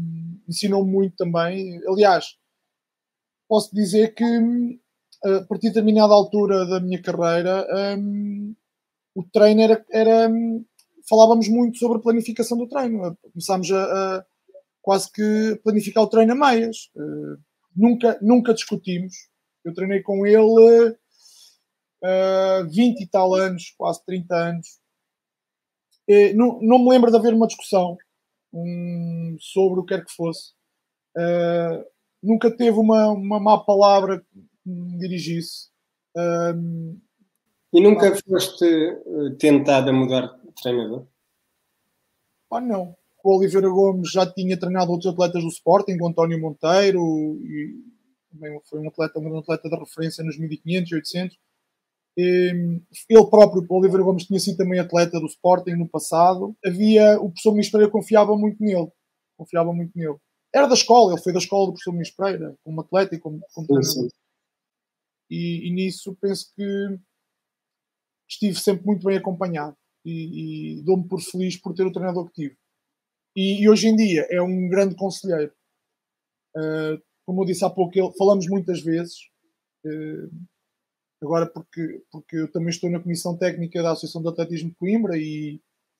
ensinou 0.47 0.85
muito 0.85 1.15
também. 1.15 1.81
Aliás, 1.87 2.37
posso 3.47 3.73
dizer 3.73 4.13
que 4.13 4.23
a 5.23 5.41
partir 5.47 5.67
de 5.67 5.73
determinada 5.73 6.13
altura 6.13 6.65
da 6.65 6.79
minha 6.79 7.01
carreira, 7.01 7.65
um, 7.97 8.55
o 9.15 9.23
treino 9.23 9.61
era, 9.61 9.85
era 9.91 10.29
falávamos 11.07 11.47
muito 11.47 11.77
sobre 11.77 11.97
a 11.97 12.01
planificação 12.01 12.57
do 12.57 12.67
treino. 12.67 13.17
Começámos 13.33 13.71
a, 13.71 13.83
a, 13.83 14.25
quase 14.81 15.11
que 15.11 15.59
planificar 15.63 16.03
o 16.03 16.07
treino 16.07 16.33
a 16.33 16.35
meias. 16.35 16.89
Uh, 16.95 17.37
nunca, 17.75 18.17
nunca 18.21 18.53
discutimos. 18.53 19.13
Eu 19.63 19.73
treinei 19.73 20.01
com 20.01 20.25
ele 20.25 20.89
uh, 22.03 22.69
20 22.69 23.01
e 23.01 23.07
tal 23.07 23.33
anos, 23.33 23.73
quase 23.77 24.03
30 24.05 24.35
anos. 24.35 24.79
E, 26.07 26.33
não, 26.33 26.59
não 26.61 26.79
me 26.79 26.89
lembro 26.89 27.09
de 27.09 27.17
haver 27.17 27.33
uma 27.33 27.47
discussão 27.47 27.97
um, 28.53 29.35
sobre 29.39 29.79
o 29.79 29.83
que 29.83 29.95
quer 29.95 30.05
que 30.05 30.13
fosse. 30.13 30.53
Uh, 31.17 31.85
nunca 32.21 32.55
teve 32.55 32.77
uma, 32.77 33.09
uma 33.09 33.39
má 33.39 33.57
palavra 33.57 34.19
que 34.19 34.69
me 34.69 34.97
dirigisse. 34.97 35.69
Uh, 36.15 36.99
e 37.73 37.81
nunca 37.81 38.15
foste 38.15 38.65
tentado 39.37 39.89
a 39.89 39.93
mudar 39.93 40.44
treinador? 40.55 41.07
Ah, 42.51 42.61
não 42.61 42.95
o 43.25 43.37
Oliveira 43.37 43.67
Gomes 43.67 44.11
já 44.11 44.23
tinha 44.31 44.57
treinado 44.57 44.91
outros 44.91 45.11
atletas 45.11 45.41
do 45.41 45.49
Sporting, 45.49 45.97
o 45.99 46.07
António 46.07 46.39
Monteiro, 46.39 47.39
e 47.43 47.73
também 48.31 48.61
foi 48.69 48.79
um 48.79 48.87
atleta, 48.87 49.19
um 49.19 49.39
atleta 49.39 49.67
de 49.67 49.75
referência 49.75 50.23
nos 50.23 50.37
1500 50.37 50.91
e 50.91 50.95
800. 50.95 51.37
E, 52.17 52.81
ele 53.09 53.25
próprio, 53.25 53.65
o 53.67 53.75
Oliveira 53.75 54.03
Gomes, 54.03 54.25
tinha 54.25 54.39
sido 54.39 54.57
também 54.57 54.79
atleta 54.79 55.19
do 55.19 55.25
Sporting 55.25 55.71
no 55.71 55.89
passado. 55.89 56.55
Havia, 56.63 57.19
o 57.19 57.29
professor 57.29 57.51
Muniz 57.51 57.71
Pereira 57.71 57.91
confiava 57.91 58.37
muito 58.37 58.63
nele, 58.63 58.91
confiava 59.35 59.73
muito 59.73 59.91
nele. 59.95 60.17
Era 60.53 60.67
da 60.67 60.75
escola, 60.75 61.13
ele 61.13 61.21
foi 61.21 61.33
da 61.33 61.39
escola 61.39 61.65
do 61.65 61.71
professor 61.71 61.93
Muniz 61.93 62.11
Pereira, 62.11 62.55
como 62.63 62.81
atleta 62.81 63.15
e 63.15 63.19
como, 63.19 63.41
como 63.55 63.65
treinador. 63.65 64.11
E, 65.31 65.67
e, 65.67 65.73
nisso 65.73 66.15
penso 66.21 66.53
que 66.55 66.99
estive 68.29 68.55
sempre 68.59 68.85
muito 68.85 69.03
bem 69.03 69.17
acompanhado 69.17 69.75
e, 70.05 70.79
e 70.79 70.83
dou-me 70.83 71.07
por 71.07 71.19
feliz 71.19 71.57
por 71.57 71.73
ter 71.73 71.83
o 71.83 71.91
treinador 71.91 72.27
que 72.27 72.43
tive. 72.43 72.57
E, 73.35 73.63
e, 73.63 73.69
hoje 73.69 73.87
em 73.87 73.95
dia 73.95 74.25
é 74.29 74.41
um 74.41 74.69
grande 74.69 74.95
conselheiro. 74.95 75.51
Uh, 76.55 77.01
como 77.25 77.41
eu 77.41 77.45
disse 77.45 77.65
há 77.65 77.69
pouco, 77.69 77.97
ele, 77.97 78.11
falamos 78.17 78.47
muitas 78.47 78.81
vezes, 78.81 79.17
uh, 79.85 80.31
agora 81.21 81.45
porque, 81.47 82.03
porque 82.11 82.37
eu 82.37 82.51
também 82.51 82.69
estou 82.69 82.89
na 82.89 83.01
Comissão 83.01 83.35
Técnica 83.35 83.83
da 83.83 83.91
Associação 83.91 84.21
de 84.21 84.29
Atletismo 84.29 84.69
de 84.69 84.75
Coimbra 84.75 85.17
e 85.17 85.59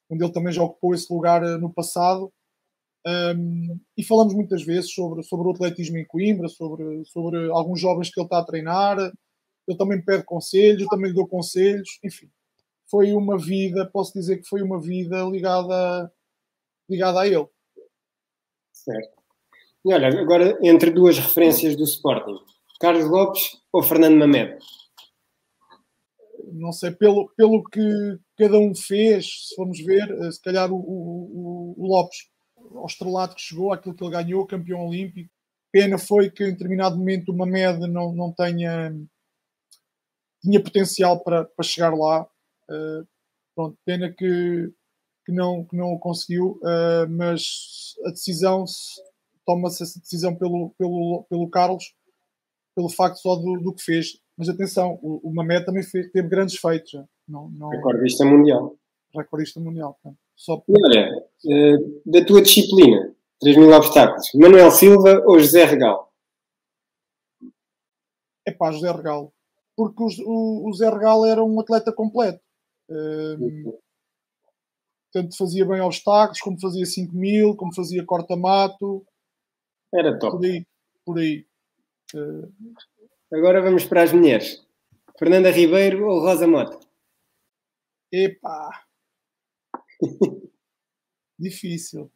onde 0.10 0.24
ele 0.24 0.32
também 0.32 0.54
já 0.54 0.64
ocupou 0.64 0.94
esse 0.94 1.12
lugar 1.12 1.44
uh, 1.44 1.58
no 1.58 1.74
passado. 1.74 2.32
Um, 3.08 3.80
e 3.96 4.04
falamos 4.04 4.34
muitas 4.34 4.64
vezes 4.64 4.92
sobre, 4.92 5.22
sobre 5.24 5.48
o 5.48 5.52
atletismo 5.52 5.98
em 5.98 6.06
Coimbra, 6.06 6.48
sobre, 6.48 7.06
sobre 7.06 7.50
alguns 7.52 7.80
jovens 7.80 8.10
que 8.10 8.20
ele 8.20 8.26
está 8.26 8.40
a 8.40 8.46
treinar. 8.46 8.98
Ele 9.68 9.78
também 9.78 10.04
pede 10.04 10.24
conselhos, 10.24 10.82
eu 10.82 10.88
também 10.88 11.10
lhe 11.10 11.16
dou 11.16 11.28
conselhos. 11.28 12.00
Enfim, 12.04 12.30
foi 12.90 13.14
uma 13.14 13.38
vida, 13.38 13.90
posso 13.92 14.14
dizer 14.14 14.38
que 14.38 14.48
foi 14.48 14.62
uma 14.62 14.80
vida 14.80 15.24
ligada 15.24 16.12
ligada 16.90 17.22
a 17.22 17.28
ele. 17.28 17.48
Certo. 18.72 19.16
E 19.84 19.94
olha, 19.94 20.08
agora 20.20 20.58
entre 20.64 20.92
duas 20.92 21.18
referências 21.18 21.76
do 21.76 21.84
Sporting, 21.84 22.38
Carlos 22.80 23.10
Lopes 23.10 23.58
ou 23.72 23.84
Fernando 23.84 24.18
Mamed? 24.18 24.58
Não 26.54 26.72
sei, 26.72 26.92
pelo, 26.92 27.30
pelo 27.36 27.64
que 27.64 28.20
cada 28.38 28.58
um 28.58 28.74
fez, 28.76 29.48
se 29.50 29.56
formos 29.56 29.80
ver, 29.80 30.10
eh, 30.10 30.32
se 30.32 30.42
calhar 30.42 30.72
o, 30.72 30.78
o, 30.78 31.76
o 31.78 31.88
Lopes, 31.88 32.30
ao 32.76 32.86
estrelato 32.86 33.36
que 33.36 33.42
chegou, 33.42 33.74
aquilo 33.74 33.96
que 33.96 34.04
ele 34.04 34.12
ganhou, 34.12 34.46
campeão 34.46 34.88
olímpico. 34.88 35.30
Pena 35.72 35.98
foi 35.98 36.30
que 36.30 36.44
em 36.44 36.52
determinado 36.52 36.98
momento 36.98 37.30
o 37.30 37.38
Mamed 37.38 37.80
não, 37.88 38.14
não 38.14 38.32
tenha 38.32 38.94
tinha 40.42 40.64
potencial 40.64 41.24
para, 41.24 41.46
para 41.46 41.66
chegar 41.66 41.94
lá. 41.94 42.28
Uh, 42.70 43.08
pronto, 43.56 43.78
pena 43.86 44.12
que 44.12 44.74
que 45.26 45.32
não, 45.32 45.66
que 45.66 45.76
não 45.76 45.94
o 45.94 46.00
conseguiu, 46.00 46.60
uh, 46.62 47.10
mas 47.10 47.96
a 48.06 48.12
decisão 48.12 48.64
toma-se 49.46 49.84
essa 49.84 50.00
decisão 50.00 50.36
pelo, 50.36 50.74
pelo, 50.78 51.26
pelo 51.28 51.50
Carlos, 51.50 51.96
pelo 52.76 52.90
facto 52.90 53.18
só 53.18 53.36
do, 53.36 53.58
do 53.60 53.74
que 53.74 53.84
fez. 53.84 54.20
Mas 54.38 54.50
atenção, 54.50 55.00
o, 55.02 55.28
o 55.28 55.34
Mamed 55.34 55.66
também 55.66 55.84
fez, 55.84 56.12
teve 56.12 56.28
grandes 56.28 56.58
feitos. 56.58 56.94
Não, 57.28 57.50
não... 57.50 57.70
Recordista 57.70 58.24
mundial. 58.24 58.76
Recordista 59.16 59.60
mundial. 59.60 59.98
Só... 60.36 60.62
Olha, 60.70 61.10
uh, 61.46 62.02
da 62.06 62.24
tua 62.24 62.42
disciplina, 62.42 63.16
3 63.40 63.58
mil 63.58 63.72
obstáculos, 63.72 64.30
Manuel 64.36 64.70
Silva 64.70 65.24
ou 65.26 65.40
José 65.40 65.66
Regal? 65.66 66.14
É 68.48 68.52
pá, 68.52 68.72
José 68.72 68.92
Regal. 68.92 69.34
Porque 69.76 70.04
o, 70.04 70.08
o, 70.26 70.70
o 70.70 70.74
Zé 70.74 70.90
Regal 70.90 71.26
era 71.26 71.44
um 71.44 71.60
atleta 71.60 71.92
completo. 71.92 72.40
Tanto 75.12 75.38
fazia 75.38 75.66
bem 75.66 75.82
obstáculos, 75.82 76.42
como 76.42 76.60
fazia 76.60 76.86
5 76.86 77.16
mil, 77.16 77.56
como 77.56 77.74
fazia 77.74 78.06
corta-mato. 78.06 79.06
Era 79.94 80.20
top. 80.20 80.38
Por 80.38 80.46
aí. 80.46 80.68
Por 81.06 81.20
aí. 81.20 81.48
Uh... 82.14 82.52
Agora 83.34 83.62
vamos 83.62 83.86
para 83.86 84.04
as 84.04 84.14
mulheres. 84.14 84.66
Fernanda 85.18 85.50
Ribeiro 85.50 86.08
ou 86.08 86.20
Rosa 86.20 86.48
Mota? 86.48 86.80
Epá! 88.12 88.86
Difícil. 91.40 92.12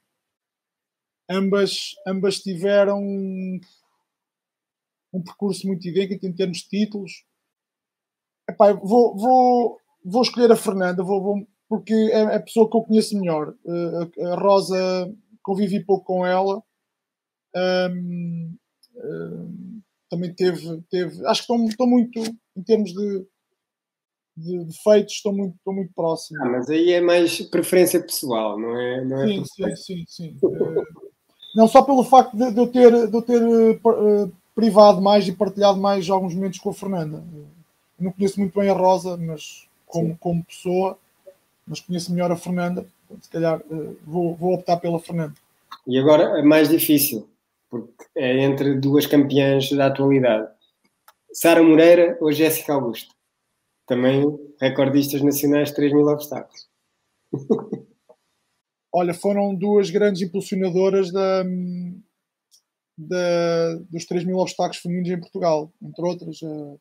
Ambas, 1.30 1.96
ambas 2.08 2.40
tiveram 2.40 3.00
um, 3.00 3.60
um 5.14 5.24
percurso 5.24 5.68
muito 5.68 5.88
idêntico 5.88 6.26
em 6.26 6.34
termos 6.34 6.60
de 6.60 6.70
títulos. 6.70 7.26
Epá, 8.50 8.74
vou, 8.74 9.16
vou, 9.16 9.82
vou 10.04 10.22
escolher 10.22 10.52
a 10.52 10.56
Fernanda, 10.56 11.04
vou, 11.04 11.22
vou, 11.22 11.48
porque 11.68 11.94
é 11.94 12.36
a 12.36 12.40
pessoa 12.40 12.70
que 12.70 12.76
eu 12.76 12.82
conheço 12.82 13.18
melhor. 13.20 13.54
Uh, 13.64 14.28
a 14.28 14.36
Rosa, 14.36 15.14
convivi 15.42 15.84
pouco 15.84 16.06
com 16.06 16.26
ela. 16.26 16.62
Um, 17.56 18.56
um, 18.96 19.82
também 20.10 20.34
teve, 20.34 20.82
teve. 20.90 21.26
Acho 21.28 21.46
que 21.46 21.54
estão, 21.54 21.66
estão 21.68 21.88
muito, 21.88 22.20
em 22.56 22.64
termos 22.64 22.92
de, 22.92 23.26
de, 24.36 24.66
de 24.66 24.84
feitos, 24.84 25.16
estão 25.16 25.34
muito, 25.34 25.56
estão 25.56 25.74
muito 25.74 25.94
próximos. 25.94 26.42
Ah, 26.42 26.50
mas 26.50 26.70
aí 26.70 26.92
é 26.92 27.02
mais 27.02 27.42
preferência 27.42 28.02
pessoal, 28.02 28.60
não 28.60 28.80
é? 28.80 29.06
Não 29.06 29.24
é 29.24 29.28
sim, 29.28 29.46
sim, 29.46 29.76
sim, 29.76 30.06
sim, 30.08 30.38
uh, 30.44 30.84
não 31.56 31.68
só 31.68 31.82
pelo 31.82 32.04
facto 32.04 32.36
de, 32.36 32.52
de 32.52 32.60
eu 32.60 32.68
ter, 32.68 33.08
de 33.08 33.16
eu 33.16 33.22
ter 33.22 33.42
uh, 33.42 34.32
privado 34.56 35.02
mais 35.02 35.28
e 35.28 35.32
partilhado 35.32 35.80
mais 35.80 36.10
alguns 36.10 36.34
momentos 36.34 36.60
com 36.60 36.70
a 36.70 36.74
Fernanda. 36.74 37.24
Eu 37.34 37.48
não 38.00 38.12
conheço 38.12 38.40
muito 38.40 38.58
bem 38.60 38.70
a 38.70 38.74
Rosa, 38.74 39.16
mas 39.18 39.69
como, 39.90 40.18
como 40.18 40.46
pessoa 40.46 40.98
mas 41.70 41.80
conheço 41.80 42.12
melhor 42.12 42.32
a 42.32 42.36
Fernanda, 42.36 42.86
se 43.22 43.30
calhar 43.30 43.62
uh, 43.62 43.98
vou, 44.04 44.36
vou 44.36 44.56
optar 44.56 44.78
pela 44.78 45.00
Fernanda. 45.00 45.36
E 45.86 46.00
agora 46.00 46.40
é 46.40 46.42
mais 46.42 46.68
difícil, 46.68 47.30
porque 47.70 47.94
é 48.18 48.44
entre 48.44 48.74
duas 48.74 49.06
campeãs 49.06 49.70
da 49.72 49.86
atualidade. 49.86 50.52
Sara 51.32 51.62
Moreira 51.62 52.18
ou 52.20 52.32
Jéssica 52.32 52.74
Augusto? 52.74 53.14
Também 53.86 54.26
recordistas 54.60 55.22
nacionais 55.22 55.70
de 55.70 55.76
3 55.76 55.94
mil 55.94 56.08
obstáculos. 56.08 56.68
Olha, 58.92 59.14
foram 59.14 59.54
duas 59.54 59.92
grandes 59.92 60.24
impulsionadoras 60.24 61.12
da, 61.12 61.44
da, 62.98 63.76
dos 63.92 64.06
3 64.06 64.26
mil 64.26 64.38
obstáculos 64.38 64.78
femininos 64.78 65.10
em 65.12 65.20
Portugal, 65.20 65.72
entre 65.80 66.04
outras 66.04 66.40
a 66.42 66.76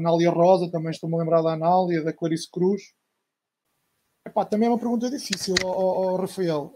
Anália 0.00 0.30
Rosa, 0.30 0.70
também 0.70 0.90
estou-me 0.90 1.14
a 1.14 1.18
lembrar 1.18 1.42
da 1.42 1.52
Anália, 1.52 2.02
da 2.02 2.12
Clarice 2.12 2.50
Cruz, 2.50 2.82
Epá, 4.26 4.44
também 4.44 4.68
é 4.68 4.70
uma 4.70 4.78
pergunta 4.78 5.10
difícil, 5.10 5.54
oh, 5.64 6.16
Rafael. 6.16 6.72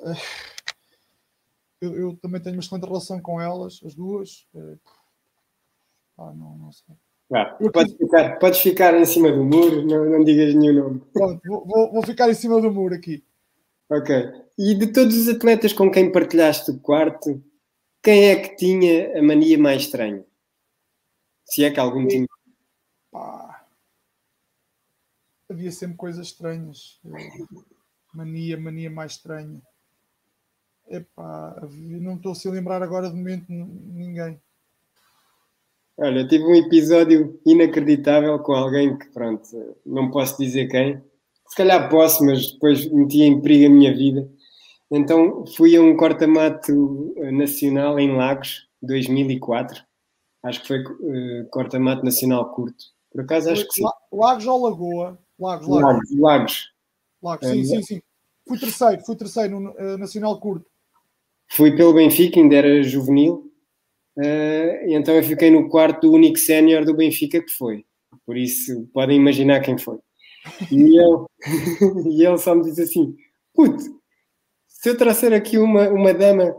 Eu, 1.80 1.94
eu, 1.94 2.16
também 2.16 2.40
tenho 2.40 2.56
uma 2.56 2.60
excelente 2.60 2.86
relação 2.86 3.20
com 3.20 3.40
elas, 3.40 3.80
as 3.84 3.94
duas. 3.94 4.46
Ah, 6.16 6.32
não, 6.34 6.56
não 6.56 6.72
sei. 6.72 6.96
Ah, 7.32 7.56
podes, 7.72 7.94
ficar, 7.94 8.38
podes 8.38 8.60
ficar 8.60 8.94
em 8.98 9.04
cima 9.04 9.30
do 9.30 9.44
muro, 9.44 9.86
não, 9.86 10.04
não 10.04 10.24
digas 10.24 10.54
nenhum 10.54 10.74
nome. 10.74 11.02
Pronto, 11.12 11.40
vou, 11.46 11.92
vou, 11.92 12.02
ficar 12.02 12.30
em 12.30 12.34
cima 12.34 12.60
do 12.60 12.72
muro 12.72 12.94
aqui. 12.94 13.24
Ok. 13.90 14.14
E 14.58 14.74
de 14.74 14.86
todos 14.92 15.16
os 15.16 15.28
atletas 15.28 15.72
com 15.72 15.90
quem 15.90 16.10
partilhaste 16.10 16.70
o 16.70 16.80
quarto, 16.80 17.42
quem 18.02 18.30
é 18.30 18.36
que 18.36 18.56
tinha 18.56 19.18
a 19.18 19.22
mania 19.22 19.58
mais 19.58 19.82
estranha? 19.82 20.24
Se 21.44 21.64
é 21.64 21.70
que 21.70 21.80
algum 21.80 22.06
tinha. 22.06 22.26
Pá 23.14 23.64
havia 25.48 25.70
sempre 25.70 25.96
coisas 25.96 26.26
estranhas. 26.26 26.98
Mania, 28.12 28.58
mania 28.58 28.90
mais 28.90 29.12
estranha. 29.12 29.62
Epá, 30.88 31.56
não 31.72 32.16
estou 32.16 32.32
a 32.32 32.50
lembrar 32.50 32.82
agora 32.82 33.08
de 33.08 33.16
momento 33.16 33.46
ninguém. 33.48 34.40
Olha, 35.96 36.26
tive 36.26 36.42
um 36.44 36.56
episódio 36.56 37.40
inacreditável 37.46 38.36
com 38.40 38.52
alguém 38.52 38.98
que, 38.98 39.06
pronto, 39.10 39.48
não 39.86 40.10
posso 40.10 40.36
dizer 40.36 40.66
quem. 40.66 41.00
Se 41.46 41.56
calhar 41.56 41.88
posso, 41.88 42.24
mas 42.26 42.52
depois 42.52 42.90
metia 42.90 43.26
em 43.26 43.40
perigo 43.40 43.66
a 43.66 43.76
minha 43.76 43.94
vida. 43.94 44.28
Então 44.90 45.46
fui 45.56 45.76
a 45.76 45.80
um 45.80 45.96
corta-mato 45.96 47.14
nacional 47.32 47.98
em 47.98 48.16
Lagos, 48.16 48.68
2004. 48.82 49.84
Acho 50.42 50.60
que 50.62 50.68
foi 50.68 50.82
uh, 50.82 51.48
corta-mato 51.50 52.04
nacional 52.04 52.52
curto. 52.52 52.93
Por 53.14 53.20
acaso 53.20 53.48
acho 53.50 53.68
que 53.68 53.74
sim. 53.74 53.84
Lagos 54.12 54.44
ou 54.44 54.64
Lagoa? 54.64 55.18
Lagos, 55.38 55.68
Lagos. 55.68 56.18
Lagos. 56.18 56.72
Lagos, 57.22 57.48
sim, 57.48 57.64
sim, 57.64 57.82
sim. 57.82 58.02
Fui 58.46 58.58
terceiro, 58.58 59.04
fui 59.04 59.14
terceiro 59.14 59.60
no 59.60 59.70
uh, 59.70 59.96
Nacional 59.96 60.38
Curto. 60.40 60.66
fui 61.48 61.76
pelo 61.76 61.94
Benfica, 61.94 62.40
ainda 62.40 62.56
era 62.56 62.82
juvenil, 62.82 63.50
uh, 64.16 64.20
e 64.88 64.94
então 64.94 65.14
eu 65.14 65.22
fiquei 65.22 65.48
no 65.48 65.68
quarto 65.68 66.08
do 66.08 66.12
único 66.12 66.38
sénior 66.38 66.84
do 66.84 66.92
Benfica 66.92 67.40
que 67.40 67.52
foi. 67.52 67.86
Por 68.26 68.36
isso 68.36 68.88
podem 68.92 69.16
imaginar 69.16 69.60
quem 69.60 69.78
foi. 69.78 69.98
E 70.72 70.98
ele, 70.98 71.24
e 72.10 72.26
ele 72.26 72.38
só 72.38 72.52
me 72.52 72.64
disse 72.64 72.82
assim: 72.82 73.16
Puto, 73.54 73.78
se 74.66 74.90
eu 74.90 74.98
trouxer 74.98 75.32
aqui 75.32 75.56
uma, 75.56 75.88
uma 75.88 76.12
dama, 76.12 76.54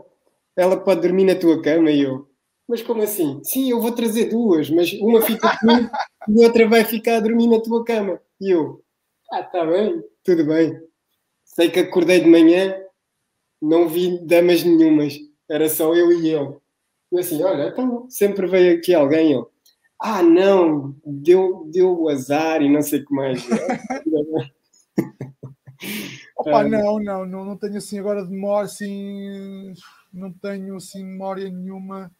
ela 0.56 0.78
pode 0.78 1.02
dormir 1.02 1.24
na 1.24 1.34
tua 1.34 1.60
cama. 1.60 1.90
E 1.90 2.00
eu, 2.00 2.26
mas 2.68 2.82
como 2.82 3.02
assim? 3.02 3.40
Sim, 3.44 3.70
eu 3.70 3.80
vou 3.80 3.92
trazer 3.92 4.26
duas, 4.26 4.68
mas 4.70 4.92
uma 4.94 5.22
fica 5.22 5.56
comigo 5.58 5.88
e 6.28 6.42
a 6.42 6.46
outra 6.46 6.68
vai 6.68 6.84
ficar 6.84 7.16
a 7.16 7.20
dormir 7.20 7.46
na 7.46 7.60
tua 7.60 7.84
cama. 7.84 8.20
E 8.40 8.50
eu, 8.50 8.82
ah, 9.32 9.42
tá 9.42 9.64
bem, 9.64 10.02
tudo 10.24 10.44
bem. 10.44 10.78
Sei 11.44 11.70
que 11.70 11.80
acordei 11.80 12.20
de 12.20 12.28
manhã, 12.28 12.76
não 13.62 13.88
vi 13.88 14.18
damas 14.18 14.64
nenhumas, 14.64 15.16
era 15.48 15.68
só 15.68 15.94
eu 15.94 16.12
e 16.12 16.28
ele. 16.28 16.56
E 17.12 17.20
assim, 17.20 17.42
olha, 17.42 17.68
então 17.68 18.10
sempre 18.10 18.46
veio 18.48 18.76
aqui 18.76 18.92
alguém. 18.92 19.32
Eu, 19.32 19.50
ah, 20.00 20.22
não, 20.22 20.94
deu, 21.04 21.68
deu 21.72 21.98
o 22.00 22.08
azar 22.08 22.60
e 22.62 22.68
não 22.68 22.82
sei 22.82 23.00
o 23.00 23.06
que 23.06 23.14
mais. 23.14 23.46
Opa, 26.36 26.64
não, 26.64 26.98
não, 26.98 27.24
não, 27.24 27.44
não 27.44 27.56
tenho 27.56 27.76
assim 27.76 27.98
agora 27.98 28.24
de 28.24 28.30
memória, 28.30 28.66
assim, 28.66 29.72
não 30.12 30.32
tenho 30.32 30.76
assim 30.76 31.04
memória 31.04 31.48
nenhuma 31.48 32.10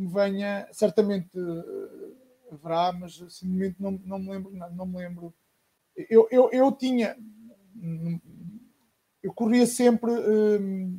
me 0.00 0.08
venha, 0.08 0.66
certamente 0.72 1.38
uh, 1.38 2.16
haverá, 2.50 2.92
mas 2.92 3.20
assim, 3.20 3.46
no 3.46 3.52
momento 3.52 3.76
não, 3.78 3.90
não 4.04 4.18
me 4.18 4.30
lembro, 4.30 4.52
não, 4.52 4.70
não 4.70 4.86
me 4.86 4.98
lembro. 4.98 5.34
Eu, 6.08 6.26
eu, 6.30 6.50
eu 6.50 6.72
tinha, 6.72 7.16
eu 9.22 9.32
corria 9.34 9.66
sempre, 9.66 10.10
um, 10.10 10.98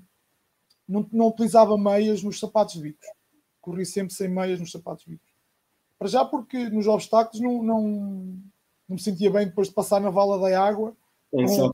não, 0.87 1.09
não 1.11 1.27
utilizava 1.29 1.77
meias 1.77 2.21
nos 2.21 2.39
sapatos 2.39 2.75
bicos, 2.75 3.07
corria 3.59 3.85
sempre 3.85 4.13
sem 4.13 4.29
meias 4.29 4.59
nos 4.59 4.71
sapatos 4.71 5.05
bicos. 5.05 5.31
Para 5.97 6.07
já 6.07 6.23
porque 6.23 6.69
nos 6.69 6.87
obstáculos 6.87 7.41
não, 7.41 7.63
não, 7.63 7.81
não 7.81 8.95
me 8.95 8.99
sentia 8.99 9.31
bem 9.31 9.47
depois 9.47 9.69
de 9.69 9.73
passar 9.73 9.99
na 9.99 10.09
vala 10.09 10.39
da 10.39 10.63
água, 10.63 10.95
com, 11.31 11.71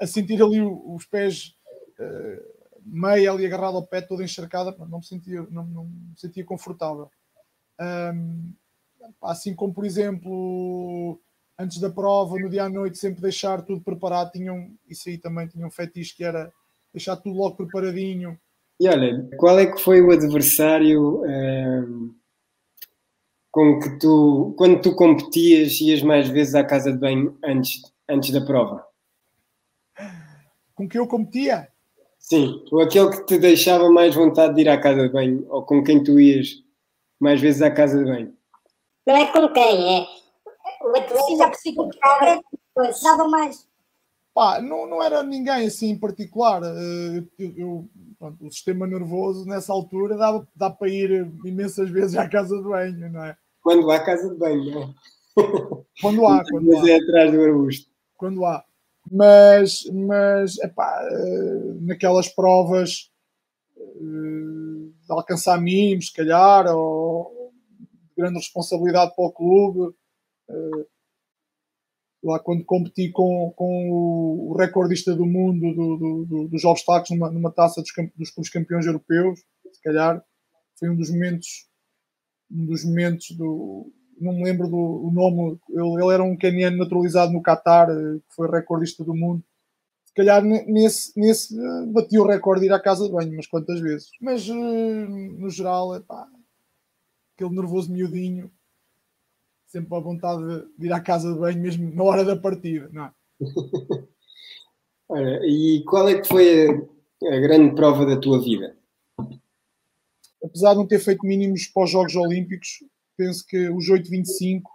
a 0.00 0.06
sentir 0.06 0.42
ali 0.42 0.60
os 0.60 1.04
pés 1.06 1.56
uh, 1.98 2.57
meia 2.90 3.30
ali 3.30 3.46
agarrado 3.46 3.76
ao 3.76 3.86
pé, 3.86 4.00
toda 4.00 4.24
encharcada, 4.24 4.74
não 4.86 4.98
me 4.98 5.04
sentia, 5.04 5.46
não, 5.50 5.64
não 5.66 5.84
me 5.84 6.14
sentia 6.16 6.44
confortável. 6.44 7.10
Um, 7.80 8.52
assim 9.22 9.54
como, 9.54 9.72
por 9.72 9.84
exemplo, 9.84 11.20
antes 11.58 11.78
da 11.78 11.90
prova, 11.90 12.38
no 12.38 12.48
dia 12.48 12.64
à 12.64 12.68
noite, 12.68 12.98
sempre 12.98 13.20
deixar 13.20 13.62
tudo 13.62 13.80
preparado, 13.80 14.32
tinham, 14.32 14.70
isso 14.88 15.08
aí 15.08 15.18
também 15.18 15.46
tinha 15.46 15.66
um 15.66 15.70
fetiche 15.70 16.16
que 16.16 16.24
era 16.24 16.52
deixar 16.92 17.16
tudo 17.16 17.36
logo 17.36 17.56
preparadinho. 17.56 18.38
E 18.80 18.88
olha, 18.88 19.28
qual 19.36 19.58
é 19.58 19.66
que 19.66 19.80
foi 19.80 20.00
o 20.00 20.12
adversário 20.12 21.22
um, 21.24 22.14
com 23.50 23.80
que 23.80 23.98
tu, 23.98 24.54
quando 24.56 24.80
tu 24.80 24.94
competias, 24.94 25.80
ias 25.80 26.02
mais 26.02 26.28
vezes 26.28 26.54
à 26.54 26.64
casa 26.64 26.92
de 26.92 26.98
banho 26.98 27.36
antes, 27.44 27.82
antes 28.08 28.30
da 28.30 28.44
prova? 28.44 28.86
Com 30.74 30.88
que 30.88 30.98
eu 30.98 31.08
competia? 31.08 31.68
Sim, 32.28 32.62
ou 32.70 32.82
aquele 32.82 33.08
que 33.10 33.24
te 33.24 33.38
deixava 33.38 33.90
mais 33.90 34.14
vontade 34.14 34.54
de 34.54 34.60
ir 34.60 34.68
à 34.68 34.78
casa 34.78 35.06
de 35.06 35.08
banho, 35.08 35.46
ou 35.48 35.62
com 35.62 35.82
quem 35.82 36.04
tu 36.04 36.20
ias 36.20 36.62
mais 37.18 37.40
vezes 37.40 37.62
à 37.62 37.70
casa 37.70 37.98
de 37.98 38.04
banho. 38.04 38.36
Não 39.06 39.16
é 39.16 39.32
com 39.32 39.48
quem, 39.48 39.98
é 39.98 40.06
o 40.82 40.96
atleta 40.96 41.50
que 41.50 43.02
dava 43.02 43.28
mais. 43.28 43.66
Pá, 44.34 44.60
não, 44.60 44.86
não 44.86 45.02
era 45.02 45.22
ninguém 45.22 45.66
assim 45.66 45.88
em 45.88 45.98
particular. 45.98 46.62
Eh, 46.62 47.24
eu, 47.38 47.54
eu 47.56 47.88
pronto, 48.18 48.46
o 48.46 48.52
sistema 48.52 48.86
nervoso 48.86 49.46
nessa 49.46 49.72
altura 49.72 50.16
dá, 50.16 50.46
dá 50.54 50.70
para 50.70 50.88
ir 50.88 51.32
imensas 51.44 51.88
vezes 51.88 52.14
à 52.16 52.28
casa 52.28 52.56
de 52.56 52.62
banho, 52.62 53.10
não 53.10 53.24
é? 53.24 53.36
Quando 53.62 53.90
há 53.90 53.98
casa 54.00 54.28
de 54.28 54.36
banho, 54.36 54.70
não 54.70 54.82
é? 54.82 54.94
Quando 56.00 56.26
há, 56.26 56.44
quando 56.50 56.76
há. 56.76 56.90
é 56.90 56.96
atrás 56.96 57.32
do 57.32 57.42
arbusto. 57.42 57.90
Quando 58.16 58.44
há. 58.44 58.64
Mas, 59.10 59.84
mas 59.92 60.58
epá, 60.58 61.00
eh, 61.10 61.74
naquelas 61.80 62.28
provas 62.28 63.10
eh, 63.76 63.82
de 64.00 65.12
alcançar 65.12 65.60
mínimos, 65.60 66.08
se 66.08 66.12
calhar, 66.12 66.66
ou 66.74 67.52
de 67.80 68.14
grande 68.16 68.38
responsabilidade 68.38 69.14
para 69.14 69.24
o 69.24 69.32
clube, 69.32 69.94
lá 72.22 72.38
quando 72.40 72.64
competi 72.64 73.10
com, 73.10 73.52
com 73.56 73.90
o 74.50 74.56
recordista 74.56 75.14
do 75.14 75.24
mundo 75.24 75.72
do, 75.72 75.96
do, 75.96 76.26
do, 76.26 76.48
dos 76.48 76.64
obstáculos 76.64 77.10
numa, 77.10 77.30
numa 77.30 77.52
taça 77.52 77.82
dos, 77.82 78.32
dos 78.36 78.48
campeões 78.48 78.86
europeus, 78.86 79.40
se 79.72 79.80
calhar 79.82 80.22
foi 80.78 80.90
um 80.90 80.96
dos 80.96 81.10
momentos 81.10 81.68
um 82.50 82.64
dos 82.64 82.84
momentos 82.84 83.30
do 83.32 83.92
não 84.20 84.32
me 84.32 84.44
lembro 84.44 84.68
do 84.68 85.10
nome 85.12 85.58
ele, 85.68 86.02
ele 86.02 86.14
era 86.14 86.22
um 86.22 86.36
caniano 86.36 86.76
naturalizado 86.76 87.32
no 87.32 87.42
Qatar 87.42 87.90
eh, 87.90 88.18
que 88.28 88.34
foi 88.34 88.48
recordista 88.48 89.04
do 89.04 89.14
mundo 89.14 89.42
se 90.04 90.14
calhar 90.14 90.42
nesse, 90.42 91.18
nesse 91.18 91.58
eh, 91.58 91.86
bati 91.86 92.18
o 92.18 92.26
recorde 92.26 92.62
de 92.62 92.66
ir 92.68 92.72
à 92.72 92.80
casa 92.80 93.06
de 93.06 93.12
banho 93.12 93.34
mas 93.36 93.46
quantas 93.46 93.80
vezes 93.80 94.10
mas 94.20 94.48
eh, 94.48 94.52
no 94.52 95.48
geral 95.50 95.94
é 95.94 96.00
pá, 96.00 96.26
aquele 97.34 97.54
nervoso 97.54 97.92
miudinho 97.92 98.50
sempre 99.68 99.94
a 99.94 100.00
vontade 100.00 100.42
de 100.76 100.86
ir 100.86 100.92
à 100.92 101.00
casa 101.00 101.32
de 101.32 101.38
banho 101.38 101.60
mesmo 101.60 101.94
na 101.94 102.02
hora 102.02 102.24
da 102.24 102.36
partida, 102.36 102.88
não 102.90 103.04
é? 103.04 103.12
Olha, 105.08 105.40
e 105.44 105.84
qual 105.84 106.08
é 106.08 106.20
que 106.20 106.26
foi 106.26 106.68
a, 106.68 107.34
a, 107.34 107.40
grande 107.40 107.74
prova 107.74 108.04
da 108.04 108.18
tua 108.18 108.42
vida? 108.42 108.76
Apesar 110.42 110.72
de 110.72 110.78
não 110.78 110.86
ter 110.86 110.98
feito 110.98 111.24
mínimos 111.24 111.66
para 111.66 111.84
os 111.84 111.90
Jogos 111.90 112.16
Olímpicos, 112.16 112.82
penso 113.18 113.44
que 113.46 113.68
os 113.68 113.90
8.25 113.90 114.62
uh, 114.62 114.68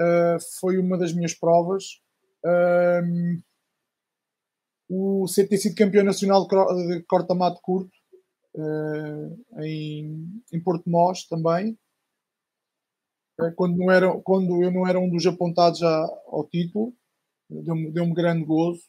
eh, 0.00 0.38
foi 0.60 0.78
uma 0.78 0.96
das 0.96 1.12
minhas 1.12 1.34
provas. 1.34 2.00
Um, 2.44 3.42
o 4.88 5.26
ser 5.26 5.48
ter 5.48 5.58
sido 5.58 5.74
campeão 5.74 6.04
nacional 6.04 6.46
de 6.46 7.02
corta-mato 7.02 7.60
curto 7.62 7.90
uh, 8.56 9.62
em, 9.62 10.42
em 10.52 10.62
Porto 10.62 10.88
Mós 10.88 11.24
também 11.26 11.76
quando, 13.50 13.76
não 13.76 13.90
era, 13.90 14.20
quando 14.20 14.62
eu 14.62 14.70
não 14.70 14.86
era 14.86 14.98
um 14.98 15.10
dos 15.10 15.26
apontados 15.26 15.82
ao 15.82 16.46
título, 16.48 16.94
deu-me 17.48 17.90
deu 17.90 18.12
grande 18.12 18.44
gozo. 18.44 18.82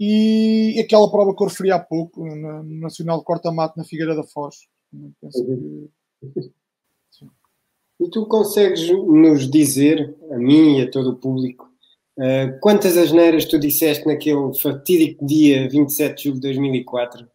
E 0.00 0.80
aquela 0.84 1.10
prova 1.10 1.34
que 1.34 1.42
eu 1.42 1.46
referi 1.46 1.70
há 1.70 1.78
pouco, 1.78 2.24
no 2.24 2.80
Nacional 2.80 3.18
de 3.18 3.24
Corta-Mato, 3.24 3.76
na 3.76 3.84
Figueira 3.84 4.16
da 4.16 4.24
Foz. 4.24 4.56
Que... 4.90 6.52
E 8.02 8.10
tu 8.10 8.26
consegues 8.26 8.90
nos 8.90 9.48
dizer, 9.48 10.16
a 10.32 10.36
mim 10.36 10.78
e 10.78 10.82
a 10.82 10.90
todo 10.90 11.10
o 11.10 11.16
público, 11.16 11.70
uh, 12.18 12.58
quantas 12.60 12.96
asneiras 12.96 13.44
tu 13.44 13.60
disseste 13.60 14.04
naquele 14.08 14.52
fatídico 14.58 15.24
dia 15.24 15.68
27 15.68 16.16
de 16.16 16.22
julho 16.24 16.34
de 16.34 16.40
2004, 16.40 17.28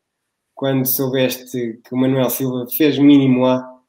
quando 0.53 0.86
soubeste 0.86 1.80
que 1.82 1.93
o 1.93 1.97
Manuel 1.97 2.30
Silva 2.30 2.68
fez 2.76 2.99
mínimo 2.99 3.45
A? 3.45 3.82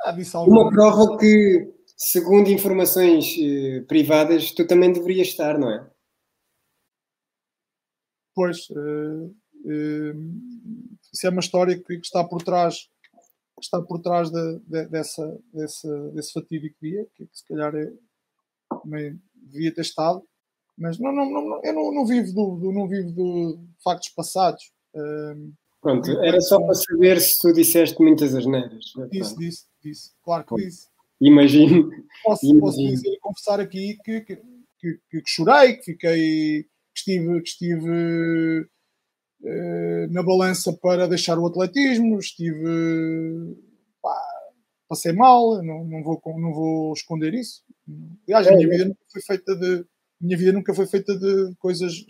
Ah, 0.00 0.16
Uma 0.46 0.68
prova 0.68 1.16
que, 1.16 1.74
segundo 1.96 2.48
informações 2.48 3.36
eh, 3.38 3.82
privadas, 3.86 4.50
tu 4.50 4.66
também 4.66 4.92
deverias 4.92 5.28
estar, 5.28 5.56
não 5.56 5.70
é? 5.70 5.88
Pois, 8.34 8.68
uh, 8.70 9.26
uh, 9.26 10.30
isso 11.12 11.24
é 11.24 11.30
uma 11.30 11.40
história 11.40 11.76
que, 11.76 11.84
que, 11.84 12.06
está 12.06 12.24
por 12.24 12.42
trás 12.42 12.88
está 13.64 13.80
por 13.80 14.00
trás 14.00 14.30
de, 14.30 14.58
de, 14.66 14.86
dessa, 14.86 15.38
dessa, 15.52 16.10
desse 16.10 16.32
fatídico 16.32 16.76
dia, 16.80 17.06
que, 17.14 17.26
que 17.26 17.38
se 17.38 17.46
calhar 17.46 17.74
é, 17.74 17.92
também 18.82 19.20
devia 19.34 19.74
ter 19.74 19.82
estado, 19.82 20.22
mas 20.76 20.98
não, 20.98 21.12
não, 21.12 21.30
não, 21.30 21.60
eu 21.62 21.72
não, 21.74 21.92
não 21.92 22.06
vivo 22.06 22.32
do, 22.32 22.56
do, 22.56 22.72
não 22.72 22.88
vivo 22.88 23.12
de 23.12 23.58
factos 23.84 24.08
passados. 24.10 24.72
Uh, 24.94 25.52
Pronto, 25.80 26.10
era 26.22 26.40
só 26.40 26.60
para 26.60 26.74
saber 26.74 27.20
se 27.20 27.40
tu 27.40 27.52
disseste 27.52 28.00
muitas 28.00 28.34
asneiras. 28.34 28.92
Disse, 29.10 29.36
disse, 29.36 29.66
disse. 29.82 30.10
Claro 30.22 30.44
que 30.44 30.56
disse. 30.56 30.88
Imagino. 31.20 31.90
Posso, 32.22 32.46
Imagino. 32.46 32.60
posso 32.60 32.78
dizer 32.78 33.08
e 33.08 33.18
confessar 33.20 33.60
aqui 33.60 33.98
que, 34.04 34.20
que, 34.22 34.36
que, 34.78 35.00
que, 35.10 35.22
chorei, 35.26 35.74
que 35.76 35.84
fiquei, 35.84 36.62
que 36.64 36.68
estive, 36.96 37.42
que 37.42 37.48
estive 37.48 38.68
na 40.10 40.22
balança 40.22 40.72
para 40.72 41.08
deixar 41.08 41.38
o 41.38 41.46
atletismo, 41.46 42.18
estive. 42.18 43.56
Pá, 44.02 44.16
passei 44.88 45.12
mal, 45.12 45.62
não, 45.62 45.84
não, 45.84 46.02
vou, 46.02 46.20
não 46.38 46.52
vou 46.52 46.92
esconder 46.92 47.32
isso. 47.32 47.62
Aliás, 48.26 48.46
a 48.46 48.52
minha 48.52 48.66
é. 48.66 48.70
vida 48.70 48.84
nunca 48.86 49.04
foi 49.10 49.22
feita 49.22 49.56
de. 49.56 49.84
Minha 50.20 50.36
vida 50.36 50.52
nunca 50.52 50.74
foi 50.74 50.86
feita 50.86 51.18
de 51.18 51.54
coisas 51.58 52.04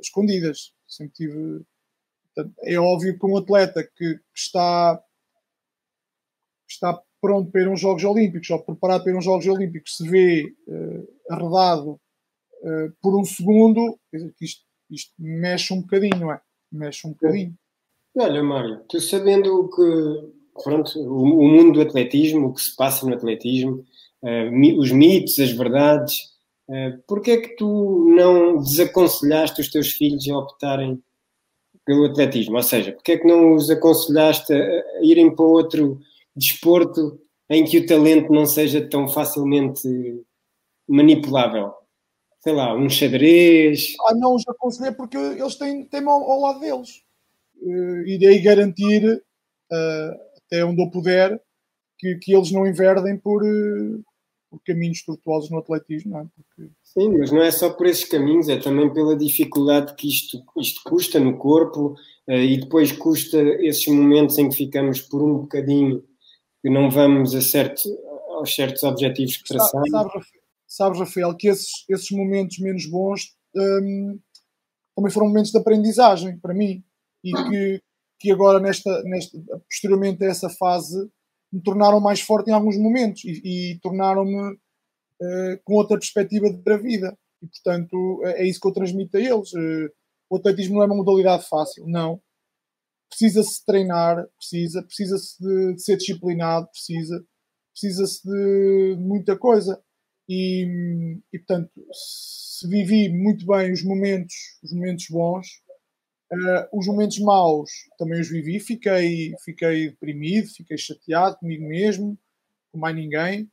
escondidas. 0.00 0.72
Sempre 0.86 1.12
tive 1.14 1.66
é 2.62 2.78
óbvio 2.78 3.18
que 3.18 3.26
um 3.26 3.36
atleta 3.36 3.82
que, 3.82 4.14
que 4.16 4.22
está, 4.34 4.96
que 6.66 6.72
está 6.72 7.00
pronto 7.20 7.50
para 7.50 7.62
ir 7.62 7.66
a 7.66 7.70
uns 7.70 7.80
Jogos 7.80 8.04
Olímpicos 8.04 8.48
ou 8.50 8.62
preparado 8.62 9.02
para 9.02 9.12
ir 9.12 9.14
a 9.14 9.18
uns 9.18 9.24
Jogos 9.24 9.46
Olímpicos 9.46 9.96
se 9.96 10.08
vê 10.08 10.54
uh, 10.68 11.08
arredado 11.30 11.92
uh, 12.62 12.92
por 13.00 13.18
um 13.18 13.24
segundo, 13.24 13.98
isto 14.40 14.64
isto 14.90 15.12
mexe 15.18 15.72
um 15.72 15.80
bocadinho, 15.80 16.18
não 16.18 16.32
é? 16.32 16.40
Mexe 16.70 17.06
um 17.06 17.10
bocadinho. 17.10 17.54
Olha, 18.16 18.42
Mário, 18.42 18.80
tu 18.88 19.00
sabendo 19.00 19.68
que 19.68 20.62
pronto, 20.62 20.98
o, 20.98 21.22
o 21.22 21.48
mundo 21.48 21.74
do 21.74 21.80
atletismo, 21.80 22.48
o 22.48 22.54
que 22.54 22.60
se 22.60 22.74
passa 22.74 23.06
no 23.06 23.14
atletismo, 23.14 23.84
uh, 24.22 24.78
os 24.78 24.90
mitos, 24.90 25.38
as 25.38 25.52
verdades, 25.52 26.22
uh, 26.68 27.02
porquê 27.06 27.30
é 27.32 27.40
que 27.40 27.56
tu 27.56 28.06
não 28.08 28.58
desaconselhaste 28.58 29.60
os 29.60 29.70
teus 29.70 29.92
filhos 29.92 30.28
a 30.28 30.38
optarem 30.38 31.02
pelo 31.84 32.06
atletismo? 32.06 32.56
Ou 32.56 32.62
seja, 32.62 32.92
porquê 32.92 33.12
é 33.12 33.18
que 33.18 33.26
não 33.26 33.54
os 33.54 33.70
aconselhaste 33.70 34.52
a, 34.52 34.56
a 34.56 35.04
irem 35.04 35.34
para 35.34 35.44
outro 35.44 36.00
desporto 36.34 37.20
em 37.50 37.64
que 37.64 37.78
o 37.78 37.86
talento 37.86 38.32
não 38.32 38.46
seja 38.46 38.86
tão 38.86 39.08
facilmente 39.08 39.88
manipulável? 40.88 41.77
Sei 42.48 42.56
lá, 42.56 42.74
um 42.74 42.88
xadrez. 42.88 43.94
Ah, 44.08 44.14
não 44.14 44.34
os 44.34 44.48
aconselhei 44.48 44.90
porque 44.90 45.18
eles 45.18 45.56
têm, 45.56 45.84
têm 45.84 46.02
ao, 46.06 46.22
ao 46.30 46.40
lado 46.40 46.60
deles. 46.60 47.02
Uh, 47.60 48.06
irei 48.06 48.40
garantir, 48.40 49.04
uh, 49.06 50.20
até 50.38 50.64
onde 50.64 50.80
eu 50.80 50.90
puder, 50.90 51.38
que, 51.98 52.14
que 52.14 52.34
eles 52.34 52.50
não 52.50 52.66
enverdem 52.66 53.18
por, 53.18 53.42
uh, 53.42 54.02
por 54.50 54.62
caminhos 54.64 55.04
tortuosos 55.04 55.50
no 55.50 55.58
atletismo. 55.58 56.12
Não 56.12 56.20
é? 56.20 56.26
Porque... 56.34 56.72
Sim, 56.82 57.18
mas 57.18 57.30
não 57.30 57.42
é 57.42 57.50
só 57.50 57.68
por 57.68 57.86
esses 57.86 58.06
caminhos, 58.06 58.48
é 58.48 58.56
também 58.56 58.90
pela 58.94 59.14
dificuldade 59.14 59.94
que 59.94 60.08
isto, 60.08 60.42
isto 60.56 60.80
custa 60.84 61.20
no 61.20 61.36
corpo 61.36 61.96
e 62.26 62.58
depois 62.58 62.92
custa 62.92 63.38
esses 63.62 63.86
momentos 63.88 64.38
em 64.38 64.48
que 64.48 64.56
ficamos 64.56 65.02
por 65.02 65.22
um 65.22 65.40
bocadinho 65.40 66.02
que 66.62 66.70
não 66.70 66.90
vamos 66.90 67.34
a 67.34 67.42
certo, 67.42 67.82
aos 68.30 68.54
certos 68.54 68.82
objetivos 68.84 69.36
que 69.36 69.48
traçamos. 69.48 69.90
Sabe, 69.90 70.10
sabes, 70.68 71.00
Rafael, 71.00 71.34
que 71.36 71.48
esses, 71.48 71.70
esses 71.88 72.10
momentos 72.10 72.58
menos 72.58 72.86
bons 72.86 73.34
um, 73.56 74.18
também 74.94 75.10
foram 75.12 75.28
momentos 75.28 75.50
de 75.50 75.58
aprendizagem 75.58 76.38
para 76.38 76.54
mim 76.54 76.84
e 77.24 77.32
que, 77.32 77.82
que 78.20 78.30
agora, 78.30 78.60
nesta, 78.60 79.02
nesta, 79.04 79.38
posteriormente 79.68 80.24
a 80.24 80.28
essa 80.28 80.48
fase, 80.50 81.10
me 81.52 81.62
tornaram 81.62 82.00
mais 82.00 82.20
forte 82.20 82.50
em 82.50 82.52
alguns 82.52 82.76
momentos 82.76 83.24
e, 83.24 83.72
e 83.72 83.78
tornaram-me 83.80 84.52
uh, 84.52 85.60
com 85.64 85.74
outra 85.74 85.98
perspectiva 85.98 86.52
da 86.52 86.76
vida. 86.76 87.16
E, 87.42 87.46
portanto, 87.46 88.20
é, 88.24 88.42
é 88.42 88.46
isso 88.46 88.60
que 88.60 88.68
eu 88.68 88.72
transmito 88.72 89.16
a 89.16 89.20
eles. 89.20 89.52
Uh, 89.52 89.90
o 90.30 90.36
atletismo 90.36 90.74
não 90.74 90.82
é 90.82 90.86
uma 90.86 90.96
modalidade 90.96 91.48
fácil, 91.48 91.86
não 91.86 92.20
precisa-se 93.08 93.64
treinar, 93.64 94.26
precisa, 94.36 94.82
precisa-se 94.82 95.42
de, 95.42 95.74
de, 95.74 95.82
ser 95.82 95.96
disciplinado, 95.96 96.68
precisa, 96.68 97.24
precisa-se 97.72 98.22
de 98.22 98.96
muita 98.98 99.36
coisa. 99.36 99.82
E, 100.28 101.18
e, 101.32 101.38
portanto, 101.38 101.70
se 101.92 102.68
vivi 102.68 103.08
muito 103.08 103.46
bem 103.46 103.72
os 103.72 103.82
momentos, 103.82 104.34
os 104.62 104.72
momentos 104.72 105.06
bons, 105.08 105.46
uh, 106.32 106.78
os 106.78 106.86
momentos 106.86 107.18
maus 107.20 107.70
também 107.98 108.20
os 108.20 108.28
vivi, 108.28 108.60
fiquei, 108.60 109.32
fiquei 109.44 109.90
deprimido, 109.90 110.48
fiquei 110.48 110.76
chateado 110.76 111.38
comigo 111.38 111.66
mesmo, 111.66 112.18
com 112.70 112.78
mais 112.78 112.94
ninguém, 112.94 113.44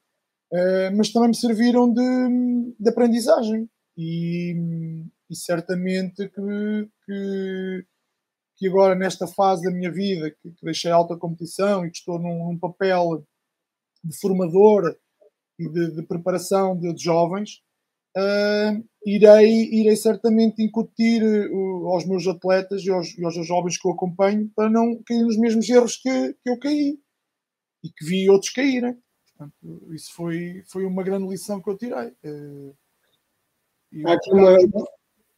uh, 0.52 0.96
mas 0.96 1.12
também 1.12 1.30
me 1.30 1.36
serviram 1.36 1.92
de, 1.92 2.74
de 2.80 2.90
aprendizagem. 2.90 3.70
E, 3.98 4.54
e 5.30 5.36
certamente 5.36 6.28
que, 6.28 6.90
que 7.06 7.86
que 8.58 8.68
agora 8.68 8.96
nesta 8.96 9.28
fase 9.28 9.64
da 9.64 9.72
minha 9.72 9.92
vida, 9.92 10.32
que, 10.32 10.52
que 10.52 10.66
deixei 10.66 10.92
alta 10.92 11.18
competição 11.18 11.86
e 11.86 11.92
que 11.92 11.98
estou 11.98 12.18
num, 12.20 12.46
num 12.46 12.58
papel 12.58 13.26
de 14.04 14.18
formador 14.20 14.96
e 15.58 15.70
de, 15.70 15.92
de 15.92 16.04
preparação 16.04 16.78
de, 16.78 16.94
de 16.94 17.04
jovens, 17.04 17.62
uh, 18.18 18.84
irei, 19.06 19.70
irei 19.72 19.96
certamente 19.96 20.62
incutir 20.62 21.24
uh, 21.24 21.88
aos 21.88 22.06
meus 22.06 22.28
atletas 22.28 22.84
e 22.84 22.90
aos, 22.90 23.18
e 23.18 23.24
aos, 23.24 23.36
jovens 23.46 23.78
que 23.78 23.88
eu 23.88 23.92
acompanho 23.92 24.50
para 24.56 24.70
não 24.70 25.02
cair 25.06 25.22
nos 25.22 25.38
mesmos 25.38 25.68
erros 25.70 25.98
que, 25.98 26.34
que 26.44 26.50
eu 26.50 26.60
caí 26.60 27.00
e 27.84 27.90
que 27.90 28.06
vi 28.06 28.30
outros 28.30 28.52
caírem. 28.52 28.98
Portanto, 29.38 29.94
isso 29.94 30.14
foi, 30.14 30.64
foi 30.68 30.86
uma 30.86 31.04
grande 31.04 31.28
lição 31.28 31.62
que 31.62 31.70
eu 31.70 31.78
tirei. 31.78 32.10
Uh, 32.26 32.76
Há 34.06 34.14
aqui 34.14 34.32
uma, 34.32 34.58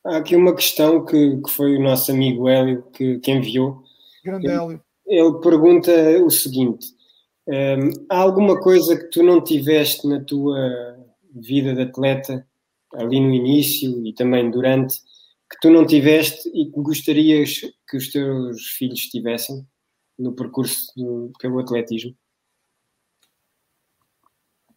Há 0.07 0.17
aqui 0.17 0.35
uma 0.35 0.55
questão 0.55 1.03
que, 1.03 1.41
que 1.41 1.49
foi 1.49 1.75
o 1.75 1.83
nosso 1.83 2.11
amigo 2.11 2.47
Hélio 2.47 2.83
que, 2.93 3.19
que 3.19 3.31
enviou. 3.31 3.83
Grande 4.23 4.47
Hélio. 4.47 4.81
Ele 5.05 5.39
pergunta 5.41 5.91
o 6.23 6.29
seguinte: 6.29 6.87
um, 7.47 8.05
há 8.09 8.17
alguma 8.17 8.59
coisa 8.59 8.97
que 8.97 9.09
tu 9.09 9.23
não 9.23 9.43
tiveste 9.43 10.07
na 10.07 10.23
tua 10.23 10.97
vida 11.33 11.73
de 11.73 11.81
atleta, 11.81 12.45
ali 12.93 13.19
no 13.19 13.33
início 13.33 14.05
e 14.05 14.13
também 14.13 14.49
durante, 14.51 14.99
que 15.49 15.59
tu 15.61 15.69
não 15.69 15.85
tiveste 15.85 16.49
e 16.49 16.65
que 16.65 16.81
gostarias 16.81 17.61
que 17.89 17.97
os 17.97 18.11
teus 18.11 18.61
filhos 18.77 19.01
tivessem 19.07 19.65
no 20.17 20.33
percurso 20.33 20.91
do, 20.95 21.31
pelo 21.39 21.59
atletismo? 21.59 22.15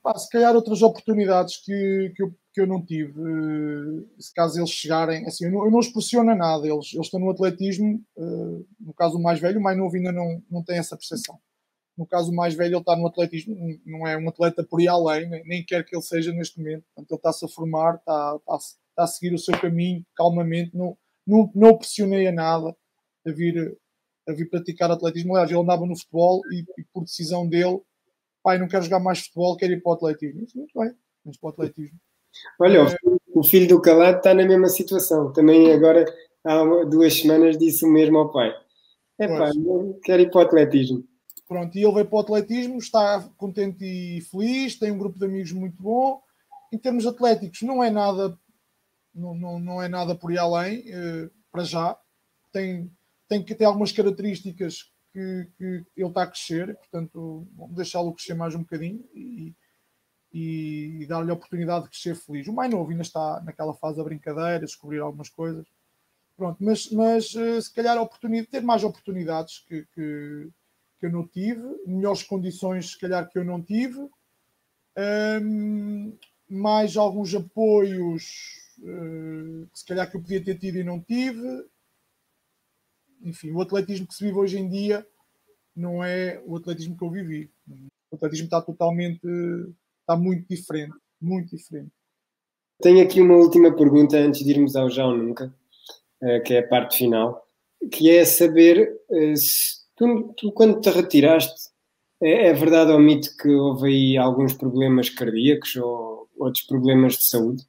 Pá, 0.02 0.16
se 0.16 0.30
calhar 0.30 0.54
outras 0.54 0.80
oportunidades 0.80 1.56
que, 1.58 2.12
que 2.16 2.22
eu 2.22 2.34
que 2.52 2.60
eu 2.60 2.66
não 2.66 2.84
tive, 2.84 3.12
uh, 3.20 4.08
se 4.18 4.34
caso 4.34 4.58
eles 4.58 4.70
chegarem, 4.70 5.24
assim, 5.26 5.44
eu 5.44 5.52
não, 5.52 5.64
eu 5.64 5.70
não 5.70 5.78
os 5.78 5.88
pressiono 5.88 6.30
a 6.30 6.34
nada, 6.34 6.66
eles, 6.66 6.92
eles 6.92 7.06
estão 7.06 7.20
no 7.20 7.30
atletismo, 7.30 8.04
uh, 8.16 8.66
no 8.80 8.92
caso 8.94 9.16
o 9.16 9.22
mais 9.22 9.38
velho, 9.38 9.60
o 9.60 9.62
mais 9.62 9.78
novo 9.78 9.94
ainda 9.94 10.10
não, 10.10 10.42
não 10.50 10.62
tem 10.62 10.78
essa 10.78 10.96
percepção. 10.96 11.38
No 12.00 12.06
caso 12.06 12.32
o 12.32 12.34
mais 12.34 12.54
velho, 12.54 12.76
ele 12.76 12.80
está 12.80 12.96
no 12.96 13.06
atletismo, 13.06 13.54
não 13.84 14.08
é 14.08 14.16
um 14.16 14.26
atleta 14.26 14.64
por 14.64 14.80
ir 14.80 14.88
além, 14.88 15.28
nem, 15.44 15.62
quer 15.62 15.84
que 15.84 15.94
ele 15.94 16.02
seja 16.02 16.32
neste 16.32 16.58
momento, 16.58 16.82
portanto 16.94 17.10
ele 17.10 17.18
está-se 17.18 17.44
a 17.44 17.48
formar, 17.48 17.96
está, 17.96 18.36
está, 18.38 18.56
está, 18.56 19.04
a 19.04 19.06
seguir 19.06 19.34
o 19.34 19.38
seu 19.38 19.52
caminho 19.60 20.02
calmamente, 20.16 20.74
não, 20.74 20.96
não, 21.26 21.52
não 21.54 21.68
o 21.68 21.78
pressionei 21.78 22.26
a 22.26 22.32
nada 22.32 22.74
a 23.26 23.30
vir, 23.30 23.76
a 24.26 24.32
vir 24.32 24.48
praticar 24.48 24.90
atletismo. 24.90 25.34
Aliás, 25.34 25.50
ele 25.50 25.60
andava 25.60 25.84
no 25.84 25.94
futebol 25.94 26.40
e, 26.50 26.64
e 26.80 26.84
por 26.90 27.04
decisão 27.04 27.46
dele, 27.46 27.82
pai, 28.42 28.56
não 28.56 28.66
quero 28.66 28.84
jogar 28.84 29.00
mais 29.00 29.20
futebol, 29.20 29.58
quero 29.58 29.74
ir 29.74 29.82
para 29.82 29.90
o 29.90 29.94
atletismo. 29.94 30.40
Muito 30.54 30.80
bem, 30.80 30.94
vamos 31.22 31.36
para 31.36 31.48
o 31.48 31.50
atletismo. 31.50 31.98
Olha, 32.58 32.86
o 33.34 33.42
filho 33.42 33.68
do 33.68 33.82
calado 33.82 34.16
está 34.16 34.32
na 34.32 34.46
mesma 34.46 34.68
situação. 34.68 35.34
Também 35.34 35.70
agora, 35.70 36.06
há 36.44 36.64
duas 36.84 37.12
semanas, 37.12 37.58
disse 37.58 37.84
o 37.84 37.88
mesmo 37.88 38.16
ao 38.16 38.32
pai. 38.32 38.54
É 39.18 39.28
pá, 39.28 39.50
quero 40.02 40.22
ir 40.22 40.30
para 40.30 40.38
o 40.38 40.44
atletismo. 40.44 41.09
Pronto, 41.50 41.76
e 41.76 41.82
ele 41.82 41.92
veio 41.92 42.06
para 42.06 42.16
o 42.16 42.20
atletismo, 42.20 42.78
está 42.78 43.28
contente 43.36 43.84
e 43.84 44.20
feliz, 44.20 44.78
tem 44.78 44.92
um 44.92 44.98
grupo 44.98 45.18
de 45.18 45.24
amigos 45.24 45.50
muito 45.50 45.82
bom. 45.82 46.22
Em 46.72 46.78
termos 46.78 47.04
atléticos, 47.04 47.62
não 47.62 47.82
é 47.82 47.90
nada, 47.90 48.38
não, 49.12 49.34
não, 49.34 49.58
não 49.58 49.82
é 49.82 49.88
nada 49.88 50.14
por 50.14 50.30
ir 50.30 50.38
além, 50.38 50.84
eh, 50.86 51.28
para 51.50 51.64
já. 51.64 51.98
Tem, 52.52 52.88
tem 53.28 53.42
que 53.42 53.52
ter 53.52 53.64
algumas 53.64 53.90
características 53.90 54.92
que, 55.12 55.48
que 55.58 55.84
ele 55.96 56.08
está 56.08 56.22
a 56.22 56.28
crescer, 56.28 56.76
portanto, 56.76 57.44
vamos 57.56 57.74
deixá-lo 57.74 58.14
crescer 58.14 58.34
mais 58.34 58.54
um 58.54 58.60
bocadinho 58.60 59.04
e, 59.12 59.52
e, 60.32 61.04
dar-lhe 61.08 61.32
a 61.32 61.34
oportunidade 61.34 61.86
de 61.86 61.90
crescer 61.90 62.14
feliz. 62.14 62.46
O 62.46 62.52
mais 62.52 62.70
novo 62.70 62.92
ainda 62.92 63.02
está 63.02 63.40
naquela 63.40 63.74
fase 63.74 63.96
da 63.96 64.04
brincadeira, 64.04 64.60
descobrir 64.60 65.00
algumas 65.00 65.28
coisas. 65.28 65.66
Pronto, 66.36 66.58
mas, 66.60 66.88
mas 66.92 67.34
eh, 67.34 67.60
se 67.60 67.74
calhar 67.74 68.00
oportunidade, 68.00 68.52
ter 68.52 68.62
mais 68.62 68.84
oportunidades 68.84 69.64
que, 69.66 69.84
que, 69.92 70.48
que 71.00 71.06
eu 71.06 71.10
não 71.10 71.26
tive, 71.26 71.62
melhores 71.86 72.22
condições, 72.22 72.90
se 72.90 72.98
calhar, 72.98 73.28
que 73.28 73.38
eu 73.38 73.44
não 73.44 73.62
tive, 73.62 73.98
um, 75.42 76.16
mais 76.48 76.96
alguns 76.96 77.34
apoios 77.34 78.76
uh, 78.80 79.66
que 79.72 79.78
se 79.78 79.86
calhar 79.86 80.10
que 80.10 80.16
eu 80.16 80.20
podia 80.20 80.44
ter 80.44 80.58
tido 80.58 80.78
e 80.78 80.84
não 80.84 81.00
tive. 81.00 81.64
Enfim, 83.22 83.50
o 83.52 83.60
atletismo 83.60 84.06
que 84.06 84.14
se 84.14 84.24
vive 84.24 84.36
hoje 84.36 84.58
em 84.58 84.68
dia 84.68 85.06
não 85.74 86.04
é 86.04 86.42
o 86.46 86.56
atletismo 86.56 86.96
que 86.96 87.04
eu 87.04 87.10
vivi. 87.10 87.50
O 88.10 88.16
atletismo 88.16 88.46
está 88.46 88.60
totalmente 88.60 89.26
está 90.10 90.16
muito 90.16 90.46
diferente, 90.48 90.94
muito 91.20 91.56
diferente. 91.56 91.92
Tenho 92.82 93.02
aqui 93.02 93.20
uma 93.20 93.36
última 93.36 93.74
pergunta 93.74 94.16
antes 94.16 94.44
de 94.44 94.50
irmos 94.50 94.74
ao 94.74 94.90
Já 94.90 95.06
ou 95.06 95.16
Nunca, 95.16 95.54
eh, 96.22 96.40
que 96.40 96.54
é 96.54 96.60
a 96.60 96.66
parte 96.66 96.96
final, 96.96 97.46
que 97.92 98.10
é 98.10 98.24
saber 98.24 99.00
eh, 99.10 99.36
se 99.36 99.79
tu, 100.00 100.34
tu 100.34 100.52
quando 100.52 100.80
te 100.80 100.88
retiraste, 100.88 101.70
é, 102.22 102.46
é, 102.46 102.52
verdade 102.54 102.90
ou 102.90 102.98
mito 102.98 103.36
que 103.36 103.48
houve 103.48 103.88
aí 103.88 104.16
alguns 104.16 104.54
problemas 104.54 105.10
cardíacos 105.10 105.76
ou 105.76 106.26
outros 106.38 106.64
problemas 106.64 107.14
de 107.18 107.24
saúde? 107.24 107.66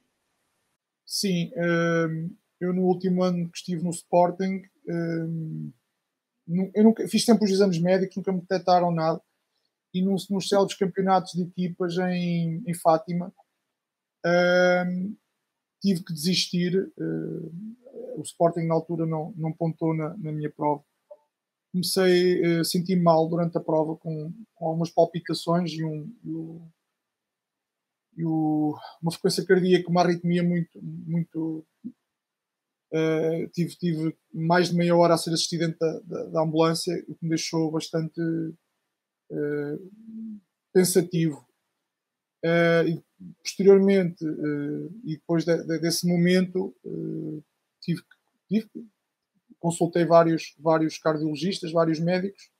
Sim, 1.04 1.52
ehm, 1.54 2.30
eu 2.58 2.72
no 2.72 2.82
último 2.82 3.22
ano 3.22 3.50
que 3.50 3.58
estive 3.58 3.82
no 3.84 3.90
Sporting, 3.90 4.62
ehm, 4.88 5.70
eu 6.74 6.84
nunca, 6.84 7.06
fiz 7.06 7.24
sempre 7.24 7.44
os 7.44 7.50
exames 7.50 7.78
médicos, 7.78 8.16
nunca 8.16 8.32
me 8.32 8.40
detectaram 8.40 8.90
nada 8.90 9.20
e 9.94 10.00
nos, 10.00 10.28
nos 10.30 10.48
célebres 10.48 10.76
campeonatos 10.76 11.32
de 11.34 11.42
equipas 11.42 11.98
em, 11.98 12.62
em 12.66 12.74
Fátima 12.74 13.32
uh, 14.26 15.16
tive 15.80 16.02
que 16.02 16.12
desistir. 16.12 16.92
Uh, 16.96 17.52
o 18.16 18.22
Sporting 18.22 18.66
na 18.66 18.74
altura 18.74 19.06
não, 19.06 19.32
não 19.36 19.52
pontou 19.52 19.94
na, 19.94 20.16
na 20.16 20.32
minha 20.32 20.50
prova. 20.50 20.82
Comecei 21.72 22.58
a 22.58 22.60
uh, 22.60 22.64
sentir 22.64 22.96
mal 22.96 23.28
durante 23.28 23.56
a 23.56 23.60
prova 23.60 23.96
com, 23.96 24.32
com 24.54 24.66
algumas 24.66 24.90
palpitações 24.90 25.72
e, 25.72 25.82
um, 25.82 26.14
e, 26.22 26.30
o, 26.30 26.68
e 28.18 28.24
o, 28.24 28.78
uma 29.02 29.10
frequência 29.10 29.44
cardíaca, 29.44 29.88
uma 29.88 30.02
arritmia 30.02 30.42
muito, 30.42 30.78
muito, 30.82 31.66
Uh, 32.94 33.48
tive, 33.54 33.74
tive 33.76 34.14
mais 34.30 34.68
de 34.68 34.76
meia 34.76 34.94
hora 34.94 35.14
a 35.14 35.16
ser 35.16 35.30
assistido 35.32 35.74
da, 35.78 36.00
da, 36.00 36.24
da 36.24 36.42
ambulância, 36.42 36.94
o 37.08 37.14
que 37.14 37.24
me 37.24 37.30
deixou 37.30 37.70
bastante 37.70 38.20
uh, 38.20 39.90
pensativo. 40.74 41.42
Uh, 42.44 42.86
e 42.86 43.02
posteriormente, 43.42 44.22
e 45.04 45.16
depois 45.16 45.44
de, 45.44 45.56
de, 45.64 45.78
desse 45.78 46.06
momento, 46.06 46.74
tive, 47.80 48.02
tive, 48.48 48.68
consultei 49.62 50.04
vários, 50.04 50.54
vários 50.58 50.98
cardiologistas, 50.98 51.70
vários 51.70 52.00
médicos, 52.00 52.50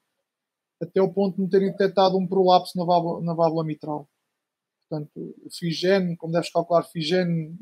até 0.80 1.02
o 1.02 1.12
ponto 1.12 1.36
de 1.36 1.42
me 1.42 1.50
terem 1.50 1.72
detectado 1.72 2.16
um 2.16 2.26
prolapso 2.26 2.78
na 2.78 2.84
válvula, 2.84 3.20
na 3.22 3.34
válvula 3.34 3.64
mitral. 3.64 4.08
Portanto, 4.80 5.34
fiz 5.50 5.76
gene, 5.76 6.16
como 6.16 6.32
deves 6.32 6.50
calcular, 6.50 6.84
fiz 6.84 7.04
gene 7.04 7.58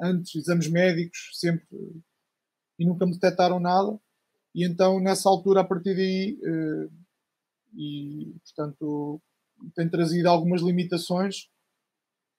antes, 0.00 0.34
exames 0.34 0.68
médicos, 0.68 1.30
sempre, 1.34 1.66
e 2.78 2.84
nunca 2.84 3.06
me 3.06 3.12
detectaram 3.12 3.60
nada. 3.60 3.98
E 4.54 4.64
então, 4.64 4.98
nessa 4.98 5.28
altura, 5.28 5.60
a 5.60 5.64
partir 5.64 5.94
daí, 5.94 6.38
eh, 6.42 6.88
e 7.76 8.34
portanto, 8.44 9.20
tem 9.74 9.88
trazido 9.88 10.28
algumas 10.28 10.62
limitações. 10.62 11.48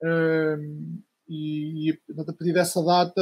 Eh, 0.03 0.57
e, 1.29 1.91
e 1.91 1.99
a 2.17 2.25
partir 2.25 2.51
dessa 2.51 2.83
data, 2.83 3.21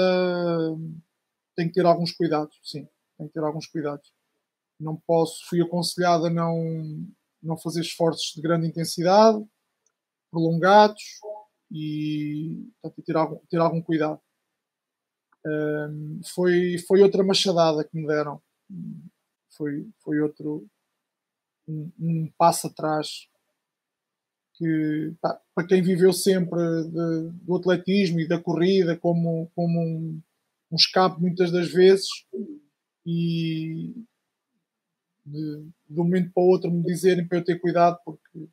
tem 1.58 1.68
que 1.68 1.74
ter 1.74 1.86
alguns 1.86 2.12
cuidados, 2.12 2.56
sim, 2.64 2.88
tem 3.18 3.28
que 3.28 3.34
ter 3.34 3.44
alguns 3.44 3.66
cuidados. 3.66 4.14
Não 4.80 4.96
posso, 4.96 5.44
fui 5.50 5.60
aconselhado 5.60 6.28
a 6.28 6.30
não, 6.30 7.04
não 7.42 7.58
fazer 7.58 7.82
esforços 7.82 8.34
de 8.36 8.42
grande 8.42 8.68
intensidade, 8.68 9.44
prolongados 10.30 11.02
e 11.72 12.70
portanto, 12.80 13.04
ter, 13.04 13.16
algum, 13.16 13.38
ter 13.50 13.58
algum 13.58 13.82
cuidado. 13.82 14.22
Um, 15.46 16.22
foi, 16.34 16.78
foi 16.88 17.02
outra 17.02 17.24
machadada 17.24 17.84
que 17.84 17.98
me 17.98 18.06
deram. 18.06 18.40
Foi, 19.50 19.90
foi 20.04 20.20
outro 20.20 20.68
um, 21.68 21.92
um 22.00 22.32
passo 22.38 22.68
atrás 22.68 23.28
que 24.54 25.14
pá, 25.22 25.40
para 25.56 25.68
quem 25.68 25.82
viveu 25.82 26.14
sempre 26.14 26.60
de, 26.84 27.30
do 27.44 27.56
atletismo 27.56 28.20
e 28.20 28.28
da 28.28 28.40
corrida 28.40 28.96
como, 28.98 29.52
como 29.56 29.80
um, 29.80 30.22
um 30.72 30.76
escape 30.76 31.22
muitas 31.22 31.52
das 31.52 31.72
vezes 31.72 32.08
e 33.06 33.94
de, 35.26 35.70
de 35.90 36.00
um 36.00 36.04
momento 36.04 36.32
para 36.34 36.44
o 36.44 36.48
outro 36.48 36.72
me 36.72 36.84
dizerem 36.84 37.28
para 37.28 37.40
eu 37.40 37.44
ter 37.44 37.60
cuidado 37.60 37.98
porque 38.06 38.48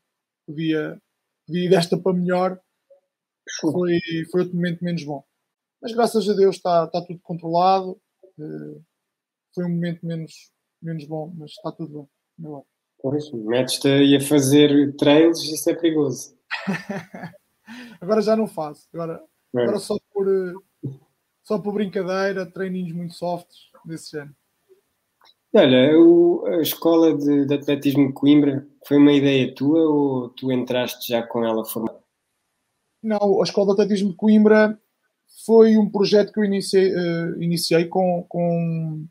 podia, 0.46 1.00
podia 1.46 1.64
ir 1.64 1.70
desta 1.70 1.98
para 1.98 2.12
melhor 2.12 2.60
foi, 3.60 4.00
foi 4.30 4.42
outro 4.42 4.56
momento 4.56 4.84
menos 4.84 5.04
bom. 5.04 5.24
Mas 5.80 5.92
graças 5.92 6.28
a 6.28 6.32
Deus 6.32 6.56
está, 6.56 6.84
está 6.84 7.02
tudo 7.02 7.20
controlado. 7.22 8.00
Uh, 8.38 8.82
foi 9.54 9.64
um 9.64 9.70
momento 9.70 10.04
menos, 10.04 10.50
menos 10.82 11.06
bom, 11.06 11.32
mas 11.36 11.50
está 11.50 11.70
tudo 11.70 12.08
bem. 12.38 12.62
Pois, 12.98 13.30
metes-te 13.32 13.88
aí 13.88 14.16
a 14.16 14.20
fazer 14.20 14.96
trails, 14.96 15.42
isso 15.42 15.68
é 15.68 15.74
perigoso. 15.74 16.36
agora 18.00 18.22
já 18.22 18.34
não 18.34 18.46
faço. 18.46 18.88
Agora, 18.94 19.22
é. 19.54 19.62
agora 19.62 19.78
só 19.78 19.94
por, 20.10 20.26
só 21.44 21.58
por 21.58 21.74
brincadeira, 21.74 22.46
treininhos 22.46 22.92
muito 22.92 23.14
softs 23.14 23.70
desse 23.84 24.12
género. 24.12 24.34
Olha, 25.54 26.56
a 26.56 26.62
escola 26.62 27.16
de, 27.16 27.46
de, 27.46 27.54
atletismo 27.54 28.08
de 28.08 28.12
Coimbra 28.12 28.66
foi 28.88 28.96
uma 28.96 29.12
ideia 29.12 29.54
tua 29.54 29.80
ou 29.88 30.28
tu 30.30 30.50
entraste 30.50 31.12
já 31.12 31.22
com 31.22 31.44
ela 31.44 31.64
formada? 31.64 32.02
Não, 33.00 33.40
a 33.40 33.44
escola 33.44 33.66
de 33.66 33.72
atletismo 33.72 34.10
de 34.10 34.16
Coimbra 34.16 34.76
foi 35.46 35.76
um 35.76 35.88
projeto 35.88 36.32
que 36.32 36.40
eu 36.40 36.44
iniciei, 36.44 36.92
uh, 36.92 37.40
iniciei 37.40 37.84
com, 37.84 38.24
com, 38.28 39.06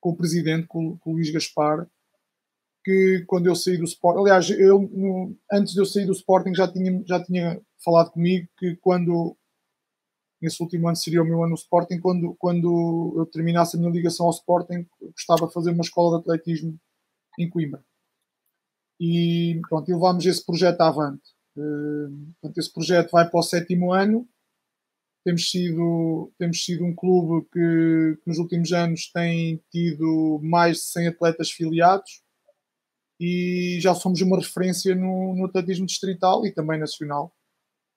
com, 0.00 0.10
o 0.10 0.16
presidente, 0.16 0.66
com, 0.66 0.96
com, 0.98 1.10
o 1.10 1.14
Luís 1.14 1.30
Gaspar, 1.30 1.86
que 2.84 3.24
quando 3.28 3.46
eu 3.46 3.54
saí 3.54 3.76
do 3.76 3.84
Sporting, 3.84 4.20
aliás, 4.22 4.50
eu, 4.50 4.80
no, 4.80 5.36
antes 5.52 5.72
de 5.72 5.80
eu 5.80 5.86
sair 5.86 6.06
do 6.06 6.12
Sporting 6.12 6.54
já 6.54 6.66
tinha, 6.66 7.02
já 7.06 7.22
tinha 7.22 7.60
falado 7.84 8.10
comigo 8.10 8.48
que 8.58 8.76
quando 8.76 9.36
esse 10.46 10.62
último 10.62 10.88
ano 10.88 10.96
seria 10.96 11.22
o 11.22 11.24
meu 11.24 11.42
ano 11.42 11.50
no 11.50 11.54
Sporting, 11.54 12.00
quando, 12.00 12.34
quando 12.38 13.14
eu 13.16 13.26
terminasse 13.26 13.76
a 13.76 13.80
minha 13.80 13.90
ligação 13.90 14.26
ao 14.26 14.32
Sporting, 14.32 14.86
gostava 15.00 15.46
de 15.46 15.52
fazer 15.52 15.70
uma 15.70 15.82
escola 15.82 16.16
de 16.16 16.22
atletismo 16.22 16.78
em 17.38 17.48
Coimbra. 17.48 17.84
E 19.00 19.60
pronto, 19.68 19.88
levámos 19.90 20.24
esse 20.24 20.44
projeto 20.44 20.80
avante. 20.80 21.34
Uh, 21.56 22.32
portanto, 22.40 22.58
esse 22.58 22.72
projeto 22.72 23.10
vai 23.10 23.28
para 23.28 23.40
o 23.40 23.42
sétimo 23.42 23.92
ano 23.92 24.28
temos 25.24 25.50
sido, 25.50 26.30
temos 26.38 26.62
sido 26.62 26.84
um 26.84 26.94
clube 26.94 27.48
que, 27.50 28.20
que, 28.20 28.28
nos 28.28 28.38
últimos 28.38 28.72
anos 28.72 29.10
tem 29.10 29.58
tido 29.70 30.38
mais 30.42 30.76
de 30.76 30.82
100 30.82 31.08
atletas 31.08 31.50
filiados 31.50 32.22
e 33.18 33.78
já 33.80 33.94
somos 33.94 34.20
uma 34.20 34.36
referência 34.36 34.94
no, 34.94 35.34
no 35.34 35.46
atletismo 35.46 35.86
distrital 35.86 36.44
e 36.44 36.52
também 36.52 36.78
nacional, 36.78 37.34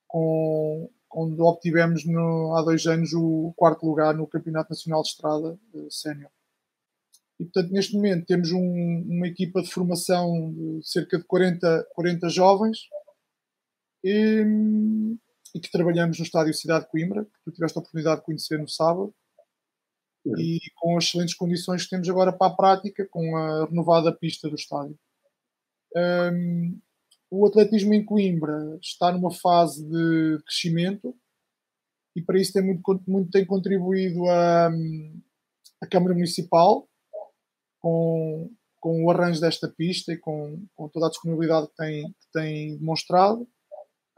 com, 0.07 0.89
onde 1.13 1.41
obtivemos 1.41 2.05
no, 2.05 2.55
há 2.55 2.61
dois 2.61 2.85
anos 2.85 3.13
o 3.13 3.53
quarto 3.55 3.85
lugar 3.85 4.15
no 4.15 4.27
Campeonato 4.27 4.69
Nacional 4.69 5.01
de 5.01 5.09
Estrada 5.09 5.59
uh, 5.73 5.91
Sénior. 5.91 6.31
E, 7.39 7.43
portanto, 7.45 7.71
neste 7.71 7.95
momento 7.95 8.25
temos 8.25 8.51
um, 8.51 9.05
uma 9.07 9.27
equipa 9.27 9.61
de 9.61 9.69
formação 9.69 10.53
de 10.53 10.87
cerca 10.87 11.17
de 11.17 11.23
40, 11.23 11.87
40 11.93 12.29
jovens 12.29 12.79
e, 14.03 14.43
e 15.53 15.59
que 15.59 15.71
trabalhamos 15.71 16.17
no 16.17 16.25
estádio 16.25 16.53
Cidade 16.53 16.85
de 16.85 16.91
Coimbra, 16.91 17.25
que 17.25 17.43
tu 17.45 17.51
tiveste 17.51 17.77
a 17.77 17.81
oportunidade 17.81 18.21
de 18.21 18.25
conhecer 18.25 18.57
no 18.57 18.67
sábado, 18.67 19.13
e 20.37 20.59
com 20.75 20.97
as 20.97 21.05
excelentes 21.05 21.35
condições 21.35 21.83
que 21.83 21.89
temos 21.89 22.09
agora 22.09 22.33
para 22.33 22.51
a 22.51 22.55
prática, 22.55 23.07
com 23.09 23.37
a 23.37 23.65
renovada 23.65 24.11
pista 24.11 24.49
do 24.49 24.55
estádio. 24.55 24.97
Um, 25.95 26.79
o 27.29 27.45
atletismo 27.45 27.93
em 27.93 28.05
Coimbra 28.05 28.77
está 28.81 29.11
numa 29.11 29.31
fase 29.31 29.83
de 29.87 30.41
crescimento 30.43 31.15
e 32.15 32.21
para 32.21 32.39
isso 32.39 32.53
tem 32.53 32.63
muito, 32.63 33.03
muito 33.07 33.29
tem 33.29 33.45
contribuído 33.45 34.27
a, 34.29 34.69
a 35.81 35.87
Câmara 35.87 36.13
Municipal 36.13 36.87
com, 37.79 38.49
com 38.79 39.05
o 39.05 39.11
arranjo 39.11 39.41
desta 39.41 39.67
pista 39.67 40.13
e 40.13 40.17
com, 40.17 40.65
com 40.75 40.89
toda 40.89 41.07
a 41.07 41.09
disponibilidade 41.09 41.67
que 41.67 41.75
tem, 41.75 42.07
que 42.07 42.31
tem 42.33 42.77
demonstrado 42.77 43.47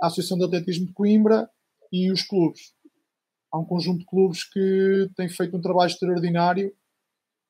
a 0.01 0.07
Associação 0.07 0.37
de 0.37 0.45
Atletismo 0.45 0.85
de 0.87 0.93
Coimbra 0.93 1.49
e 1.91 2.11
os 2.11 2.23
clubes. 2.23 2.73
Há 3.51 3.57
um 3.59 3.65
conjunto 3.65 3.99
de 3.99 4.05
clubes 4.05 4.43
que 4.43 5.09
têm 5.15 5.27
feito 5.27 5.57
um 5.57 5.61
trabalho 5.61 5.89
extraordinário 5.89 6.73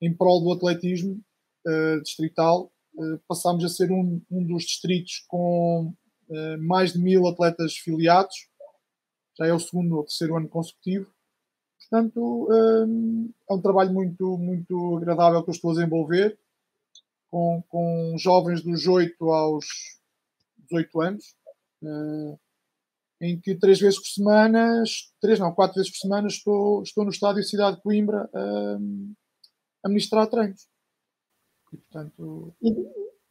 em 0.01 0.15
prol 0.15 0.41
do 0.41 0.51
atletismo 0.51 1.21
uh, 1.67 2.01
distrital. 2.01 2.71
Uh, 2.95 3.19
passámos 3.27 3.63
a 3.63 3.69
ser 3.69 3.91
um, 3.91 4.21
um 4.29 4.43
dos 4.45 4.63
distritos 4.63 5.23
com 5.27 5.93
uh, 6.29 6.57
mais 6.59 6.93
de 6.93 6.99
mil 6.99 7.27
atletas 7.27 7.75
filiados. 7.75 8.35
Já 9.37 9.47
é 9.47 9.53
o 9.53 9.59
segundo 9.59 9.97
ou 9.97 10.03
terceiro 10.03 10.35
ano 10.35 10.49
consecutivo. 10.49 11.09
Portanto, 11.79 12.47
é 13.49 13.53
um 13.53 13.61
trabalho 13.61 13.91
muito, 13.91 14.37
muito 14.37 14.97
agradável 14.97 15.41
que 15.41 15.49
eu 15.49 15.53
estou 15.53 15.71
a 15.71 15.73
desenvolver 15.73 16.37
com, 17.31 17.63
com 17.67 18.15
jovens 18.17 18.61
dos 18.61 18.85
8 18.85 19.23
aos 19.31 19.65
18 20.69 21.01
anos 21.01 21.35
uh, 21.83 22.39
em 23.21 23.39
que 23.39 23.55
três 23.55 23.79
vezes 23.79 23.99
por 23.99 24.07
semana, 24.07 24.83
três 25.19 25.39
não, 25.39 25.53
quatro 25.53 25.75
vezes 25.75 25.91
por 25.91 25.97
semana 25.97 26.27
estou, 26.27 26.81
estou 26.83 27.03
no 27.03 27.09
estádio 27.09 27.43
Cidade 27.43 27.77
de 27.77 27.83
Coimbra 27.83 28.29
uh, 28.33 29.13
a 29.83 29.89
ministrar 29.89 30.27
treinos. 30.27 30.67
E, 31.73 31.77
portanto... 31.77 32.53
e, 32.61 32.75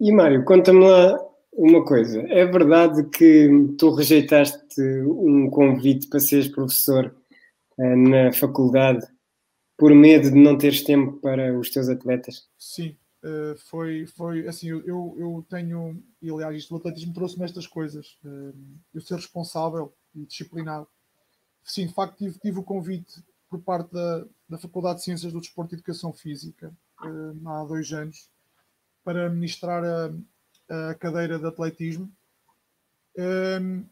e 0.01 0.13
Mário, 0.13 0.45
conta-me 0.45 0.81
lá 0.81 1.19
uma 1.53 1.85
coisa. 1.85 2.21
É 2.29 2.47
verdade 2.47 3.05
que 3.11 3.49
tu 3.79 3.91
rejeitaste 3.91 4.81
um 4.81 5.51
convite 5.51 6.09
para 6.09 6.21
seres 6.21 6.49
professor 6.49 7.15
uh, 7.79 7.97
na 7.97 8.33
faculdade 8.33 9.07
por 9.77 9.95
medo 9.95 10.31
de 10.31 10.37
não 10.37 10.59
teres 10.59 10.83
tempo 10.83 11.19
para 11.21 11.59
os 11.59 11.71
teus 11.71 11.89
atletas? 11.89 12.49
Sim, 12.59 12.97
Uh, 13.21 13.59
foi, 13.59 14.07
foi 14.07 14.47
assim, 14.47 14.69
eu, 14.69 14.83
eu 14.87 15.45
tenho, 15.51 16.01
e 16.23 16.31
aliás, 16.31 16.55
isto 16.55 16.69
do 16.69 16.77
atletismo 16.77 17.13
trouxe-me 17.13 17.45
estas 17.45 17.67
coisas, 17.67 18.17
uh, 18.25 18.55
eu 18.95 19.01
ser 19.01 19.17
responsável 19.17 19.93
e 20.15 20.25
disciplinado. 20.25 20.87
Sim, 21.65 21.89
de 21.89 21.95
facto, 21.95 22.17
tive, 22.17 22.39
tive 22.39 22.61
o 22.61 22.63
convite 22.63 23.21
por 23.51 23.61
parte 23.61 23.93
da, 23.93 24.25
da 24.49 24.57
Faculdade 24.57 24.99
de 24.99 25.05
Ciências 25.05 25.33
do 25.33 25.41
Desporto 25.41 25.75
e 25.75 25.77
Educação 25.77 26.13
Física, 26.13 26.73
uh, 27.03 27.49
há 27.49 27.65
dois 27.65 27.93
anos, 27.93 28.29
para 29.05 29.29
ministrar 29.31 29.83
a, 29.85 30.91
a 30.91 30.95
cadeira 30.95 31.39
de 31.39 31.47
atletismo. 31.47 32.13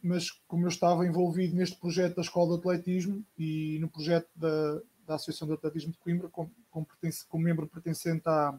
mas 0.03 0.31
como 0.47 0.67
eu 0.67 0.69
estava 0.69 1.07
envolvido 1.07 1.57
neste 1.57 1.77
projeto 1.81 2.17
da 2.17 2.23
Escola 2.23 2.55
de 2.55 2.61
Atletismo 2.61 3.25
e 3.37 3.79
no 3.81 3.89
projeto 3.89 4.29
da, 4.37 4.81
da 5.07 5.15
Associação 5.15 5.49
de 5.49 5.55
Atletismo 5.55 5.93
de 5.93 5.99
Coimbra, 5.99 6.29
como, 6.29 6.87
pertence, 6.87 7.25
membro 7.35 7.67
pertencente 7.67 8.29
à, 8.29 8.59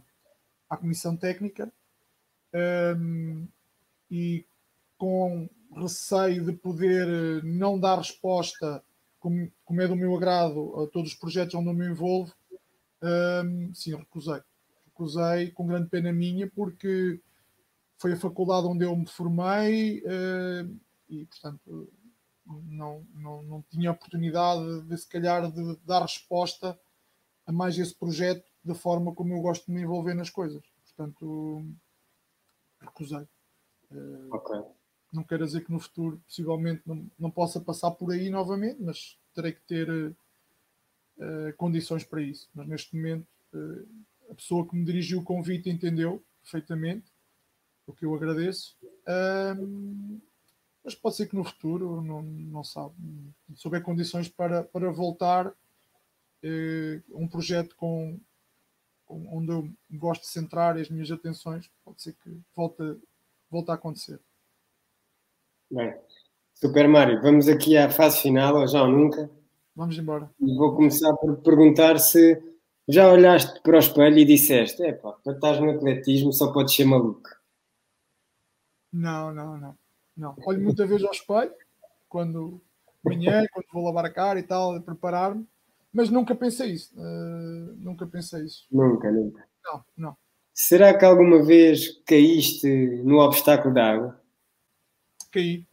à 0.70 0.78
comissão 0.78 1.16
técnica 1.16 1.72
um, 2.98 3.48
e 4.10 4.45
com 4.98 5.50
receio 5.76 6.45
de 6.45 6.54
poder 6.54 7.08
eh, 7.08 7.41
não 7.43 7.80
dar 7.80 7.98
resposta 7.98 8.84
como, 9.20 9.52
como 9.66 9.82
é 9.82 9.88
do 9.88 9.95
meu 9.95 10.16
agrado, 10.16 10.82
a 10.82 10.88
todos 10.88 11.12
os 11.12 11.18
projetos 11.18 11.54
onde 11.56 11.70
eu 11.70 11.74
me 11.74 11.88
envolvo, 11.88 12.34
hum, 13.02 13.74
sim, 13.74 13.95
recusei. 13.95 14.41
Recusei 14.86 15.52
com 15.52 15.68
grande 15.68 15.89
pena 15.89 16.12
minha, 16.12 16.50
porque 16.50 17.20
foi 17.98 18.14
a 18.14 18.18
faculdade 18.18 18.68
onde 18.68 18.86
eu 18.86 18.95
me 18.95 19.08
formei 19.08 20.04
hum, 20.06 20.80
e, 21.10 21.26
portanto, 21.26 21.91
não, 22.45 23.06
não, 23.14 23.43
não 23.43 23.62
tinha 23.70 23.91
oportunidade 23.91 24.82
de, 24.84 24.98
se 24.98 25.08
calhar, 25.08 25.52
de 25.52 25.76
dar 25.86 26.02
resposta 26.02 26.80
a 27.45 27.52
mais 27.52 27.78
esse 27.78 27.95
projeto 27.95 28.45
da 28.64 28.76
forma 28.76 29.14
como 29.14 29.34
eu 29.34 29.41
gosto 29.41 29.66
de 29.66 29.72
me 29.72 29.82
envolver 29.82 30.14
nas 30.14 30.30
coisas. 30.30 30.64
Portanto, 30.84 31.66
recusei. 32.82 33.28
Uh. 33.91 34.76
Não 35.14 35.24
quero 35.24 35.45
dizer 35.45 35.64
que 35.64 35.72
no 35.72 35.80
futuro 35.80 36.22
possivelmente 36.28 36.82
não, 36.86 37.10
não 37.18 37.32
possa 37.32 37.62
passar 37.62 37.91
por 37.91 38.12
aí 38.12 38.30
novamente, 38.30 38.82
mas 38.82 39.18
terei 39.34 39.54
que 39.54 39.62
ter 39.62 40.16
uh, 41.18 41.55
condições 41.57 42.03
para 42.03 42.22
isso. 42.22 42.49
Mas 42.53 42.68
neste 42.68 42.95
momento 42.95 43.28
uh, 43.53 43.88
a 44.30 44.36
pessoa 44.36 44.68
que 44.68 44.76
me 44.76 44.86
dirigiu 44.86 45.20
o 45.20 45.24
convite 45.24 45.70
entendeu 45.70 46.24
perfeitamente, 46.41 47.11
o 47.86 47.93
que 47.93 48.05
eu 48.05 48.13
agradeço. 48.13 48.76
mas 50.84 50.95
pode 50.95 51.15
ser 51.15 51.28
que 51.28 51.36
no 51.36 51.43
futuro, 51.43 52.01
não, 52.01 52.22
não 52.22 52.63
sabe, 52.63 52.93
se 53.55 53.65
houver 53.65 53.82
condições 53.82 54.28
para, 54.28 54.63
para 54.63 54.91
voltar 54.91 55.47
uh, 55.47 57.03
um 57.11 57.28
projeto 57.28 57.76
com, 57.76 58.20
com, 59.05 59.28
onde 59.32 59.51
eu 59.51 59.70
gosto 59.91 60.24
de 60.24 60.28
centrar 60.28 60.78
as 60.78 60.89
minhas 60.89 61.11
atenções, 61.11 61.72
pode 61.84 62.01
ser 62.01 62.13
que 62.13 62.38
volte, 62.55 62.84
volte 63.49 63.72
a 63.72 63.76
acontecer. 63.76 64.20
Bem, 65.70 65.93
Super 66.53 66.88
Mario, 66.88 67.22
vamos 67.22 67.47
aqui 67.47 67.78
à 67.78 67.89
fase 67.89 68.22
final, 68.22 68.55
ou 68.55 68.68
já 68.68 68.82
ou 68.82 68.89
nunca. 68.89 69.30
Vamos 69.78 69.95
embora. 69.95 70.28
Vou 70.39 70.75
começar 70.75 71.13
por 71.17 71.38
perguntar 71.43 71.99
se 71.99 72.41
já 72.89 73.11
olhaste 73.11 73.61
para 73.61 73.75
o 73.75 73.80
espelho 73.80 74.17
e 74.17 74.25
disseste: 74.25 74.82
é 74.82 74.91
pá, 74.91 75.11
para 75.23 75.34
estás 75.34 75.59
no 75.59 75.69
atletismo 75.69 76.34
só 76.34 76.51
podes 76.51 76.73
ser 76.73 76.86
maluco. 76.86 77.30
Não, 78.91 79.32
não, 79.32 79.55
não. 79.55 79.78
não. 80.17 80.36
Olho 80.47 80.63
muitas 80.63 80.89
vezes 80.89 81.05
ao 81.05 81.11
espelho, 81.11 81.53
quando 82.09 82.59
manhã, 83.05 83.45
quando 83.53 83.65
vou 83.71 83.86
lavar 83.86 84.05
a 84.05 84.09
cara 84.11 84.39
e 84.39 84.43
tal, 84.43 84.82
preparar-me, 84.82 85.45
mas 85.93 86.09
nunca 86.09 86.34
pensei 86.34 86.71
isso. 86.71 86.91
Uh, 86.99 87.75
nunca 87.78 88.07
pensei 88.07 88.45
isso. 88.45 88.65
Nunca, 88.71 89.11
nunca. 89.11 89.47
Não, 89.63 89.86
não. 89.95 90.17
Será 90.55 90.97
que 90.97 91.05
alguma 91.05 91.43
vez 91.43 92.01
caíste 92.03 92.67
no 93.03 93.19
obstáculo 93.19 93.75
da 93.75 93.91
água? 93.91 94.19
caí. 95.32 95.67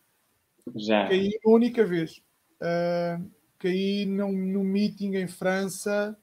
Já. 0.77 1.09
Caí 1.09 1.31
uma 1.43 1.55
única 1.57 1.87
vez. 1.87 2.23
Uh, 2.61 3.33
caí 3.65 4.05
num, 4.05 4.33
num 4.33 4.63
meeting 4.63 5.15
em 5.15 5.27
França. 5.27 6.15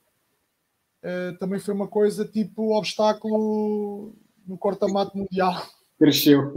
Uh, 1.03 1.35
também 1.39 1.59
foi 1.59 1.73
uma 1.73 1.87
coisa 1.87 2.23
tipo 2.23 2.77
obstáculo 2.77 4.15
no 4.45 4.55
corta-mato 4.59 5.17
mundial. 5.17 5.65
Cresceu. 5.97 6.53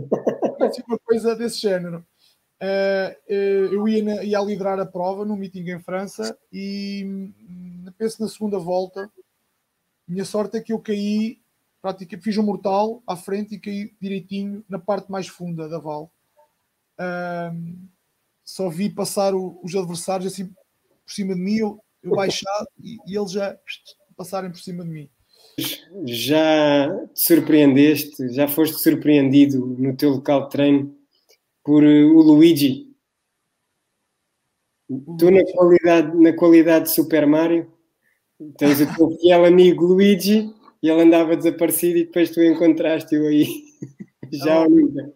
uma 0.86 0.98
coisa 0.98 1.34
desse 1.34 1.62
género. 1.62 2.04
Uh, 2.62 3.16
eu 3.28 3.88
ia, 3.88 4.02
na, 4.02 4.22
ia 4.22 4.40
liderar 4.40 4.78
a 4.78 4.84
prova 4.84 5.24
no 5.24 5.36
meeting 5.36 5.70
em 5.70 5.80
França 5.80 6.38
e 6.52 7.02
hum, 7.06 7.84
penso 7.96 8.20
na 8.20 8.28
segunda 8.28 8.58
volta. 8.58 9.10
Minha 10.06 10.26
sorte 10.26 10.58
é 10.58 10.60
que 10.60 10.74
eu 10.74 10.78
caí, 10.78 11.40
praticamente 11.80 12.22
fiz 12.22 12.36
um 12.36 12.42
mortal 12.42 13.02
à 13.06 13.16
frente 13.16 13.54
e 13.54 13.58
caí 13.58 13.94
direitinho 13.98 14.62
na 14.68 14.78
parte 14.78 15.10
mais 15.10 15.28
funda 15.28 15.66
da 15.66 15.78
val 15.78 16.10
só 18.44 18.68
vi 18.68 18.90
passar 18.90 19.34
o, 19.34 19.58
os 19.62 19.74
adversários 19.74 20.32
assim 20.32 20.52
por 21.04 21.12
cima 21.12 21.34
de 21.34 21.40
mim, 21.40 21.56
eu, 21.56 21.80
eu 22.02 22.10
baixar 22.12 22.64
e, 22.82 22.96
e, 23.06 23.16
eles 23.16 23.32
já 23.32 23.56
passarem 24.16 24.50
por 24.50 24.60
cima 24.60 24.84
de 24.84 24.90
mim. 24.90 25.10
Já 26.06 26.88
te 27.14 27.26
surpreendeste, 27.26 28.28
já 28.30 28.48
foste 28.48 28.82
surpreendido 28.82 29.66
no 29.78 29.96
teu 29.96 30.10
local 30.10 30.44
de 30.44 30.50
treino 30.50 30.96
por 31.62 31.82
uh, 31.84 32.16
o 32.16 32.22
Luigi? 32.22 32.92
O 34.88 35.16
tu, 35.16 35.26
Luigi. 35.26 35.44
Na, 35.44 35.52
qualidade, 35.52 36.16
na 36.16 36.32
qualidade 36.32 36.84
de 36.86 36.94
Super 36.94 37.26
Mario, 37.26 37.72
tens 38.58 38.80
o 38.80 38.96
teu 38.96 39.10
fiel 39.18 39.44
amigo 39.44 39.86
Luigi 39.86 40.52
e 40.82 40.88
ele 40.88 41.02
andava 41.02 41.36
desaparecido 41.36 41.98
e 41.98 42.04
depois 42.04 42.30
tu 42.30 42.42
encontraste-o 42.42 43.26
aí. 43.26 43.46
já 44.32 44.68
nunca 44.68 45.12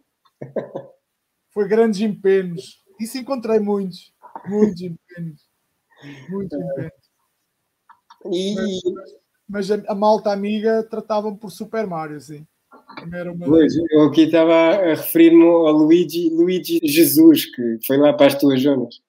foi 1.59 1.66
grandes 1.66 2.01
empenhos. 2.01 2.84
Isso 3.01 3.18
encontrei 3.18 3.59
muitos, 3.59 4.12
muitos 4.47 4.80
empenhos. 4.80 5.47
Muitos 6.28 6.59
empenhos. 6.59 6.92
E... 8.32 8.55
Mas, 9.49 9.68
mas 9.68 9.86
a, 9.86 9.94
malta 9.94 10.32
amiga 10.32 10.82
tratava-me 10.82 11.38
por 11.38 11.51
Super 11.51 11.86
Mario, 11.86 12.20
sim. 12.20 12.46
Uma... 13.03 13.46
Pois, 13.46 13.72
eu 13.90 14.03
aqui 14.03 14.22
estava 14.22 14.53
a 14.53 14.94
referir-me 14.94 15.42
ao 15.42 15.72
Luigi, 15.72 16.28
Luigi 16.30 16.80
Jesus, 16.82 17.46
que 17.46 17.78
foi 17.86 17.96
lá 17.96 18.12
para 18.12 18.26
as 18.26 18.34
tuas 18.34 18.61
zonas. 18.61 19.01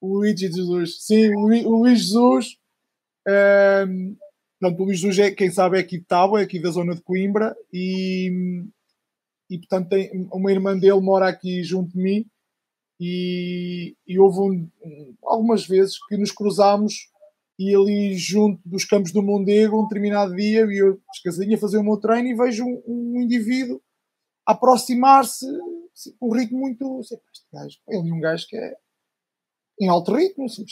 O 0.00 0.18
Luigi 0.18 0.50
Jesus, 0.50 1.04
sim, 1.04 1.34
o, 1.34 1.46
o 1.46 1.78
Luís 1.78 2.00
Jesus. 2.00 2.56
Um, 3.26 4.16
portanto, 4.60 4.80
o 4.80 4.84
Luís 4.84 4.98
Jesus 4.98 5.18
é, 5.18 5.30
quem 5.30 5.50
sabe, 5.50 5.76
é 5.76 5.80
aqui 5.80 5.98
de 5.98 6.04
Tábua, 6.04 6.40
é 6.40 6.44
aqui 6.44 6.60
da 6.60 6.70
zona 6.70 6.94
de 6.94 7.02
Coimbra, 7.02 7.56
e 7.72 8.64
e 9.50 9.58
portanto 9.58 9.90
tem, 9.90 10.28
uma 10.32 10.50
irmã 10.50 10.76
dele 10.76 11.00
mora 11.00 11.28
aqui 11.28 11.62
junto 11.62 11.92
de 11.92 12.02
mim 12.02 12.26
e, 13.06 13.96
e 14.06 14.18
houve 14.18 14.38
um, 14.38 15.14
algumas 15.24 15.66
vezes 15.66 15.98
que 16.06 16.16
nos 16.16 16.32
cruzámos 16.32 17.10
e 17.58 17.74
ali 17.74 18.14
junto 18.16 18.60
dos 18.66 18.84
campos 18.84 19.12
do 19.12 19.22
Mondego, 19.22 19.78
um 19.78 19.86
determinado 19.86 20.34
dia, 20.34 20.64
e 20.64 20.78
eu 20.78 20.98
descasadinho 21.12 21.56
a 21.56 21.60
fazer 21.60 21.76
o 21.76 21.84
meu 21.84 21.98
treino 21.98 22.28
e 22.28 22.34
vejo 22.34 22.64
um, 22.64 22.82
um 22.86 23.20
indivíduo 23.20 23.80
aproximar-se 24.46 25.46
assim, 25.94 26.16
com 26.18 26.28
um 26.28 26.32
ritmo 26.32 26.58
muito. 26.58 27.00
Assim, 27.00 27.16
este 27.32 27.46
gajo, 27.52 27.78
ele 27.88 28.10
é 28.10 28.14
um 28.14 28.20
gajo 28.20 28.46
que 28.48 28.56
é 28.56 28.76
em 29.80 29.88
alto 29.88 30.14
ritmo, 30.14 30.46
assim, 30.46 30.64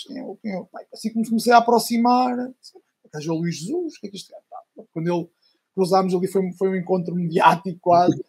assim 0.92 1.12
como 1.12 1.26
comecei 1.26 1.52
a 1.52 1.58
aproximar, 1.58 2.32
assim, 2.38 2.78
o 3.04 3.10
gajo 3.12 3.30
é 3.30 3.34
o 3.34 3.38
Luís 3.38 3.56
Jesus, 3.56 3.96
o 3.96 4.00
que 4.00 4.06
é 4.06 4.10
que 4.10 4.16
este 4.16 4.30
gajo 4.30 4.42
está? 4.42 4.84
Quando 4.92 5.08
ele 5.08 5.28
cruzámos 5.74 6.14
ali 6.14 6.28
foi, 6.28 6.50
foi 6.52 6.68
um 6.70 6.76
encontro 6.76 7.14
mediático 7.14 7.78
quase 7.80 8.24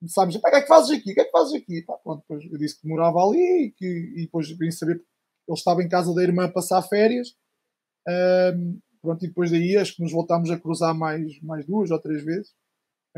começámos, 0.00 0.34
o 0.34 0.40
que 0.40 0.48
é 0.48 0.62
que 0.62 0.66
fazes 0.66 0.90
aqui? 0.90 1.12
O 1.12 1.14
que 1.14 1.20
é 1.20 1.24
que 1.24 1.30
fazes 1.30 1.54
aqui? 1.54 1.82
Pá, 1.82 1.94
pronto, 2.02 2.22
depois 2.22 2.50
eu 2.50 2.58
disse 2.58 2.80
que 2.80 2.88
morava 2.88 3.18
ali 3.20 3.66
e, 3.66 3.70
que, 3.70 3.86
e 4.16 4.22
depois 4.22 4.50
vim 4.50 4.70
saber 4.70 4.96
que 4.96 5.04
ele 5.46 5.58
estava 5.58 5.82
em 5.82 5.88
casa 5.88 6.14
da 6.14 6.22
irmã 6.22 6.44
a 6.44 6.52
passar 6.52 6.82
férias. 6.82 7.36
Um, 8.08 8.78
pronto, 9.02 9.24
e 9.24 9.28
depois 9.28 9.50
daí 9.50 9.76
acho 9.76 9.94
que 9.94 10.02
nos 10.02 10.12
voltámos 10.12 10.50
a 10.50 10.58
cruzar 10.58 10.94
mais, 10.94 11.40
mais 11.42 11.66
duas 11.66 11.90
ou 11.90 12.00
três 12.00 12.24
vezes. 12.24 12.52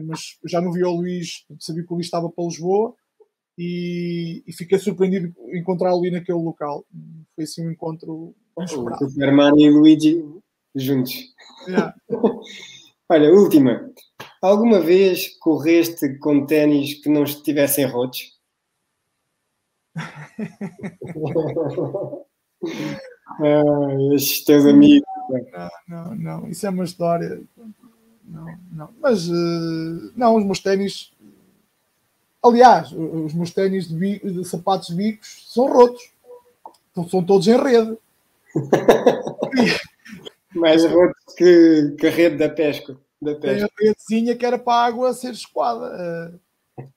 Mas 0.00 0.38
já 0.46 0.60
não 0.60 0.72
vi 0.72 0.82
o 0.82 0.90
Luís, 0.90 1.44
sabia 1.60 1.84
que 1.84 1.92
o 1.92 1.94
Luís 1.94 2.06
estava 2.06 2.28
para 2.30 2.44
Lisboa 2.44 2.94
e, 3.56 4.42
e 4.46 4.52
fiquei 4.52 4.78
surpreendido 4.78 5.28
de 5.28 5.58
encontrá-lo 5.58 6.00
ali 6.00 6.10
naquele 6.10 6.38
local. 6.38 6.84
Foi 7.34 7.44
assim 7.44 7.66
um 7.66 7.70
encontro 7.70 8.34
Mario 9.32 9.60
e 9.60 9.70
Luigi 9.70 10.24
juntos. 10.74 11.14
Yeah. 11.68 11.94
Olha, 13.08 13.30
última. 13.30 13.90
Alguma 14.42 14.80
vez 14.80 15.28
correste 15.38 16.18
com 16.18 16.44
ténis 16.44 16.94
que 16.94 17.08
não 17.08 17.22
estivessem 17.22 17.86
rotos? 17.86 18.36
ah, 19.94 20.02
estes 24.16 24.44
teus 24.44 24.66
amigos. 24.66 25.06
Não, 25.52 25.70
não, 25.86 26.14
não. 26.16 26.48
Isso 26.48 26.66
é 26.66 26.70
uma 26.70 26.82
história. 26.82 27.40
Não, 28.24 28.58
não. 28.72 28.88
Mas 29.00 29.28
uh, 29.28 30.12
não, 30.16 30.34
os 30.34 30.44
meus 30.44 30.58
ténis. 30.58 31.12
Aliás, 32.42 32.90
os 32.90 33.32
meus 33.34 33.52
ténis 33.52 33.86
de, 33.86 33.94
bico, 33.94 34.28
de 34.28 34.44
sapatos 34.44 34.88
de 34.88 34.96
bicos 34.96 35.46
são 35.54 35.72
rotos. 35.72 36.10
Então, 36.90 37.08
são 37.08 37.22
todos 37.22 37.46
em 37.46 37.56
rede. 37.56 37.96
Mais 40.52 40.84
rotos 40.84 41.22
que, 41.36 41.94
que 41.96 42.08
a 42.08 42.10
rede 42.10 42.38
da 42.38 42.48
pesca 42.48 42.98
tem 43.40 43.62
a 43.62 43.68
redezinha 43.78 44.36
que 44.36 44.44
era 44.44 44.58
para 44.58 44.74
a 44.74 44.84
água 44.84 45.12
ser 45.14 45.32
escoada. 45.32 46.38
Uh, 46.38 46.40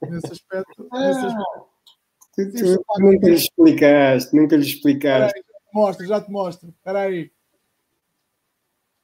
nesse 0.10 0.32
aspecto. 0.32 0.88
Ah, 0.92 1.08
nesse 1.08 1.26
aspecto. 1.26 1.66
Tu, 2.36 2.52
tu, 2.52 2.84
tu 2.84 3.02
nunca 3.02 3.28
lhe 3.28 3.36
explicaste, 3.36 4.36
nunca 4.36 4.58
lhe 4.58 4.66
explicaste. 4.66 5.38
Aí, 5.38 5.44
já 5.44 5.60
te 5.60 5.74
mostro, 5.74 6.06
já 6.06 6.22
te 6.22 6.32
mostro. 6.32 6.70
Espera 6.70 7.00
aí. 7.02 7.32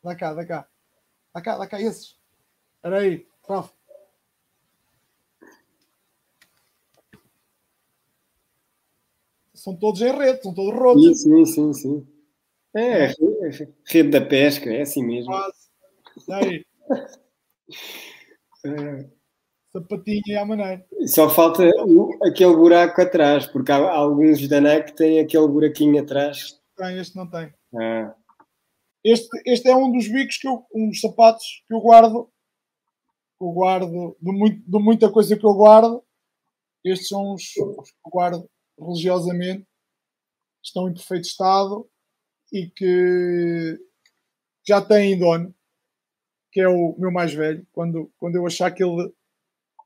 Dá 0.03 0.15
cá, 0.15 0.33
dá 0.33 0.45
cá. 0.45 0.67
Dá 1.33 1.41
cá, 1.41 1.57
dá 1.57 1.67
cá 1.67 1.81
esses. 1.81 2.17
Espera 2.75 2.99
aí, 2.99 3.25
Rafa. 3.47 3.73
São 9.53 9.75
todos 9.75 10.01
em 10.01 10.11
rede, 10.11 10.41
são 10.41 10.53
todos 10.53 10.73
rotos. 10.73 11.21
Sim, 11.21 11.45
sim, 11.45 11.73
sim. 11.73 12.07
É, 12.73 13.05
é, 13.05 13.13
rede 13.85 14.09
da 14.09 14.21
pesca, 14.21 14.69
é 14.69 14.81
assim 14.81 15.05
mesmo. 15.05 15.31
Quase. 15.31 15.69
Aí. 16.31 16.65
É. 18.65 19.09
Sapatinho 19.73 20.39
à 20.39 20.45
maneira. 20.45 20.85
Só 21.07 21.29
falta 21.29 21.63
aquele 22.23 22.55
buraco 22.55 23.01
atrás, 23.01 23.47
porque 23.47 23.71
há 23.71 23.89
alguns 23.89 24.45
da 24.47 24.59
Nike 24.59 24.91
que 24.91 24.97
têm 24.97 25.19
aquele 25.19 25.47
buraquinho 25.47 26.01
atrás. 26.01 26.59
tem, 26.77 26.99
este 26.99 27.15
não 27.15 27.29
tem. 27.29 27.53
Ah, 27.75 28.13
Este, 29.03 29.29
este 29.45 29.69
é 29.69 29.75
um 29.75 29.91
dos 29.91 30.07
bicos 30.07 30.37
que 30.37 30.47
eu, 30.47 30.65
um 30.75 30.89
dos 30.89 30.99
sapatos 30.99 31.63
que 31.67 31.73
eu 31.73 31.79
guardo. 31.79 32.25
que 33.37 33.45
Eu 33.45 33.51
guardo 33.51 34.17
de, 34.21 34.31
muito, 34.31 34.61
de 34.69 34.79
muita 34.79 35.09
coisa 35.11 35.37
que 35.37 35.45
eu 35.45 35.53
guardo. 35.53 36.03
Estes 36.83 37.07
são 37.07 37.33
os, 37.33 37.43
os 37.43 37.91
que 37.91 37.97
eu 38.05 38.11
guardo 38.11 38.49
religiosamente. 38.77 39.65
Estão 40.63 40.89
em 40.89 40.93
perfeito 40.93 41.25
estado 41.25 41.89
e 42.51 42.67
que 42.69 43.79
já 44.67 44.81
têm 44.81 45.17
dono, 45.17 45.55
que 46.51 46.59
é 46.59 46.67
o 46.67 46.95
meu 46.97 47.11
mais 47.11 47.33
velho. 47.33 47.65
Quando, 47.71 48.11
quando 48.17 48.35
eu 48.35 48.45
achar 48.45 48.71
que 48.71 48.83
ele 48.83 49.13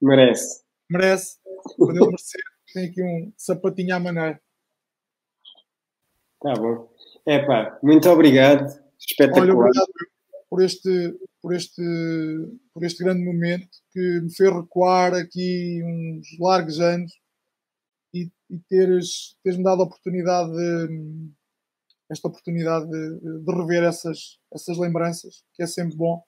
merece. 0.01 0.63
merece, 0.89 1.37
quando 1.77 1.97
ele 1.97 2.05
merecer, 2.07 2.41
tem 2.73 2.89
aqui 2.89 3.03
um 3.03 3.33
sapatinho 3.37 3.95
à 3.95 3.99
maneira. 3.99 4.41
Tá 6.41 6.53
bom. 6.53 6.89
Epá, 7.25 7.79
muito 7.81 8.09
obrigado. 8.09 8.63
Olha, 8.63 8.83
Espetacular. 8.99 9.49
obrigado 9.49 9.87
por 10.49 10.63
este, 10.63 11.19
por 11.41 11.53
este, 11.53 11.81
por 12.73 12.83
este 12.83 13.03
grande 13.03 13.23
momento 13.23 13.67
que 13.91 14.21
me 14.21 14.33
fez 14.33 14.53
recuar 14.53 15.13
aqui 15.13 15.81
uns 15.83 16.27
largos 16.39 16.79
anos 16.79 17.11
e, 18.13 18.31
e 18.49 18.59
teres, 18.69 19.37
teres 19.43 19.57
me 19.57 19.63
dado 19.63 19.81
a 19.81 19.85
oportunidade 19.85 20.51
de, 20.51 21.31
esta 22.09 22.27
oportunidade 22.27 22.87
de, 22.89 23.43
de 23.43 23.51
rever 23.51 23.83
essas, 23.83 24.39
essas 24.53 24.77
lembranças, 24.77 25.43
que 25.53 25.63
é 25.63 25.67
sempre 25.67 25.97
bom. 25.97 26.23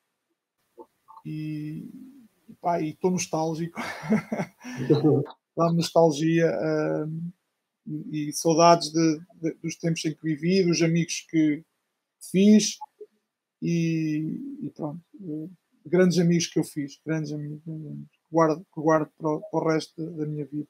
E 1.29 1.89
pá, 2.61 2.81
estou 2.81 3.11
nostálgico. 3.11 3.79
Dá-me 5.57 5.77
nostalgia 5.77 6.49
hum, 7.05 7.31
e, 8.11 8.29
e 8.29 8.33
saudades 8.33 8.91
de- 8.91 9.19
de- 9.41 9.53
dos 9.61 9.75
tempos 9.75 10.05
em 10.05 10.13
que 10.13 10.23
vivi, 10.23 10.63
dos 10.63 10.81
amigos 10.81 11.25
que 11.29 11.63
fiz 12.31 12.77
e, 13.61 14.57
e 14.61 14.69
pronto. 14.69 15.01
eh, 15.21 15.49
Grandes 15.85 16.19
amigos 16.19 16.47
que 16.47 16.59
eu 16.59 16.63
fiz, 16.65 16.99
grandes 17.05 17.31
amigos, 17.31 17.61
grandes 17.65 17.87
amigos, 17.87 18.09
que 18.11 18.19
guardo, 18.31 18.65
que 18.73 18.81
guardo 18.81 19.09
para, 19.17 19.29
o- 19.29 19.41
para 19.41 19.59
o 19.59 19.67
resto 19.73 19.93
da- 20.05 20.17
da 20.17 20.25
minha 20.25 20.45
vida. 20.45 20.67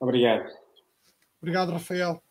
Obrigado. 0.00 0.50
Obrigado, 1.40 1.72
Rafael, 1.72 2.22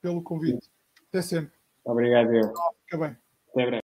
pelo 0.00 0.22
convite. 0.22 0.70
Até 1.08 1.22
sempre. 1.22 1.58
Obrigado 1.84 2.32
eu. 2.34 2.52
Fica 2.84 2.98
bem. 2.98 3.16
Até 3.50 3.66
breve. 3.66 3.79